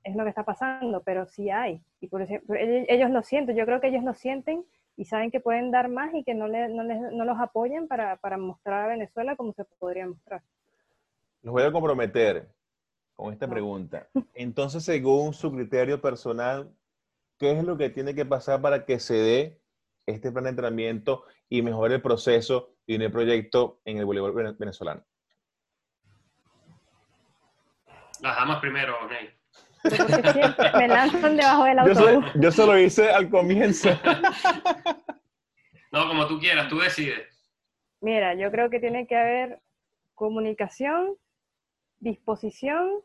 [0.04, 1.82] es lo que está pasando, pero sí hay.
[2.00, 4.64] Y por eso, ellos lo sienten, yo creo que ellos lo sienten
[4.96, 7.88] y saben que pueden dar más y que no, le, no, les, no los apoyen
[7.88, 10.42] para, para, mostrar a Venezuela como se podría mostrar.
[11.42, 12.48] Los voy a comprometer
[13.14, 14.08] con esta pregunta.
[14.34, 16.72] Entonces, según su criterio personal,
[17.38, 19.61] ¿qué es lo que tiene que pasar para que se dé
[20.06, 25.04] este plan de entrenamiento y mejore el proceso y el proyecto en el voleibol venezolano?
[28.20, 29.42] Las damas primero, Ney
[30.78, 32.24] me lanzan debajo del autobús.
[32.34, 33.90] Yo, solo, hice al comienzo.
[35.90, 37.28] No, como tú quieras, tú decides.
[38.00, 39.60] Mira, yo creo que tiene que haber
[40.14, 41.16] comunicación,
[41.98, 43.00] disposición,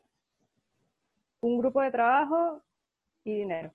[1.41, 2.63] un grupo de trabajo
[3.23, 3.73] y dinero.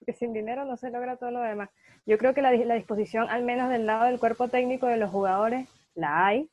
[0.00, 1.70] Porque sin dinero no se logra todo lo demás.
[2.06, 5.68] Yo creo que la, disposición, al menos del lado del cuerpo técnico de los jugadores,
[5.94, 6.50] la hay.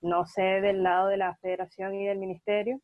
[0.00, 2.80] No sé del lado de la federación y del ministerio.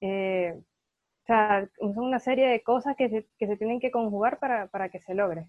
[0.00, 4.38] Eh, o sea, son una serie de cosas que se, que se tienen que conjugar
[4.38, 5.46] para, para, que se logre.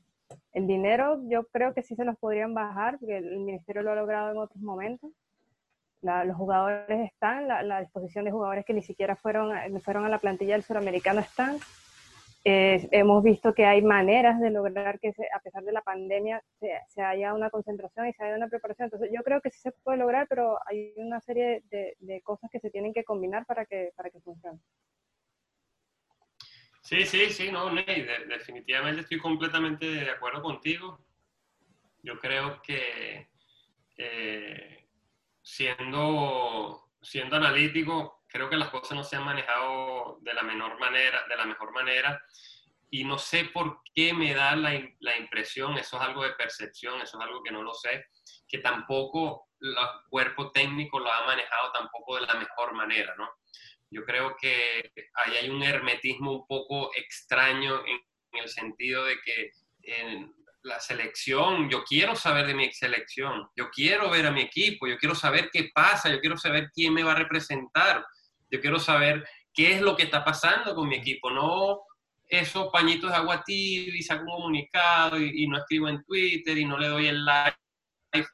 [0.52, 3.96] El dinero yo creo que sí se los podrían bajar, porque el ministerio lo ha
[3.96, 5.12] logrado en otros momentos.
[6.02, 9.52] los jugadores están, la, la, disposición de jugadores que ni siquiera fueron,
[9.82, 11.58] fueron a la plantilla del suramericano están.
[12.46, 16.72] Eh, hemos visto que hay maneras de lograr que, a pesar de la pandemia, se,
[16.88, 18.86] se, haya una concentración y se haya una preparación.
[18.86, 22.60] Entonces, yo creo que sí se puede lograr, pero hay una serie de, cosas que
[22.60, 24.60] se tienen que combinar para que, para que funcione.
[26.82, 30.98] Sí, sí, sí, no, Ney, definitivamente estoy completamente de acuerdo contigo.
[32.04, 33.28] Yo creo que
[35.42, 41.26] siendo, siendo analítico, creo que las cosas no se han manejado de la menor manera,
[41.28, 42.24] de la mejor manera.
[42.92, 47.02] Y no sé por qué me da la, la impresión, eso es algo de percepción,
[47.02, 48.06] eso es algo que no lo sé,
[48.48, 49.76] que tampoco el
[50.10, 53.30] cuerpo técnico lo ha manejado tampoco de la mejor manera, ¿no?
[53.92, 58.00] Yo creo que ahí hay un hermetismo un poco extraño en,
[58.32, 59.52] el sentido de que
[59.82, 60.32] en
[60.62, 65.00] la selección, yo quiero saber de mi selección, yo quiero ver a mi equipo, yo
[65.00, 68.06] quiero saber qué pasa, yo quiero saber quién me va a representar,
[68.50, 71.82] yo quiero saber qué es lo que está pasando con mi equipo, no
[72.28, 76.66] esos pañitos de agua tibia y saco un comunicado y, no escribo en Twitter y
[76.66, 77.58] no le doy el like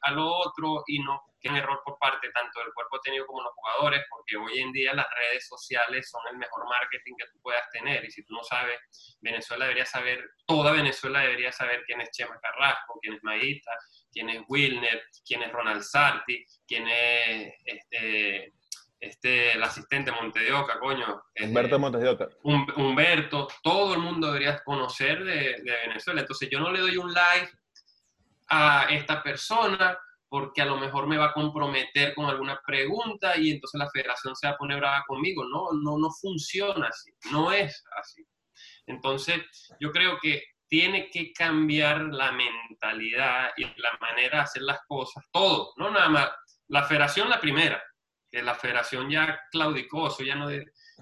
[0.02, 3.44] al otro y no que es un error por parte tanto del cuerpo técnico como
[3.44, 7.40] los jugadores, porque hoy en día las redes sociales son el mejor marketing que tú
[7.40, 8.04] puedas tener.
[8.04, 8.80] Y si tú no sabes,
[9.22, 13.72] Venezuela debería saber, toda Venezuela debería saber quién es Chema Carrasco, quién es Maíta,
[14.12, 18.54] quién es Wilner, quién es Ronald Sarti, quién es este,
[19.00, 21.24] este, el asistente Montedioca, coño.
[21.42, 22.30] Humberto Montedioca.
[22.44, 26.22] Humberto, todo el mundo debería conocer de, de Venezuela.
[26.22, 27.52] Entonces yo no le doy un like
[28.48, 29.98] a esta persona
[30.28, 34.36] porque a lo mejor me va a comprometer con alguna pregunta y entonces la federación
[34.36, 35.44] se va a poner brava conmigo.
[35.46, 38.26] No, no, no funciona así, no es así.
[38.88, 39.42] Entonces,
[39.80, 45.24] yo creo que tiene que cambiar la mentalidad y la manera de hacer las cosas,
[45.32, 46.32] todo, no nada más.
[46.68, 47.82] La federación la primera,
[48.42, 50.48] la federación ya claudicó, eso ya no,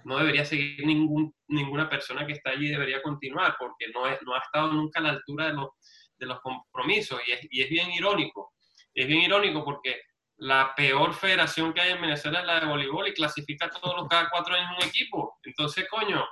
[0.05, 4.39] no debería seguir ningún, ninguna persona que está allí, debería continuar, porque no, no ha
[4.39, 5.69] estado nunca a la altura de los,
[6.17, 8.53] de los compromisos y es, y es bien irónico
[8.93, 10.01] es bien irónico porque
[10.37, 14.07] la peor federación que hay en Venezuela es la de voleibol y clasifica todos los
[14.07, 15.39] cada cuatro años un equipo.
[15.43, 16.25] Entonces, coño,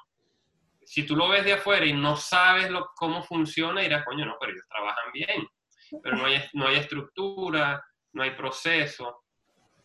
[0.83, 4.51] si tú lo ves de afuera y no sabes cómo funciona, dirás, coño, no, pero
[4.51, 5.47] ellos trabajan bien.
[6.03, 7.83] Pero no hay, no hay estructura,
[8.13, 9.23] no hay proceso,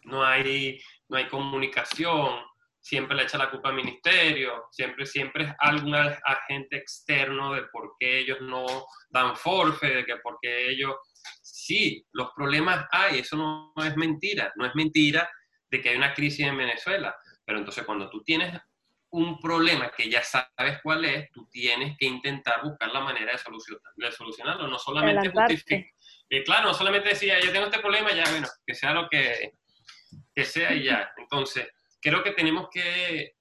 [0.04, 2.40] no hay, no hay comunicación,
[2.80, 7.96] siempre le echa la culpa al ministerio, siempre, siempre es algún agente externo de por
[7.98, 8.64] qué ellos no
[9.10, 10.94] dan forfe, de que por qué ellos
[11.42, 15.28] sí, los problemas hay, eso no, es mentira, no es mentira
[15.68, 18.56] de que hay una crisis en Venezuela, pero entonces cuando tú tienes
[19.10, 24.12] un problema que ya sabes cuál es, tú tienes que intentar buscar la manera de,
[24.12, 25.84] solucionarlo, no solamente justificar.
[26.28, 29.52] Eh, claro, no solamente decir, yo tengo este problema, ya, bueno, que sea lo que,
[30.36, 31.12] que sea y ya.
[31.16, 31.66] Entonces,
[32.00, 33.34] creo que tenemos que,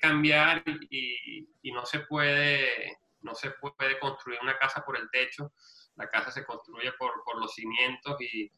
[0.00, 5.52] cambiar y, y, no se puede no se puede construir una casa por el techo
[5.96, 8.50] la casa se construye por, por los cimientos y,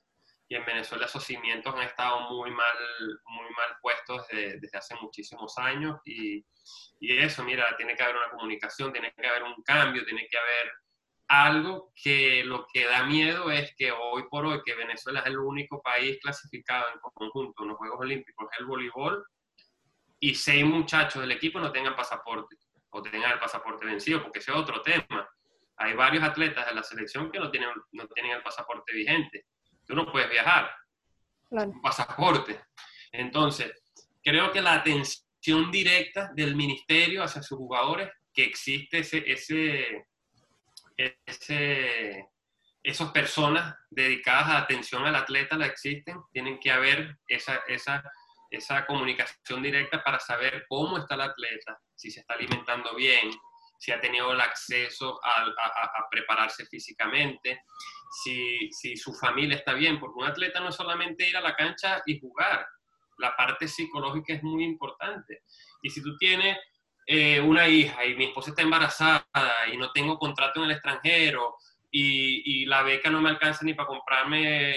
[0.48, 2.76] y, en Venezuela esos cimientos han estado muy mal,
[3.26, 6.44] muy mal puestos desde, desde hace muchísimos años y,
[7.00, 10.38] y, eso, mira, tiene que haber una comunicación, tiene que haber un cambio, tiene que
[10.38, 10.72] haber
[11.28, 15.38] algo que lo que da miedo es que hoy por hoy, que Venezuela es el
[15.38, 19.24] único país clasificado en conjunto en los Juegos Olímpicos, el voleibol,
[20.20, 22.56] y seis muchachos del equipo no tengan pasaporte
[22.90, 25.28] o tengan el pasaporte vencido, porque ese es otro tema
[25.76, 29.46] hay varios atletas de la selección que no tienen, no tienen el pasaporte vigente.
[29.86, 30.70] Tú no puedes viajar.
[31.50, 32.60] Un pasaporte.
[33.12, 33.72] Entonces,
[34.22, 40.06] creo que la atención directa del ministerio hacia sus jugadores, que existe ese, ese,
[40.96, 42.28] ese,
[42.82, 48.02] esas personas dedicadas a atención al atleta, la existen, tienen que haber esa, esa,
[48.50, 53.30] esa comunicación directa para saber cómo está el atleta, si se está alimentando bien,
[53.78, 55.46] si ha tenido el acceso a,
[56.10, 57.62] prepararse físicamente,
[58.22, 61.56] si, si, su familia está bien, porque un atleta no es solamente ir a la
[61.56, 62.66] cancha y jugar,
[63.18, 65.42] la parte psicológica es muy importante.
[65.82, 66.56] Y si tú tienes
[67.06, 69.26] eh, una hija y mi esposa está embarazada
[69.72, 71.56] y no tengo contrato en el extranjero
[71.90, 74.74] y, y la beca no me alcanza ni para comprarme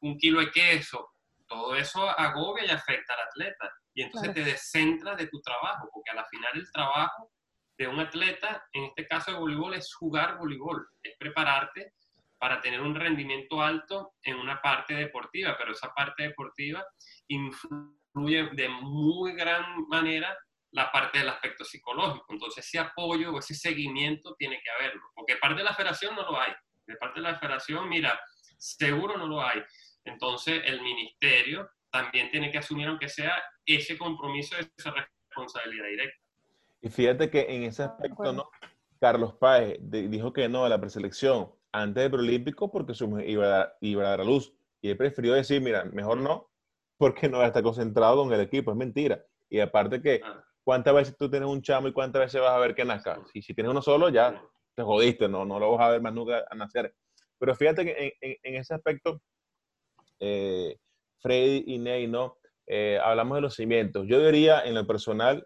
[0.00, 1.10] un kilo de queso,
[1.46, 3.70] todo eso agobia y afecta al atleta.
[3.92, 7.30] Y entonces te descentras de tu trabajo, porque a la final el trabajo
[7.76, 11.94] de un atleta, en este caso de voleibol, es jugar voleibol, es prepararte
[12.38, 16.84] para tener un rendimiento alto en una parte deportiva, pero esa parte deportiva
[17.28, 20.36] influye de muy gran manera
[20.72, 22.26] la parte del aspecto psicológico.
[22.28, 26.22] Entonces, ese apoyo o ese seguimiento tiene que haberlo, porque parte de la federación no
[26.22, 26.52] lo hay.
[26.86, 28.18] De parte de la federación, mira,
[28.58, 29.62] seguro no lo hay.
[30.04, 36.18] Entonces, el ministerio también tiene que asumir, aunque sea ese compromiso, esa responsabilidad directa.
[36.82, 38.48] Y fíjate que en ese aspecto, ¿no?
[39.00, 43.48] Carlos Páez dijo que no a la preselección antes del preolímpico porque su iba a,
[43.48, 44.52] dar, iba a dar a luz.
[44.82, 46.50] Y él prefirió decir, mira, mejor no,
[46.96, 48.70] porque no va a estar concentrado con el equipo.
[48.70, 49.24] Es mentira.
[49.48, 50.44] Y aparte que, ah.
[50.70, 53.20] ¿Cuántas veces tú tienes un chamo y cuántas veces vas a ver que nazca?
[53.34, 54.40] Y si tienes uno solo, ya
[54.76, 56.94] te jodiste, no, no lo vas a ver más nunca a nacer.
[57.40, 59.20] Pero fíjate que en, en, ese aspecto,
[60.20, 60.76] eh,
[61.18, 62.38] Freddy y Ney, ¿no?
[62.68, 64.06] Eh, hablamos de los cimientos.
[64.06, 65.44] Yo diría, en lo personal,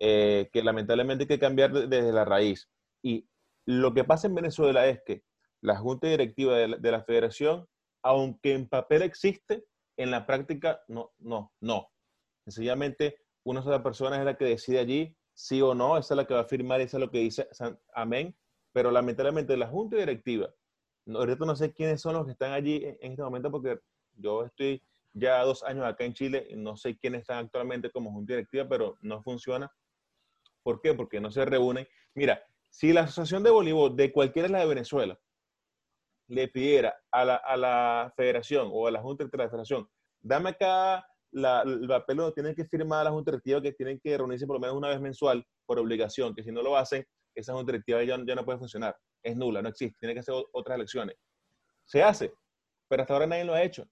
[0.00, 2.70] eh, que lamentablemente hay que cambiar desde la raíz.
[3.02, 3.28] Y
[3.66, 5.24] lo que pasa en Venezuela es que
[5.60, 7.66] la junta directiva de la, federación,
[8.02, 9.66] aunque en papel existe,
[9.98, 11.90] en la práctica no, no, no.
[12.46, 16.26] Sencillamente una sola persona es la que decide allí sí o no, esa es la
[16.26, 17.48] que va a firmar, esa es lo que dice
[17.94, 18.36] amén,
[18.72, 20.50] pero lamentablemente la junta directiva,
[21.06, 23.80] ahorita no sé quiénes son los que están allí en, este momento porque
[24.16, 28.32] yo estoy ya dos años acá en Chile no sé quiénes están actualmente como junta
[28.32, 29.72] directiva, pero no funciona
[30.64, 30.94] ¿Por qué?
[30.94, 31.86] Porque no se reúnen.
[32.14, 35.20] Mira, si la Asociación de Voleibol de cualquiera la de Venezuela
[36.26, 39.88] le pidiera a la, federación o a la Junta de la Federación,
[40.22, 44.16] dame acá la, el papel donde tienen que firmar la junta directiva que tienen que
[44.16, 47.04] reunirse por lo menos una vez mensual por obligación, que si no lo hacen,
[47.34, 50.34] esa junta directiva ya, ya no puede funcionar, es nula, no existe, tiene que hacer
[50.52, 51.16] otras elecciones.
[51.84, 52.32] Se hace,
[52.88, 53.86] pero hasta ahora nadie lo ha hecho.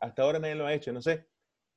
[0.00, 0.92] Hasta ahora nadie lo ha hecho.
[0.92, 1.26] No sé,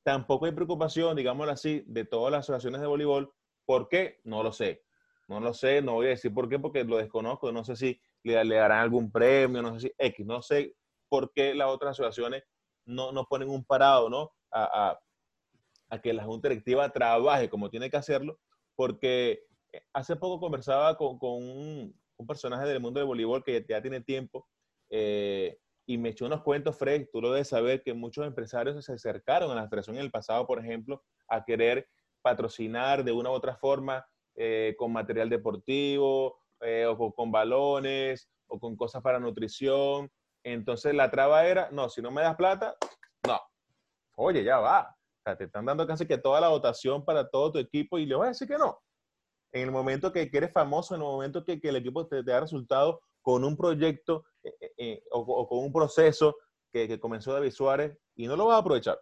[0.04, 3.34] tampoco hay preocupación, digámoslo así, de todas las asociaciones de voleibol.
[3.66, 4.20] ¿Por qué?
[4.24, 4.84] No lo sé.
[5.28, 7.52] No lo sé, no voy a decir por qué, porque lo desconozco.
[7.52, 10.26] No sé si le, le darán algún premio, no sé si X.
[10.26, 10.76] No sé
[11.08, 12.44] por qué las otras asociaciones
[12.86, 14.32] no, no ponen un parado, ¿no?
[14.52, 15.00] A,
[16.04, 18.40] que la Junta Directiva trabaje como tiene que hacerlo,
[18.76, 23.82] porque eh, hace poco conversaba con, con un, personaje del mundo del voleibol que ya
[23.82, 24.46] tiene tiempo
[24.90, 28.94] eh, y me echó unos cuentos, Fred, tú lo debes saber, que muchos empresarios se
[28.94, 31.88] acercaron a la federación en el pasado, por ejemplo, a querer
[32.22, 34.06] patrocinar de una u otra forma
[34.36, 36.40] eh, con material deportivo
[36.88, 40.12] o con, balones o con cosas para nutrición.
[40.44, 42.76] Entonces la traba era, no, si no me das plata,
[43.26, 43.40] no.
[44.22, 44.82] Oye, ya va.
[44.82, 48.06] O sea, te están dando casi que toda la dotación para todo tu equipo y
[48.06, 48.78] le voy a decir que no.
[49.54, 52.98] En el momento que, eres famoso, en el momento que, el equipo te, da resultados,
[53.22, 56.36] con un proyecto eh, eh, eh, o, con un proceso
[56.74, 59.00] que, que, comenzó David Suárez y no lo vas a aprovechar.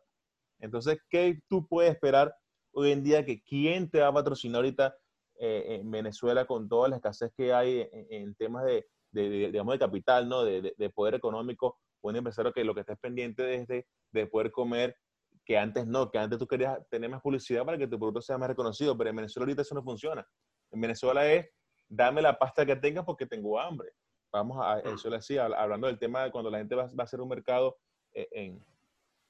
[0.60, 2.36] Entonces, ¿qué tú puedes esperar
[2.74, 4.96] hoy en día que quién te va a patrocinar ahorita
[5.40, 10.44] en Venezuela con toda la escasez que hay en, temas de, digamos, de capital, ¿no?
[10.44, 11.80] De, de, poder económico?
[12.02, 14.96] Un empresario que lo que estés pendiente desde de poder comer,
[15.48, 18.38] que antes no, que antes tú querías tener más publicidad para que tu producto sea
[18.38, 20.28] más reconocido, pero en Venezuela ahorita eso no funciona.
[20.72, 21.48] En Venezuela es,
[21.88, 23.94] dame la pasta que tengas porque tengo hambre
[24.32, 27.22] vamos a, eso le decía, hablando del tema de cuando la gente va, a hacer
[27.22, 27.78] un mercado
[28.14, 28.66] eh, en,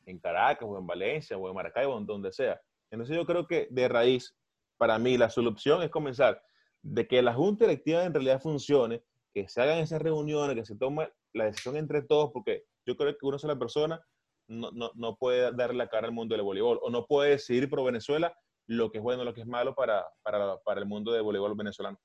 [0.05, 2.59] en, Caracas o en Valencia o en Maracaibo, o donde sea.
[2.89, 4.35] Entonces yo creo que de raíz,
[4.77, 6.41] para mí, la solución es comenzar
[6.81, 9.03] de que la junta electiva en realidad funcione,
[9.33, 13.17] que se hagan esas reuniones, que se tome la decisión entre todos, porque yo creo
[13.17, 14.01] que una sola persona
[14.47, 17.69] no, no, no puede darle la cara al mundo del voleibol o no puede decidir
[17.69, 18.33] por Venezuela
[18.67, 21.55] lo que es bueno, lo que es malo para, para, para el mundo del voleibol
[21.55, 21.99] venezolano.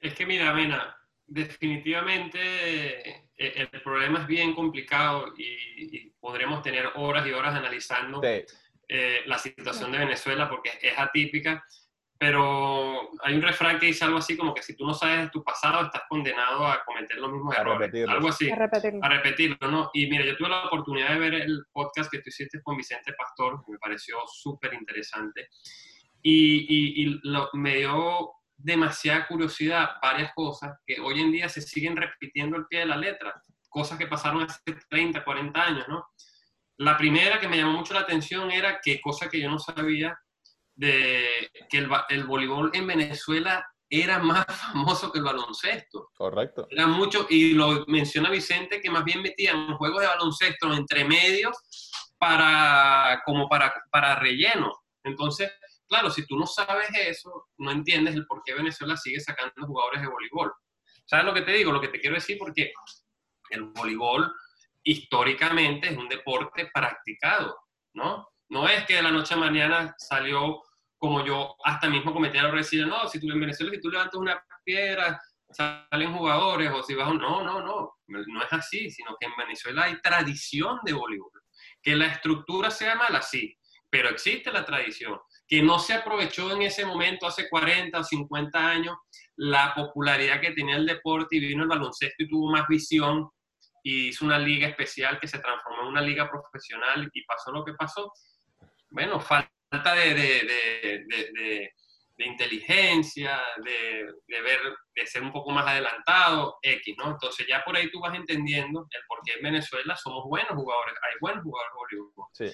[0.00, 2.38] Es que mira, Mena, definitivamente
[3.08, 9.38] eh, el problema es bien complicado y, podremos tener horas y horas analizando eh, la
[9.38, 11.64] situación de Venezuela porque es atípica,
[12.22, 15.30] pero hay un refrán que dice algo así como que si tú no sabes de
[15.30, 17.92] tu pasado estás condenado a cometer los mismos errores.
[18.08, 18.48] Algo así.
[18.48, 19.00] A repetirlo.
[19.02, 19.90] A repetirlo, ¿no?
[19.92, 23.12] Y mira, yo tuve la oportunidad de ver el podcast que tú hiciste con Vicente
[23.14, 25.48] Pastor, que me pareció súper interesante.
[26.22, 31.96] Y, y, lo, me dio demasiada curiosidad varias cosas que hoy en día se siguen
[31.96, 33.34] repitiendo al pie de la letra,
[33.68, 36.06] cosas que pasaron hace 30, 40 años, ¿no?
[36.76, 40.16] La primera que me llamó mucho la atención era que cosa que yo no sabía,
[40.82, 46.10] de que el, el voleibol en Venezuela era más famoso que el baloncesto.
[46.16, 46.66] Correcto.
[46.70, 51.56] Era mucho, y lo menciona Vicente, que más bien metían juegos de baloncesto entre medios
[52.18, 54.72] para, como para, para relleno.
[55.04, 55.50] Entonces,
[55.92, 60.00] Claro, si tú no sabes eso, no entiendes el por qué Venezuela sigue sacando jugadores
[60.00, 60.50] de voleibol.
[61.04, 61.70] ¿Sabes lo que te digo?
[61.70, 62.72] Lo que te quiero decir porque
[63.50, 64.32] el voleibol
[64.82, 67.54] históricamente es un deporte practicado,
[67.92, 68.26] ¿no?
[68.48, 70.62] No es que de la noche a mañana salió
[71.02, 73.90] como yo hasta mismo cometí el error de no, si tú en Venezuela, si tú
[73.90, 75.20] levantas una piedra,
[75.50, 79.82] salen jugadores, o si vas no, no, no, no es así, sino que en Venezuela
[79.82, 81.28] hay tradición de voleibol.
[81.82, 83.52] Que la estructura sea mala, sí,
[83.90, 85.18] pero existe la tradición
[85.48, 88.96] que no se aprovechó en ese momento, hace 40 o 50 años,
[89.34, 93.28] la popularidad que tenía el deporte y vino el baloncesto y tuvo más visión
[93.82, 97.64] y hizo una liga especial que se transformó en una liga profesional y pasó lo
[97.64, 98.12] que pasó.
[98.88, 101.72] Bueno, falta de, de, de,
[102.16, 104.60] de inteligencia, de, ver,
[104.94, 107.10] de ser un poco más adelantado, X, ¿no?
[107.10, 110.94] Entonces ya por ahí tú vas entendiendo el por qué en Venezuela somos buenos jugadores,
[111.02, 111.72] hay buenos jugadores
[112.32, 112.46] Sí.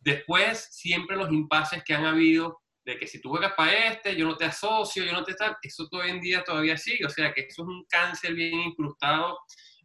[0.00, 4.24] Después, siempre los impases que han habido de que si tú juegas para este, yo
[4.24, 7.34] no te asocio, yo no te está, eso hoy en día todavía sigue, o sea
[7.34, 9.38] que eso es un cáncer bien incrustado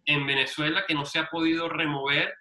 [0.05, 2.33] en Venezuela que no se ha podido remover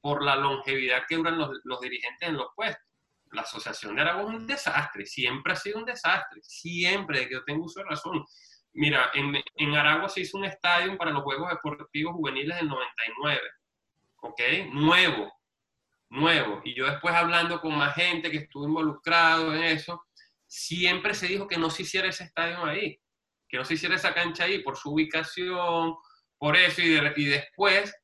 [0.00, 2.89] por la longevidad que duran los, los dirigentes en los puestos
[3.32, 7.34] la Asociación de Aragua es un desastre, siempre ha sido un desastre, siempre, de que
[7.34, 8.24] yo tengo uso de razón.
[8.72, 13.40] Mira, en, en Aragua se hizo un estadio para los Juegos Deportivos Juveniles del 99,
[14.22, 14.40] ¿ok?
[14.72, 15.32] Nuevo,
[16.10, 16.60] nuevo.
[16.64, 20.04] Y yo después hablando con más gente que estuvo involucrado en eso,
[20.46, 23.00] siempre se dijo que no se hiciera ese estadio ahí,
[23.48, 25.94] que no se hiciera esa cancha ahí por su ubicación,
[26.38, 27.94] por eso, y, y después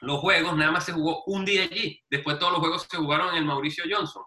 [0.00, 3.30] los juegos nada más se jugó un día allí, después todos los juegos se jugaron
[3.30, 4.24] en el Mauricio Johnson.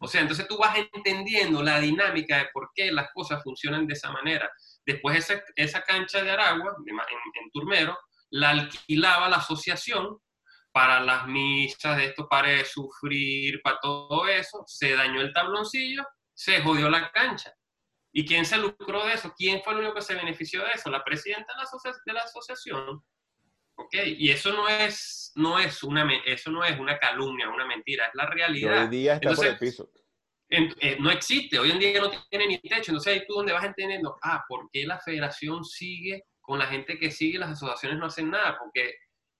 [0.00, 3.94] O sea, entonces tú vas entendiendo la dinámica de por qué las cosas funcionan de
[3.94, 4.50] esa manera.
[4.84, 7.98] Después esa, esa cancha de Aragua, en, Turmero,
[8.30, 10.18] la alquilaba la asociación
[10.72, 16.04] para las misas de estos pares de sufrir, para todo eso, se dañó el tabloncillo,
[16.34, 17.52] se jodió la cancha.
[18.14, 19.32] ¿Y quién se lucró de eso?
[19.36, 20.90] ¿Quién fue el único que se benefició de eso?
[20.90, 23.02] La presidenta de la, asociación.
[23.76, 23.94] ¿Ok?
[24.18, 28.14] Y eso no es, no es una, eso no es una calumnia, una mentira, es
[28.14, 28.84] la realidad.
[28.84, 29.90] hoy día está por el piso.
[30.54, 32.90] Eh, no existe, hoy en día no tiene ni techo.
[32.90, 36.98] Entonces ahí tú donde vas entendiendo, ah, ¿por qué la federación sigue con la gente
[36.98, 38.58] que sigue las asociaciones no hacen nada?
[38.58, 38.94] Porque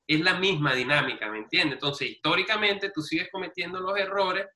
[0.06, 1.74] es la misma dinámica, ¿me entiendes?
[1.74, 4.46] Entonces, históricamente tú sigues cometiendo los errores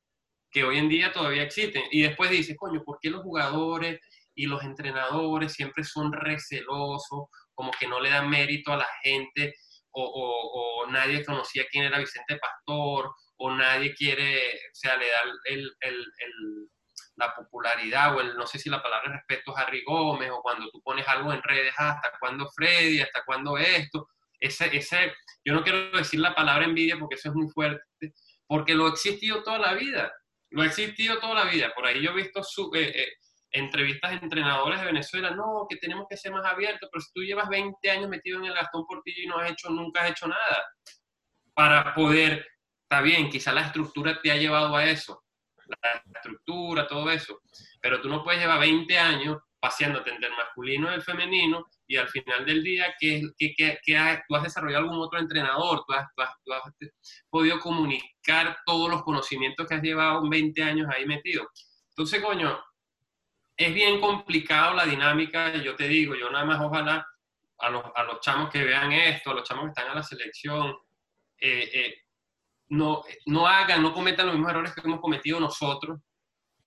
[0.51, 1.83] que hoy en día todavía existen.
[1.91, 4.01] Y después dices, coño, ¿por qué los jugadores
[4.35, 9.55] y los entrenadores siempre son recelosos, como que no le dan mérito a la gente,
[9.97, 15.73] o, nadie conocía quién era Vicente Pastor, o nadie quiere, o sea, le da el,
[17.17, 20.71] la popularidad, o el, no sé si la palabra respeto es Harry Gómez, o cuando
[20.71, 24.09] tú pones algo en redes, ah, hasta cuándo Freddy, hasta cuándo esto,
[24.39, 25.15] ese, ese,
[25.45, 27.83] yo no quiero decir la palabra envidia porque eso es muy fuerte,
[28.47, 30.13] porque lo ha existido toda la vida,
[30.51, 31.73] lo ha existido toda la vida.
[31.75, 33.13] Por ahí yo he visto su, eh, eh,
[33.51, 37.23] entrevistas de entrenadores de Venezuela, no, que tenemos que ser más abiertos, pero si tú
[37.23, 40.29] llevas 20 años metido en el Gastón Portillo y no has hecho, nunca has hecho
[40.29, 40.65] nada,
[41.55, 42.47] para poder,
[42.83, 45.23] está bien, quizá la estructura te ha llevado a eso,
[45.83, 47.41] la estructura, todo eso,
[47.81, 51.97] pero tú no puedes llevar 20 años paseándote entre el masculino y el femenino y
[51.97, 55.83] al final del día, ¿qué, qué, qué, tú has desarrollado algún otro entrenador?
[55.87, 56.07] ¿Tú has,
[56.45, 56.63] tú, has,
[57.31, 61.49] podido comunicar todos los conocimientos que has llevado 20 años ahí metido?
[61.91, 62.61] Entonces, coño,
[63.57, 67.07] es bien complicado la dinámica, yo te digo, yo nada más ojalá
[67.59, 70.03] a los, a los chamos que vean esto, a los chamos que están a la
[70.03, 70.77] selección,
[71.39, 71.95] eh, eh,
[72.69, 76.01] no, no hagan, no cometan los mismos errores que hemos cometido nosotros,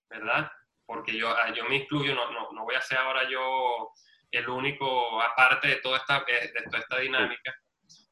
[0.08, 0.50] ¿verdad?
[0.84, 3.92] Porque yo, ah, yo me incluyo, no, no, no voy a ser ahora yo
[4.32, 7.54] el único, aparte de toda esta, eh, de toda esta dinámica,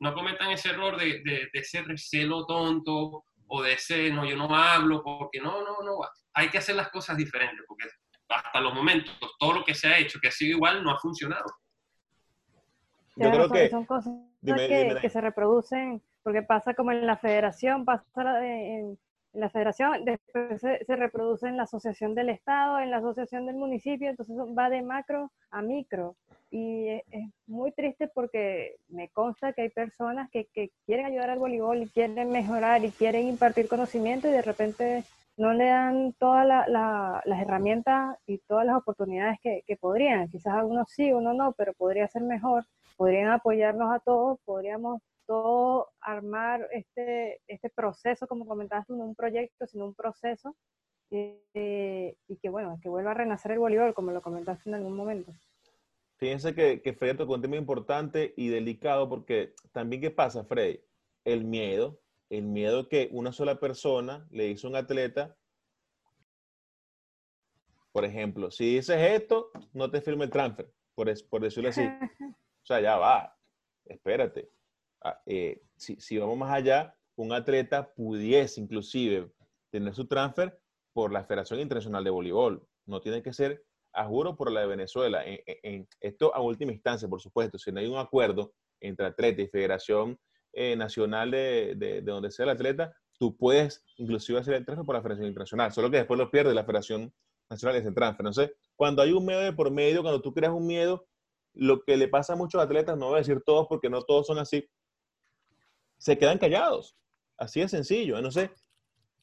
[0.01, 4.55] no cometan ese error de, de, ese recelo tonto o de ese, no, yo no
[4.55, 5.99] hablo, porque no, no, no,
[6.35, 7.89] hay que hacer las cosas diferentes, porque
[8.29, 10.99] hasta los momentos, todo lo que se ha hecho, que ha sido igual, no ha
[10.99, 11.47] funcionado.
[13.17, 13.69] Yo creo que...
[13.69, 14.15] Son cosas
[14.45, 18.99] que, que, se reproducen, porque pasa como en la federación, pasa en,
[19.35, 23.57] en la federación, después se, reproduce en la asociación del Estado, en la asociación del
[23.57, 26.17] municipio, entonces va de macro a micro.
[26.51, 27.05] Y es,
[27.47, 30.49] muy triste porque me consta que hay personas que,
[30.87, 35.05] quieren ayudar al voleibol y quieren mejorar y quieren impartir conocimiento y de repente
[35.39, 40.29] no le dan todas las herramientas y todas las oportunidades que, que podrían.
[40.29, 42.65] Quizás algunos sí, uno no, pero podría ser mejor.
[42.97, 49.67] Podrían apoyarnos a todos, podríamos todo armar este, este proceso, como comentaste, no un proyecto,
[49.67, 50.57] sino un proceso,
[51.11, 54.97] eh, y que bueno, que vuelva a renacer el voleibol, como lo comentaste en algún
[54.97, 55.33] momento.
[56.17, 60.81] Fíjense que, que Freddy tocó un tema importante y delicado, porque también, ¿qué pasa, Freddy?
[61.25, 65.37] El miedo, el miedo que una sola persona le hizo a un atleta.
[67.93, 71.83] Por ejemplo, si dices esto, no te firme el transfer, por, por decirlo así.
[72.61, 73.35] O sea, ya va,
[73.87, 74.51] espérate.
[75.03, 79.31] Ah, eh, si, vamos más allá, un atleta pudiese inclusive
[79.71, 80.61] tener su transfer
[80.93, 82.67] por la Federación Internacional de Voleibol.
[82.87, 83.65] No tiene que ser,
[83.95, 85.23] a juro, por la de Venezuela.
[85.25, 89.49] En, esto a última instancia, por supuesto, si no hay un acuerdo entre atleta y
[89.49, 90.19] Federación
[90.53, 94.95] eh, Nacional de, de, donde sea el atleta, tú puedes inclusive hacer el transfer por
[94.95, 97.13] la Federación Internacional, solo que después lo pierde la Federación
[97.51, 98.27] Nacional de ese transfer.
[98.27, 101.07] Entonces, cuando hay un miedo de por medio, cuando tú creas un miedo,
[101.55, 104.27] lo que le pasa a muchos atletas, no voy a decir todos porque no todos
[104.27, 104.69] son así,
[105.99, 106.97] se quedan callados.
[107.37, 108.21] Así de sencillo.
[108.21, 108.51] No sé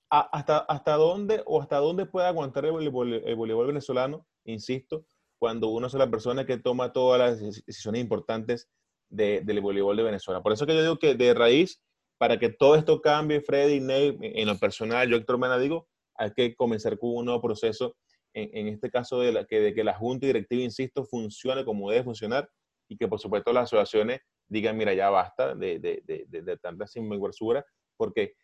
[0.10, 5.06] hasta, hasta dónde o hasta dónde puede aguantar el voleibol, venezolano, insisto,
[5.38, 8.70] cuando uno es la persona que toma todas las decisiones importantes
[9.10, 10.42] del voleibol de Venezuela.
[10.42, 11.82] Por eso que yo digo que de raíz,
[12.18, 16.32] para que todo esto cambie, Freddy, Ney, en lo personal, yo Héctor Mena digo, hay
[16.32, 17.96] que comenzar con un nuevo proceso,
[18.34, 22.50] en, este caso de, que, de que la junta directiva, insisto, funcione como debe funcionar
[22.90, 26.86] y que por supuesto las asociaciones digan, mira, ya basta de, de, de, de tanta
[26.86, 27.66] sinvergüenzura,
[27.96, 28.36] porque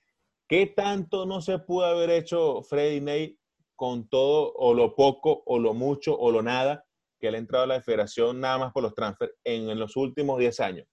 [0.48, 3.38] ¿qué tanto no se pudo haber hecho Freddy Ney
[3.76, 6.86] con todo o lo poco o lo mucho o lo nada
[7.22, 10.40] que le ha entrado a la federación nada más por los transfer en, los últimos
[10.40, 10.88] 10 años?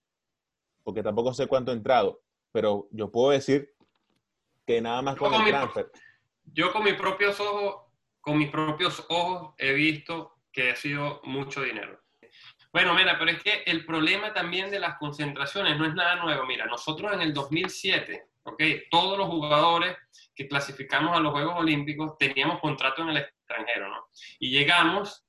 [0.84, 2.20] Porque tampoco sé cuánto ha entrado,
[2.52, 3.70] pero yo puedo decir
[4.66, 5.90] que nada más con, el transfer.
[6.44, 7.86] yo con mis propios ojos,
[8.20, 11.98] con mis propios ojos he visto que ha sido mucho dinero.
[12.72, 16.44] Bueno, mira, pero es que el problema también de las concentraciones no es nada nuevo.
[16.44, 18.62] Mira, nosotros en el 2007, ¿ok?
[18.90, 19.96] Todos los jugadores
[20.34, 24.08] que clasificamos a los Juegos Olímpicos teníamos contrato en el extranjero, ¿no?
[24.38, 25.26] Y llegamos,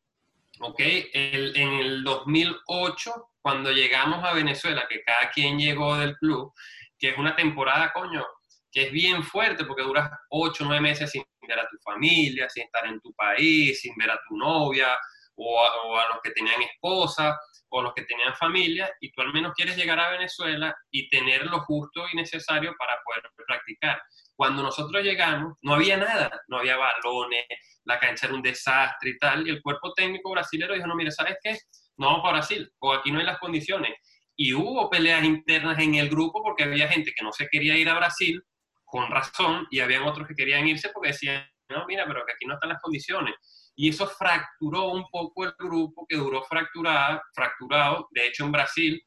[0.59, 0.79] ¿ok?
[1.13, 6.53] en el 2008, cuando llegamos a Venezuela, que cada quien llegó del club,
[6.97, 8.25] que es una temporada, coño,
[8.71, 12.49] que es bien fuerte porque duras 8 o 9 meses sin ver a tu familia,
[12.49, 14.97] sin estar en tu país, sin ver a tu novia
[15.35, 19.53] o a, los que tenían esposa o los que tenían familia y tú al menos
[19.53, 24.01] quieres llegar a Venezuela y tener lo justo y necesario para poder practicar.
[24.39, 27.43] Cuando nosotros llegamos no había nada, no había balones,
[27.83, 31.11] la cancha era un desastre y tal, y el cuerpo técnico brasileño dijo, no, mire,
[31.11, 31.57] ¿sabes qué?
[31.97, 33.91] No vamos para Brasil, o aquí no hay las condiciones.
[34.37, 37.89] Y hubo peleas internas en el grupo porque había gente que no se quería ir
[37.89, 38.41] a Brasil
[38.85, 42.45] con razón y habían otros que querían irse porque decían, no, mira, pero que aquí
[42.45, 43.35] no están las condiciones.
[43.75, 48.07] Y eso fracturó un poco el grupo que duró fracturado, fracturado.
[48.11, 49.03] De hecho, en Brasil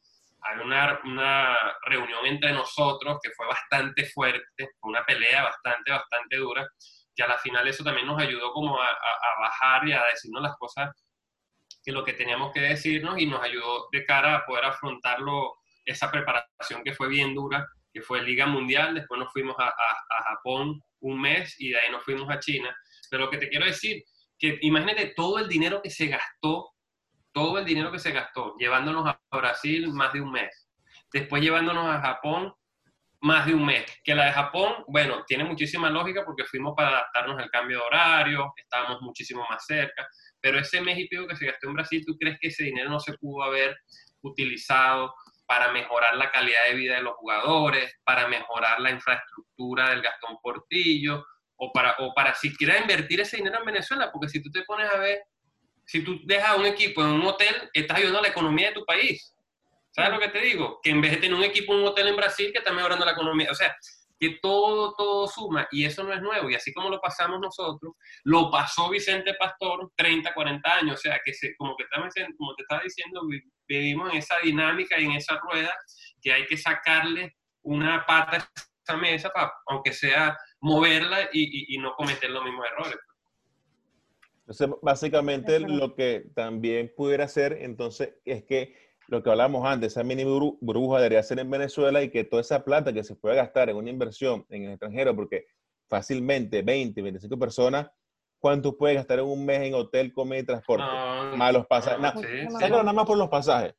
[0.65, 1.57] una, una,
[1.87, 6.67] reunión entre nosotros que fue bastante fuerte, fue una pelea bastante, bastante dura,
[7.15, 10.43] que a la final eso también nos ayudó como a, a, bajar y a decirnos
[10.43, 10.91] las cosas
[11.85, 15.55] que lo que teníamos que decirnos y nos ayudó de cara a poder afrontarlo,
[15.85, 20.23] esa preparación que fue bien dura que fue Liga Mundial, después nos fuimos a, a,
[20.31, 22.75] Japón un mes y de ahí nos fuimos a China.
[23.11, 24.03] Pero lo que te quiero decir,
[24.39, 26.71] que imagínate todo el dinero que se gastó,
[27.33, 30.69] todo el dinero que se gastó, llevándonos a Brasil más de un mes,
[31.13, 32.53] después llevándonos a Japón
[33.23, 33.85] más de un mes.
[34.03, 37.85] Que la de Japón, bueno, tiene muchísima lógica porque fuimos para adaptarnos al cambio de
[37.85, 40.07] horario, estábamos muchísimo más cerca,
[40.41, 42.91] pero ese mes y pico que se gastó en Brasil, ¿tú crees que ese dinero
[42.91, 43.77] no se pudo haber
[44.23, 45.15] utilizado
[45.47, 50.39] para mejorar la calidad de vida de los jugadores, para mejorar la infraestructura del Gastón
[50.43, 51.25] Portillo,
[51.57, 54.91] o para, o para siquiera invertir ese dinero en Venezuela, porque si tú te pones
[54.91, 55.21] a ver,
[55.93, 58.85] si tú dejas un equipo en un hotel, estás ayudando a la economía de tu
[58.87, 59.37] país.
[59.91, 60.81] ¿Sabes lo que te digo?
[60.83, 63.05] Que en vez de tener un equipo en un hotel en Brasil, que está mejorando
[63.05, 63.51] la economía.
[63.51, 63.77] O sea,
[64.19, 67.93] que todo, todo suma, y eso no es nuevo, y así como lo pasamos nosotros,
[68.25, 71.85] lo pasó Vicente Pastor 30, 40 años, o sea, que se, como, que
[72.39, 73.21] como te estaba diciendo,
[73.69, 75.77] vivimos en esa dinámica y en esa rueda
[76.23, 78.49] que hay que sacarle una pata a
[78.83, 82.97] esa mesa, para, aunque sea moverla y, y, no cometer los mismos errores.
[84.53, 88.77] Entonces, básicamente lo que también pudiera ser, entonces, es que
[89.09, 92.63] lo que hablamos antes, esa mini burbuja debería ser en Venezuela y que toda esa
[92.63, 95.47] plata que se puede gastar en una inversión en el extranjero, porque
[95.89, 97.91] fácilmente 20, 25 personas,
[98.39, 100.85] ¿cuánto puede gastar en un mes en hotel, comida y transporte?
[101.35, 101.99] más los pasajes.
[102.61, 103.75] nada más por los pasajes.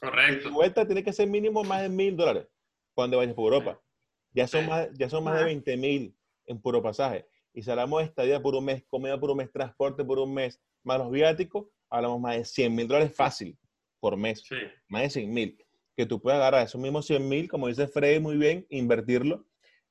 [0.00, 0.48] Correcto.
[0.48, 2.46] Tu vuelta tiene que ser mínimo más de mil dólares
[2.94, 3.80] cuando vayas por Europa.
[4.32, 6.16] Ya son, más, ya son más de 20 mil
[6.46, 7.26] en puro pasaje.
[7.52, 10.32] Y si hablamos de estadía por un mes, comida por un mes, transporte por un
[10.32, 13.58] mes, más los viáticos, hablamos más de 100 mil dólares fácil
[13.98, 14.42] por mes,
[14.88, 15.66] más de 100 mil,
[15.96, 19.44] que tú puedas agarrar esos mismos 100 mil, como dice Freddy muy bien, invertirlo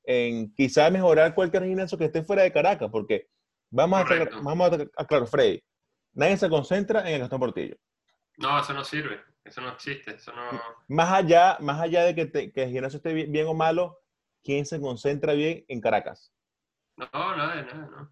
[0.04, 3.28] en quizá mejorar cualquier gimnasio que esté fuera de Caracas, porque
[3.70, 5.62] vamos a, vamos a aclarar, Freddy,
[6.14, 7.76] nadie se concentra en el Gastón Portillo.
[8.38, 10.60] No, eso no sirve, eso no existe, eso no...
[10.88, 14.00] Más allá, más allá de que, que el gimnasio esté bien, o malo,
[14.44, 16.34] ¿quién se concentra bien en Caracas?
[17.00, 18.12] No, nada, nada, no.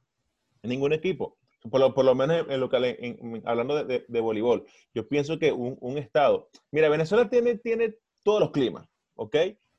[0.63, 1.37] En ningún equipo
[1.69, 5.51] por lo, por lo menos en, lo que, hablando de, de, voleibol, yo pienso que
[5.51, 9.35] un, un, estado, mira, Venezuela tiene, tiene todos los climas, ¿ok?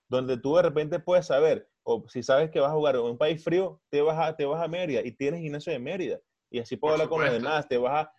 [0.09, 3.19] Donde tú de repente puedes saber, o si sabes que vas a jugar en un
[3.19, 6.19] país frío, te vas a, te vas a Mérida y tienes gimnasio de Mérida.
[6.51, 8.13] Y así puedo hablar con los demás, te vas a,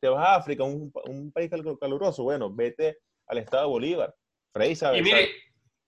[0.00, 4.14] te vas a África, un, un país caluroso, bueno, vete al estado de Bolívar.
[4.52, 4.98] Frey sabe.
[4.98, 5.28] Y mire,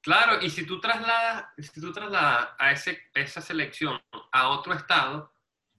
[0.06, 4.00] claro, y si tú trasladas, si tú trasladas a ese, esa selección
[4.30, 5.32] a otro estado,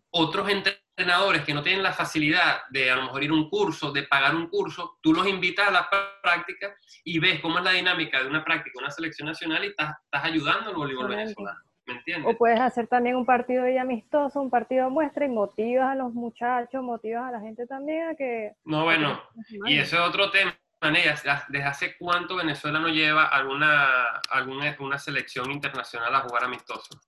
[0.09, 3.93] otros entrenadores que no tienen la facilidad de a lo mejor ir a un curso,
[3.93, 5.89] de pagar un curso, tú los invitas a la
[6.21, 6.75] práctica
[7.05, 10.25] y ves cómo es la dinámica de una práctica, una selección nacional y estás, estás
[10.25, 11.59] ayudando al voleibol venezolano.
[11.85, 12.33] ¿Me entiendes?
[12.35, 16.11] O puedes hacer también un partido de amistoso, un partido muestra y motivas a los
[16.11, 18.51] muchachos, motivas a la gente también a que...
[18.65, 19.21] No, bueno,
[19.67, 20.53] y ese es otro tema.
[20.79, 27.01] ¿Desde hace cuánto Venezuela no lleva alguna, alguna una selección internacional a jugar amistoso?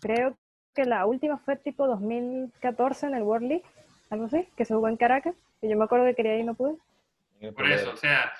[0.00, 0.36] Creo
[0.74, 3.64] que la última fue tipo 2014 en el World League,
[4.10, 6.44] algo así, que se jugó en Caracas, y yo me acuerdo que quería ir y
[6.44, 6.76] no pude.
[7.52, 8.32] Por eso, o sea,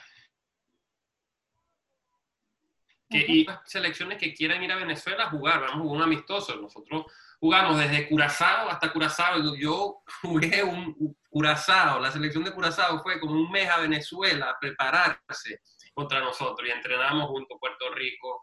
[3.09, 6.57] que y selecciones que quieran ir a Venezuela a jugar, vamos a jugar un amistoso.
[6.57, 7.07] Nosotros
[7.45, 9.55] jugamos desde Curazao hasta Curazao.
[9.55, 14.59] Yo jugué un Curazao, la selección de Curazao fue como un mes a Venezuela a
[14.59, 15.61] prepararse
[15.93, 18.41] contra nosotros y entrenamos junto a Puerto Rico,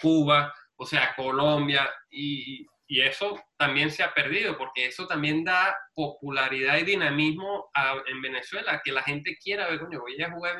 [0.00, 5.76] Cuba, o sea, Colombia y y eso también se ha perdido, porque eso también da
[5.94, 7.70] popularidad y dinamismo
[8.04, 10.58] en Venezuela, que la gente quiera ver, coño, voy a jugar,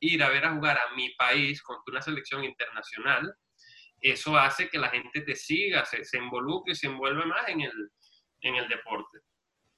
[0.00, 3.32] ir a ver a jugar a mi país contra una selección internacional.
[4.04, 7.62] Eso hace que la gente te siga, se, se involucre y se envuelve más en
[7.62, 7.72] el,
[8.42, 9.20] en el deporte.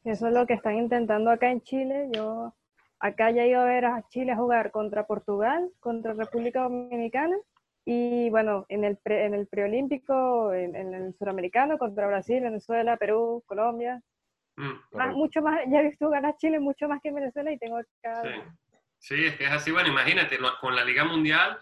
[0.03, 2.09] Eso es lo que están intentando acá en Chile.
[2.13, 2.53] Yo
[2.99, 7.37] acá ya he ido a ver a Chile a jugar contra Portugal, contra República Dominicana
[7.85, 12.97] Y bueno, en el, pre, en el preolímpico, en, en, el suramericano, contra Brasil, Venezuela,
[12.97, 14.03] Perú, Colombia.
[14.57, 18.23] Mm, mucho más, ya he visto ganar Chile mucho más que Venezuela y tengo acá.
[18.23, 18.29] Sí.
[18.99, 19.71] sí, es que es así.
[19.71, 21.59] Bueno, imagínate, con la Liga Mundial,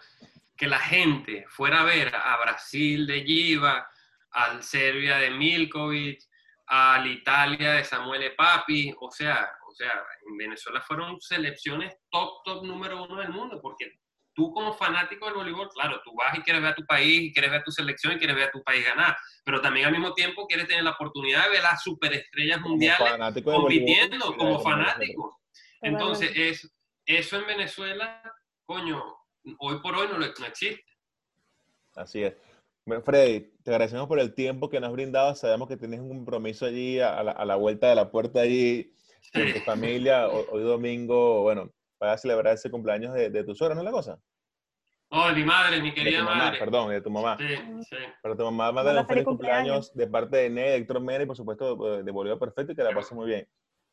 [0.55, 3.87] que la gente fuera a ver a Brasil de Giva,
[4.31, 6.21] al Serbia de Milkovic,
[6.67, 12.63] al Italia de Samuel Papi, o sea, o sea, en Venezuela fueron selecciones top, top
[12.65, 13.99] número uno del mundo, porque
[14.33, 17.33] tú como fanático del voleibol, claro, tú vas y quieres ver a tu país, y
[17.33, 19.91] quieres ver a tu selección y quieres ver a tu país ganar, pero también al
[19.93, 25.39] mismo tiempo quieres tener la oportunidad de ver las superestrellas mundiales compitiendo como fanático.
[25.81, 26.73] Entonces, es,
[27.05, 28.21] eso en Venezuela,
[28.65, 29.15] coño,
[29.59, 30.83] hoy por hoy no, no existe.
[31.95, 32.35] Así es.
[33.03, 35.33] Freddy, te agradecemos por el tiempo que nos has brindado.
[35.35, 38.93] Sabemos que tienes un compromiso allí a la, a la vuelta de la puerta allí
[39.33, 40.27] con tu familia.
[40.27, 44.19] Hoy, domingo, bueno, para celebrar ese cumpleaños de, de tu suegra, ¿no es la cosa?
[45.09, 46.59] Oh, de mi madre, mi querida madre.
[46.59, 47.37] Perdón, de tu mamá.
[47.37, 47.55] Sí,
[47.89, 47.95] sí.
[48.21, 49.93] Pero tu mamá manda un feliz cumpleaños.
[49.93, 52.93] de parte de Ned, Héctor Mena y por supuesto de Bolívar Perfecto y que la
[52.93, 53.47] pase muy bien.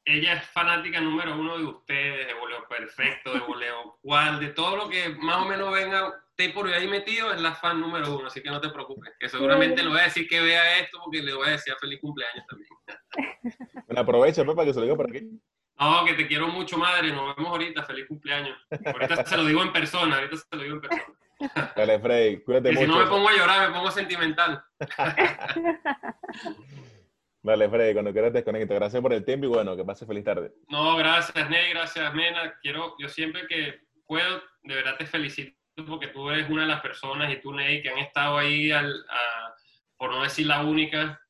[0.05, 4.77] Ella es fanática número uno de ustedes, de Boleo Perfecto, de Boleo Cual, de todo
[4.77, 8.27] lo que más o menos venga te por ahí metido, es la fan número uno,
[8.27, 11.23] así que no te preocupes, que seguramente le voy a decir que vea esto porque
[11.23, 12.70] le voy a decir feliz cumpleaños también.
[13.87, 15.29] Bueno, aprovecha pues, para que se lo diga por aquí.
[15.79, 17.12] No, que te quiero mucho, madre.
[17.12, 17.83] Nos vemos ahorita.
[17.83, 18.57] Feliz cumpleaños.
[18.85, 20.16] Ahorita se lo digo en persona.
[20.16, 21.73] Ahorita se lo digo en persona.
[21.77, 22.41] Dale, Freddy.
[22.43, 22.83] Cuídate mucho.
[22.83, 24.62] Si no me pongo a llorar, me pongo sentimental.
[27.44, 28.74] Dale, Freddy, cuando quieras desconecta.
[28.74, 30.52] Gracias por el tiempo y bueno, que pase feliz tarde.
[30.69, 31.70] No, gracias, Ney.
[31.70, 32.55] Gracias, Mena.
[32.62, 35.56] Quiero, yo siempre que puedo, de verdad te felicito
[35.89, 38.94] porque tú eres una de las personas y tú, Ney, que han estado ahí, al,
[39.97, 41.20] por no decir la única,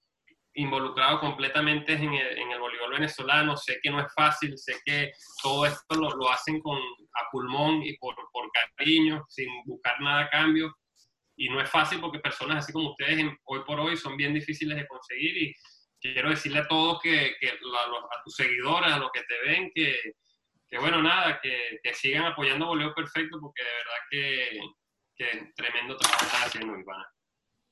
[0.54, 3.56] involucrado completamente en el, en el, voleibol venezolano.
[3.56, 5.12] Sé que no es fácil, sé que
[5.42, 10.22] todo esto lo, lo hacen con, a pulmón y por, por, cariño, sin buscar nada
[10.24, 10.74] a cambio.
[11.36, 14.76] Y no es fácil porque personas así como ustedes hoy por hoy son bien difíciles
[14.76, 15.36] de conseguir.
[15.38, 15.54] Y
[16.02, 17.54] quiero decirle a todos que, que a,
[18.24, 19.96] tus seguidores, a los que te ven, que,
[20.68, 24.60] que bueno, nada, que, que, sigan apoyando Voleo Perfecto porque de verdad que,
[25.14, 27.08] que tremendo trabajo estás haciendo, Ivana.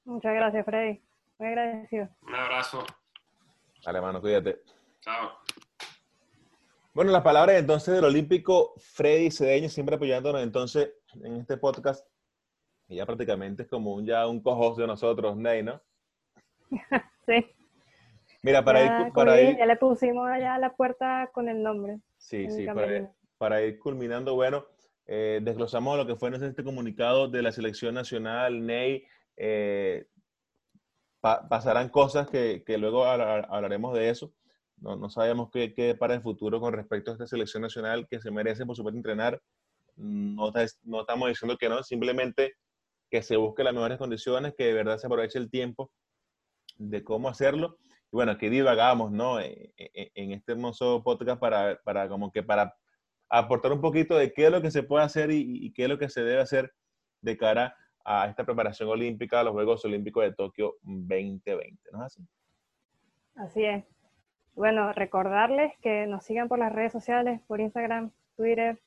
[0.05, 1.03] Muchas gracias, Freddy.
[1.39, 2.09] Muy agradecido.
[2.23, 2.87] Un abrazo.
[3.85, 4.61] Dale, cuídate.
[5.01, 5.39] Chao.
[6.93, 10.93] Bueno, las palabras entonces del olímpico Freddy Cedeño, siempre apoyándonos entonces
[11.23, 12.07] en este podcast.
[12.89, 15.81] Y ya prácticamente es como un, ya un cojos de nosotros, Ney, ¿no?
[17.27, 17.57] sí.
[18.43, 19.57] Mira, para ir, para ir...
[19.59, 22.01] Ya le pusimos allá la puerta con el nombre.
[22.17, 22.67] Sí, sí,
[23.39, 24.67] para ir, culminando, bueno,
[25.07, 29.05] eh, desglosamos lo que fue este comunicado de la selección nacional, Ney.
[29.37, 30.07] Eh,
[31.21, 34.33] pasarán cosas que, que luego hablaremos de eso.
[34.79, 38.21] No, no sabemos qué, qué, para el futuro con respecto a esta selección nacional que
[38.21, 39.41] se merece, por supuesto, entrenar.
[39.97, 40.51] No,
[40.85, 42.55] no estamos diciendo que no, simplemente
[43.11, 45.91] que se busque las mejores condiciones, que de verdad se aproveche el tiempo
[46.79, 47.77] de cómo hacerlo.
[48.13, 49.41] Y bueno, que divagamos, ¿no?
[49.41, 52.75] E, e, e, en, este hermoso podcast para, para como que para
[53.29, 55.89] aportar un poquito de qué es lo que se puede hacer y, y qué es
[55.89, 56.73] lo que se debe hacer
[57.21, 62.05] de cara a esta preparación olímpica, a los Juegos Olímpicos de Tokio 2020, ¿no es
[62.05, 62.27] así?
[63.37, 63.85] Así es.
[64.55, 68.81] Bueno, recordarles que nos sigan por las redes sociales, por Instagram, Twitter,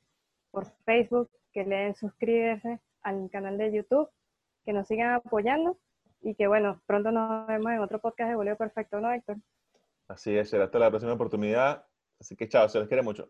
[0.51, 4.09] por Facebook, que le den suscribirse al canal de YouTube,
[4.65, 5.77] que nos sigan apoyando
[6.23, 9.37] y que bueno, pronto nos vemos en otro podcast de Bolívar Perfecto, ¿no, Héctor?
[10.07, 11.85] Así es, será hasta la próxima oportunidad.
[12.19, 13.29] Así que chao, se les quiere mucho.